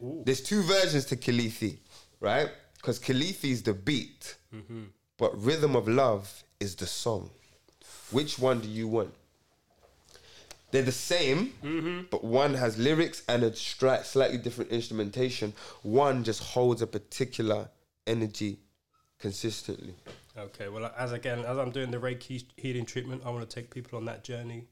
There's 0.00 0.40
two 0.40 0.62
versions 0.62 1.04
to 1.06 1.16
Khalifi, 1.16 1.78
right? 2.20 2.50
Because 2.76 2.98
Khalifi 2.98 3.50
is 3.50 3.62
the 3.62 3.72
beat, 3.72 4.36
mm-hmm. 4.54 4.84
but 5.16 5.40
Rhythm 5.40 5.76
of 5.76 5.88
Love 5.88 6.44
is 6.60 6.74
the 6.74 6.86
song. 6.86 7.30
Which 8.10 8.38
one 8.38 8.60
do 8.60 8.68
you 8.68 8.88
want? 8.88 9.14
They're 10.74 10.82
the 10.82 10.90
same, 10.90 12.06
but 12.10 12.24
one 12.24 12.54
has 12.54 12.76
lyrics 12.76 13.22
and 13.28 13.44
a 13.44 13.52
stri- 13.52 14.04
slightly 14.04 14.38
different 14.38 14.72
instrumentation. 14.72 15.52
One 15.84 16.24
just 16.24 16.42
holds 16.42 16.82
a 16.82 16.86
particular 16.88 17.68
energy 18.08 18.58
consistently. 19.20 19.94
Okay, 20.36 20.68
well, 20.68 20.92
as 20.98 21.12
again, 21.12 21.44
as 21.44 21.58
I'm 21.58 21.70
doing 21.70 21.92
the 21.92 21.98
Reiki 21.98 22.44
healing 22.56 22.86
treatment, 22.86 23.22
I 23.24 23.30
want 23.30 23.48
to 23.48 23.54
take 23.54 23.72
people 23.72 23.96
on 24.00 24.04
that 24.06 24.24
journey 24.24 24.66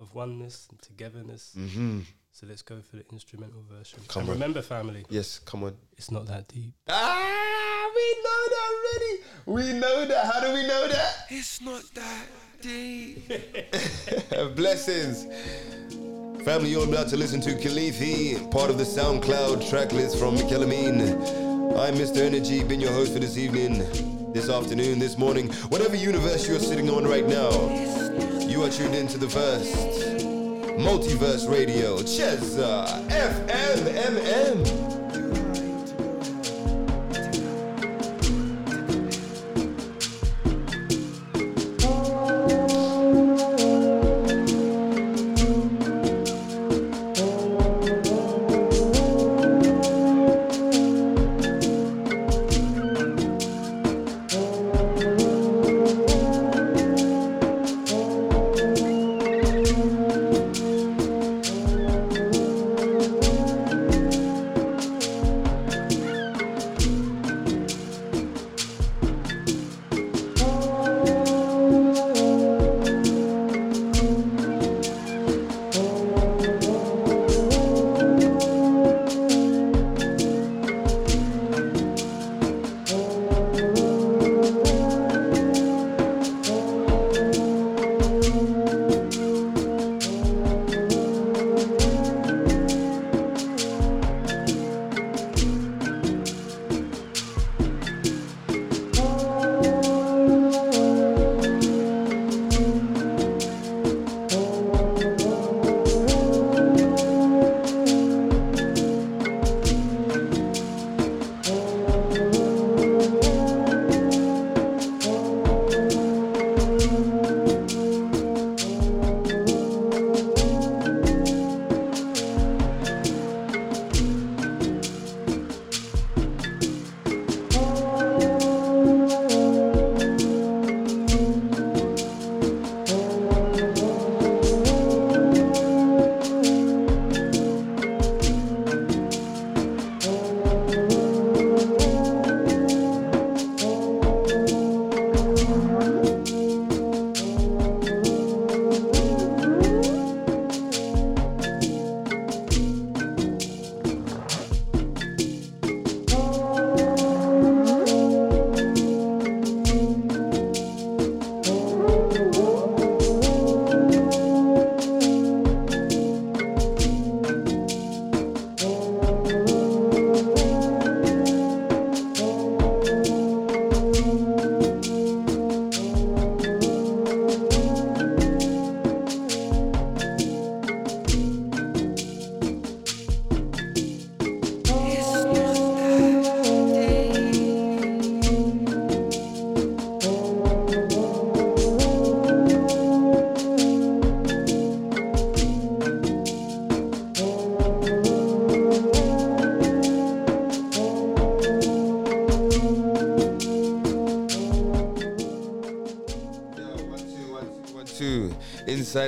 of 0.00 0.14
oneness 0.14 0.66
and 0.70 0.80
togetherness. 0.80 1.52
Mhm. 1.54 2.06
So 2.32 2.46
let's 2.46 2.62
go 2.62 2.80
for 2.80 2.96
the 2.96 3.04
instrumental 3.12 3.62
version. 3.68 4.00
Come 4.08 4.20
and 4.22 4.30
on. 4.30 4.34
remember, 4.36 4.62
family, 4.62 5.04
Yes, 5.10 5.40
come 5.40 5.62
on. 5.62 5.76
it's 5.98 6.10
not 6.10 6.24
that 6.28 6.48
deep. 6.48 6.72
Ah, 6.88 7.90
we 7.94 8.22
know 8.24 8.42
that 8.54 8.66
already. 8.72 9.22
We 9.44 9.78
know 9.78 10.06
that. 10.06 10.24
How 10.24 10.40
do 10.40 10.54
we 10.54 10.62
know 10.66 10.88
that? 10.88 11.26
It's 11.28 11.60
not 11.60 11.82
that 11.92 12.26
deep. 12.60 13.28
Blessings. 14.56 15.26
Family, 16.44 16.70
you're 16.70 16.88
about 16.88 17.08
to 17.08 17.16
listen 17.16 17.40
to 17.42 17.50
Khalifi, 17.54 18.50
part 18.50 18.70
of 18.70 18.78
the 18.78 18.84
SoundCloud 18.84 19.68
track 19.68 19.92
list 19.92 20.18
from 20.18 20.34
Mikel 20.34 20.62
Ameen. 20.62 21.00
I'm 21.76 21.94
Mr. 21.94 22.18
Energy, 22.18 22.64
been 22.64 22.80
your 22.80 22.92
host 22.92 23.12
for 23.12 23.18
this 23.18 23.36
evening, 23.36 23.78
this 24.32 24.48
afternoon, 24.48 24.98
this 24.98 25.18
morning, 25.18 25.50
whatever 25.68 25.96
universe 25.96 26.48
you're 26.48 26.58
sitting 26.58 26.88
on 26.90 27.04
right 27.04 27.26
now. 27.26 27.50
You 28.40 28.62
are 28.64 28.70
tuned 28.70 28.94
into 28.94 29.18
the 29.18 29.28
first 29.28 29.74
Multiverse 30.78 31.50
Radio, 31.50 31.98
Cheza 31.98 32.86
FMMM. 33.08 34.87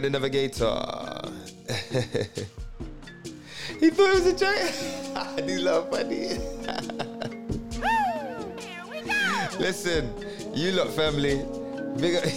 The 0.00 0.10
navigator. 0.10 0.64
he 3.80 3.90
thought 3.90 4.10
it 4.10 4.14
was 4.14 4.26
a 4.26 4.36
joke. 4.36 4.72
These 5.46 5.62
lot 5.62 5.90
funny. 5.90 6.38
Listen, 9.58 10.12
you 10.54 10.72
lot 10.72 10.88
family, 10.88 11.44
big 11.98 12.16
up. 12.16 12.24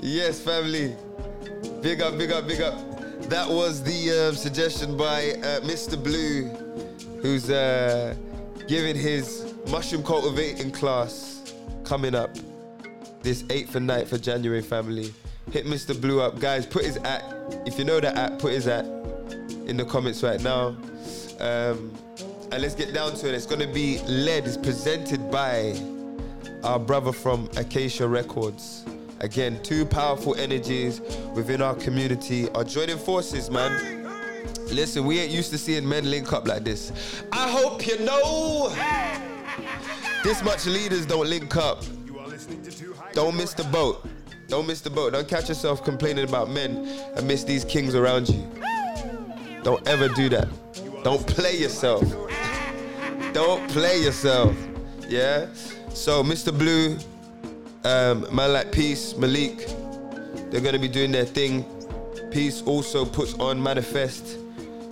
yes, 0.00 0.40
family, 0.40 0.96
big 1.80 2.02
up, 2.02 2.18
big 2.18 2.32
up, 2.32 2.48
big 2.48 2.60
up. 2.60 2.74
That 3.28 3.48
was 3.48 3.80
the 3.82 4.28
um, 4.28 4.34
suggestion 4.34 4.96
by 4.96 5.34
uh, 5.34 5.60
Mr. 5.60 5.96
Blue, 6.02 6.48
who's 7.22 7.48
uh, 7.48 8.16
giving 8.66 8.96
his 8.96 9.54
mushroom 9.68 10.02
cultivating 10.02 10.72
class 10.72 11.54
coming 11.84 12.16
up 12.16 12.36
this 13.22 13.42
8th 13.44 13.74
and 13.74 13.88
9th 13.88 14.12
of 14.12 14.22
January, 14.22 14.62
family. 14.62 15.12
Hit 15.52 15.66
Mr. 15.66 15.98
Blue 15.98 16.20
up, 16.20 16.38
guys. 16.38 16.66
Put 16.66 16.84
his 16.84 16.96
at, 16.98 17.24
if 17.66 17.78
you 17.78 17.84
know 17.84 18.00
that 18.00 18.16
at, 18.16 18.38
put 18.38 18.52
his 18.52 18.66
at 18.66 18.84
in 19.66 19.76
the 19.76 19.84
comments 19.84 20.22
right 20.22 20.40
now. 20.42 20.76
Um, 21.40 21.92
and 22.52 22.62
let's 22.62 22.74
get 22.74 22.92
down 22.92 23.14
to 23.14 23.28
it. 23.28 23.34
It's 23.34 23.46
going 23.46 23.60
to 23.60 23.72
be 23.72 23.98
led, 24.02 24.46
it's 24.46 24.56
presented 24.56 25.30
by 25.30 25.78
our 26.64 26.78
brother 26.78 27.12
from 27.12 27.48
Acacia 27.56 28.06
Records. 28.06 28.84
Again, 29.20 29.62
two 29.62 29.84
powerful 29.84 30.34
energies 30.36 31.00
within 31.34 31.60
our 31.62 31.74
community 31.74 32.48
are 32.50 32.64
joining 32.64 32.98
forces, 32.98 33.50
man. 33.50 34.06
Listen, 34.70 35.04
we 35.04 35.18
ain't 35.18 35.30
used 35.30 35.50
to 35.50 35.58
seeing 35.58 35.86
men 35.88 36.10
link 36.10 36.32
up 36.32 36.48
like 36.48 36.64
this. 36.64 37.22
I 37.32 37.48
hope 37.50 37.86
you 37.86 37.98
know 38.00 38.72
this 40.24 40.42
much 40.42 40.66
leaders 40.66 41.06
don't 41.06 41.28
link 41.28 41.56
up. 41.56 41.82
Don't 43.12 43.36
miss 43.36 43.54
the 43.54 43.64
boat. 43.64 44.06
Don't 44.48 44.66
miss 44.66 44.80
the 44.80 44.90
boat. 44.90 45.12
Don't 45.12 45.28
catch 45.28 45.48
yourself 45.48 45.84
complaining 45.84 46.28
about 46.28 46.50
men 46.50 46.88
miss 47.22 47.44
these 47.44 47.64
kings 47.64 47.94
around 47.94 48.28
you. 48.28 48.46
Don't 49.62 49.86
ever 49.86 50.08
do 50.08 50.28
that. 50.30 50.48
Don't 51.04 51.24
play 51.26 51.56
yourself. 51.56 52.02
Don't 53.32 53.68
play 53.70 54.02
yourself. 54.02 54.56
Yeah? 55.08 55.46
So, 55.92 56.22
Mr. 56.22 56.56
Blue, 56.56 56.98
um, 57.84 58.26
man 58.34 58.52
like 58.52 58.72
Peace, 58.72 59.16
Malik, 59.16 59.68
they're 60.50 60.60
gonna 60.60 60.78
be 60.78 60.88
doing 60.88 61.12
their 61.12 61.24
thing. 61.24 61.64
Peace 62.30 62.62
also 62.62 63.04
puts 63.04 63.34
on 63.34 63.62
Manifest 63.62 64.38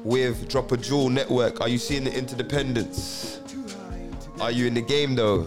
with 0.05 0.49
Drop 0.49 0.71
a 0.73 0.77
Jewel 0.77 1.09
Network. 1.09 1.61
Are 1.61 1.69
you 1.69 1.79
seeing 1.79 2.05
the 2.05 2.17
interdependence? 2.17 3.41
Are 4.41 4.53
you 4.53 4.67
in 4.67 4.75
the 4.75 4.83
game 4.83 5.15
though? 5.15 5.47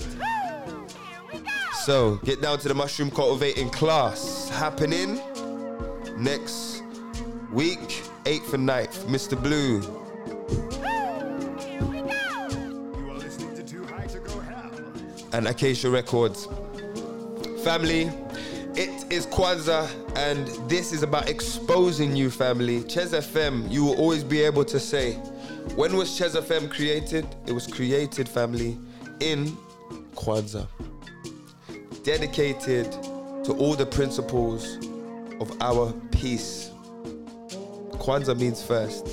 So, 1.86 2.18
get 2.18 2.44
down 2.44 2.60
to 2.60 2.68
the 2.68 2.76
mushroom 2.76 3.10
cultivating 3.10 3.72
class 3.72 4.50
happening 4.50 5.20
next 6.16 6.84
week, 7.52 7.80
8th 8.26 8.54
and 8.54 8.70
9th. 8.70 9.06
Mr. 9.06 9.42
Blue. 9.42 9.82
And 15.34 15.48
Acacia 15.48 15.90
Records. 15.90 16.48
Family, 17.64 18.12
it 18.76 19.12
is 19.12 19.26
Kwanzaa, 19.26 19.90
and 20.16 20.48
this 20.70 20.94
is 20.94 21.02
about 21.02 21.30
exposing 21.30 22.16
you, 22.16 22.30
family. 22.30 22.84
Ches 22.84 23.12
FM, 23.12 23.72
you 23.72 23.86
will 23.86 23.96
always 23.96 24.24
be 24.24 24.42
able 24.42 24.66
to 24.66 24.80
say, 24.80 25.14
when 25.76 25.98
was 25.98 26.16
Ches 26.16 26.36
FM 26.36 26.70
created? 26.70 27.26
It 27.48 27.54
was 27.54 27.66
created, 27.66 28.30
family, 28.30 28.78
in 29.20 29.58
Kwanzaa. 30.14 30.68
Dedicated 32.04 32.92
to 33.44 33.54
all 33.60 33.76
the 33.76 33.86
principles 33.86 34.78
of 35.40 35.52
our 35.62 35.94
peace. 36.12 36.72
Kwanzaa 37.92 38.36
means 38.40 38.64
first. 38.64 39.06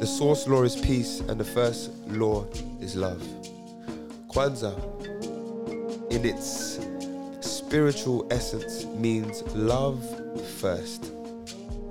The 0.00 0.06
source 0.06 0.48
law 0.48 0.62
is 0.64 0.74
peace, 0.74 1.20
and 1.20 1.38
the 1.38 1.44
first 1.44 1.92
law 2.08 2.44
is 2.80 2.96
love. 2.96 3.22
Kwanzaa, 4.28 4.74
in 6.10 6.24
its 6.24 6.80
spiritual 7.40 8.26
essence, 8.32 8.84
means 8.86 9.42
love 9.54 10.02
first. 10.58 11.12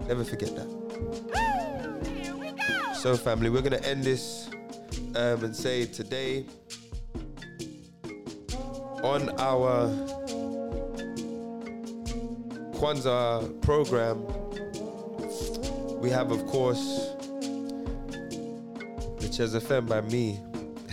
Never 0.07 0.25
forget 0.25 0.55
that. 0.55 0.67
So, 3.01 3.15
family, 3.15 3.49
we're 3.49 3.61
going 3.61 3.81
to 3.81 3.87
end 3.87 4.03
this 4.03 4.49
um, 5.15 5.43
and 5.45 5.55
say 5.55 5.85
today 5.85 6.45
on 9.03 9.29
our 9.39 9.87
Kwanzaa 12.75 13.61
program, 13.61 14.25
we 15.99 16.09
have, 16.09 16.31
of 16.31 16.45
course, 16.47 17.09
the 19.19 19.29
Ches 19.31 19.53
FM 19.53 19.87
by 19.87 20.01
me. 20.01 20.39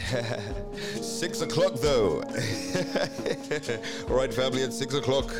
six 1.01 1.41
o'clock 1.41 1.75
though. 1.81 2.23
All 4.09 4.17
right, 4.17 4.33
family, 4.33 4.63
at 4.63 4.73
six 4.73 4.95
o'clock, 4.95 5.33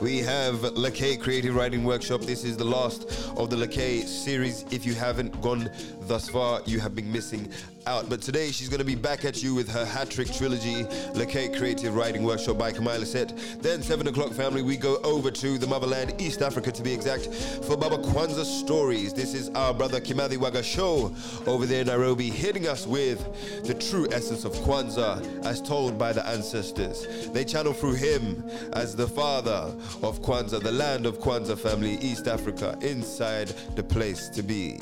we 0.00 0.18
have 0.18 0.56
Lakay 0.56 1.20
Creative 1.20 1.54
Writing 1.54 1.84
Workshop. 1.84 2.22
This 2.22 2.44
is 2.44 2.56
the 2.56 2.64
last 2.64 3.30
of 3.36 3.50
the 3.50 3.56
Lakay 3.56 4.04
series. 4.04 4.64
If 4.70 4.84
you 4.86 4.94
haven't 4.94 5.40
gone 5.40 5.70
thus 6.02 6.28
far, 6.28 6.62
you 6.66 6.80
have 6.80 6.94
been 6.94 7.10
missing 7.12 7.48
out. 7.88 8.10
But 8.10 8.20
today, 8.20 8.50
she's 8.50 8.68
going 8.68 8.80
to 8.80 8.84
be 8.84 8.94
back 8.94 9.24
at 9.24 9.42
you 9.42 9.54
with 9.54 9.68
her 9.70 9.84
hat 9.84 10.10
trick 10.10 10.30
trilogy, 10.30 10.84
Lakay 11.14 11.56
Creative 11.56 11.94
Writing 11.96 12.22
Workshop 12.22 12.58
by 12.58 12.70
Kamila 12.70 13.06
Set. 13.06 13.32
Then, 13.62 13.82
seven 13.82 14.06
o'clock, 14.06 14.32
family, 14.32 14.60
we 14.60 14.76
go 14.76 14.98
over 14.98 15.30
to 15.30 15.56
the 15.56 15.66
motherland, 15.66 16.20
East 16.20 16.42
Africa 16.42 16.70
to 16.70 16.82
be 16.82 16.92
exact, 16.92 17.26
for 17.64 17.78
Baba 17.78 17.96
Kwanzaa 17.96 18.44
Stories. 18.44 19.14
This 19.14 19.32
is 19.32 19.48
our 19.50 19.72
brother 19.72 20.00
Kimathi 20.00 20.36
Waga 20.36 20.62
Show 20.62 21.14
over 21.46 21.64
there 21.64 21.80
in 21.80 21.86
Nairobi, 21.86 22.28
hitting 22.28 22.68
us 22.68 22.86
with 22.86 23.24
the 23.64 23.74
true 23.74 24.06
essence 24.12 24.44
of 24.44 24.52
Kwanzaa 24.52 25.44
as 25.46 25.62
told 25.62 25.98
by 25.98 26.12
the 26.12 26.26
ancestors. 26.28 27.06
They 27.30 27.44
channel 27.44 27.72
through 27.72 27.94
him 27.94 28.44
as 28.74 28.94
the 28.96 29.08
father 29.08 29.74
of 30.02 30.20
Kwanzaa, 30.20 30.62
the 30.62 30.72
land 30.72 31.06
of 31.06 31.20
Kwanzaa 31.20 31.58
family, 31.58 31.96
East 32.02 32.28
Africa, 32.28 32.76
inside 32.82 33.48
the 33.76 33.82
place 33.82 34.28
to 34.28 34.42
be. 34.42 34.78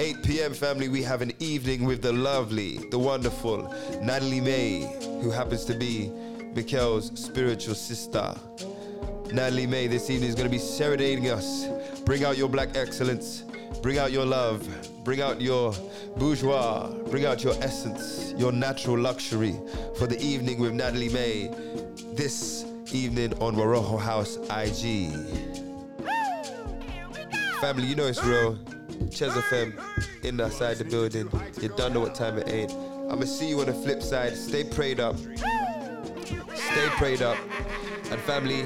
8 0.00 0.22
p.m. 0.22 0.54
family, 0.54 0.88
we 0.88 1.02
have 1.02 1.22
an 1.22 1.32
evening 1.40 1.84
with 1.84 2.02
the 2.02 2.12
lovely, 2.12 2.78
the 2.90 2.98
wonderful 2.98 3.74
Natalie 4.00 4.40
May, 4.40 4.82
who 5.20 5.28
happens 5.30 5.64
to 5.64 5.74
be 5.74 6.08
Mikel's 6.54 7.10
spiritual 7.20 7.74
sister. 7.74 8.32
Natalie 9.32 9.66
May 9.66 9.88
this 9.88 10.08
evening 10.08 10.28
is 10.28 10.36
going 10.36 10.46
to 10.46 10.52
be 10.52 10.58
serenading 10.58 11.28
us. 11.30 11.66
Bring 12.04 12.24
out 12.24 12.38
your 12.38 12.48
black 12.48 12.76
excellence. 12.76 13.42
Bring 13.82 13.98
out 13.98 14.12
your 14.12 14.24
love. 14.24 14.64
Bring 15.02 15.20
out 15.20 15.40
your 15.40 15.74
bourgeois. 16.16 16.88
Bring 17.10 17.24
out 17.24 17.42
your 17.42 17.54
essence, 17.60 18.32
your 18.38 18.52
natural 18.52 18.96
luxury 18.96 19.56
for 19.98 20.06
the 20.06 20.20
evening 20.20 20.60
with 20.60 20.74
Natalie 20.74 21.08
May. 21.08 21.50
This 22.14 22.64
evening 22.92 23.34
on 23.40 23.56
Waroho 23.56 23.98
House 23.98 24.36
IG. 24.36 25.10
Family, 27.60 27.88
you 27.88 27.96
know 27.96 28.06
it's 28.06 28.22
real. 28.22 28.56
Ches 29.10 29.32
FM 29.34 29.72
in 30.24 30.36
the 30.36 30.50
side 30.50 30.78
the 30.78 30.84
building. 30.84 31.30
You 31.60 31.68
don't 31.70 31.92
know 31.92 32.00
what 32.00 32.14
time 32.14 32.38
it 32.38 32.48
ain't. 32.48 32.72
I'ma 33.10 33.24
see 33.24 33.48
you 33.48 33.60
on 33.60 33.66
the 33.66 33.72
flip 33.72 34.02
side. 34.02 34.36
Stay 34.36 34.64
prayed 34.64 35.00
up. 35.00 35.16
Stay 35.16 36.88
prayed 36.96 37.22
up. 37.22 37.36
And 38.10 38.20
family, 38.20 38.64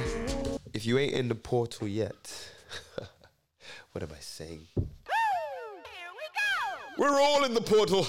if 0.74 0.85
you 0.85 0.99
ain't 0.99 1.14
in 1.14 1.28
the 1.28 1.35
portal 1.35 1.87
yet, 1.89 2.51
what 3.93 4.03
am 4.03 4.11
I 4.11 4.20
saying? 4.20 4.66
We're 6.99 7.20
all 7.20 7.45
in 7.45 7.55
the 7.55 7.61
portal. 7.61 8.07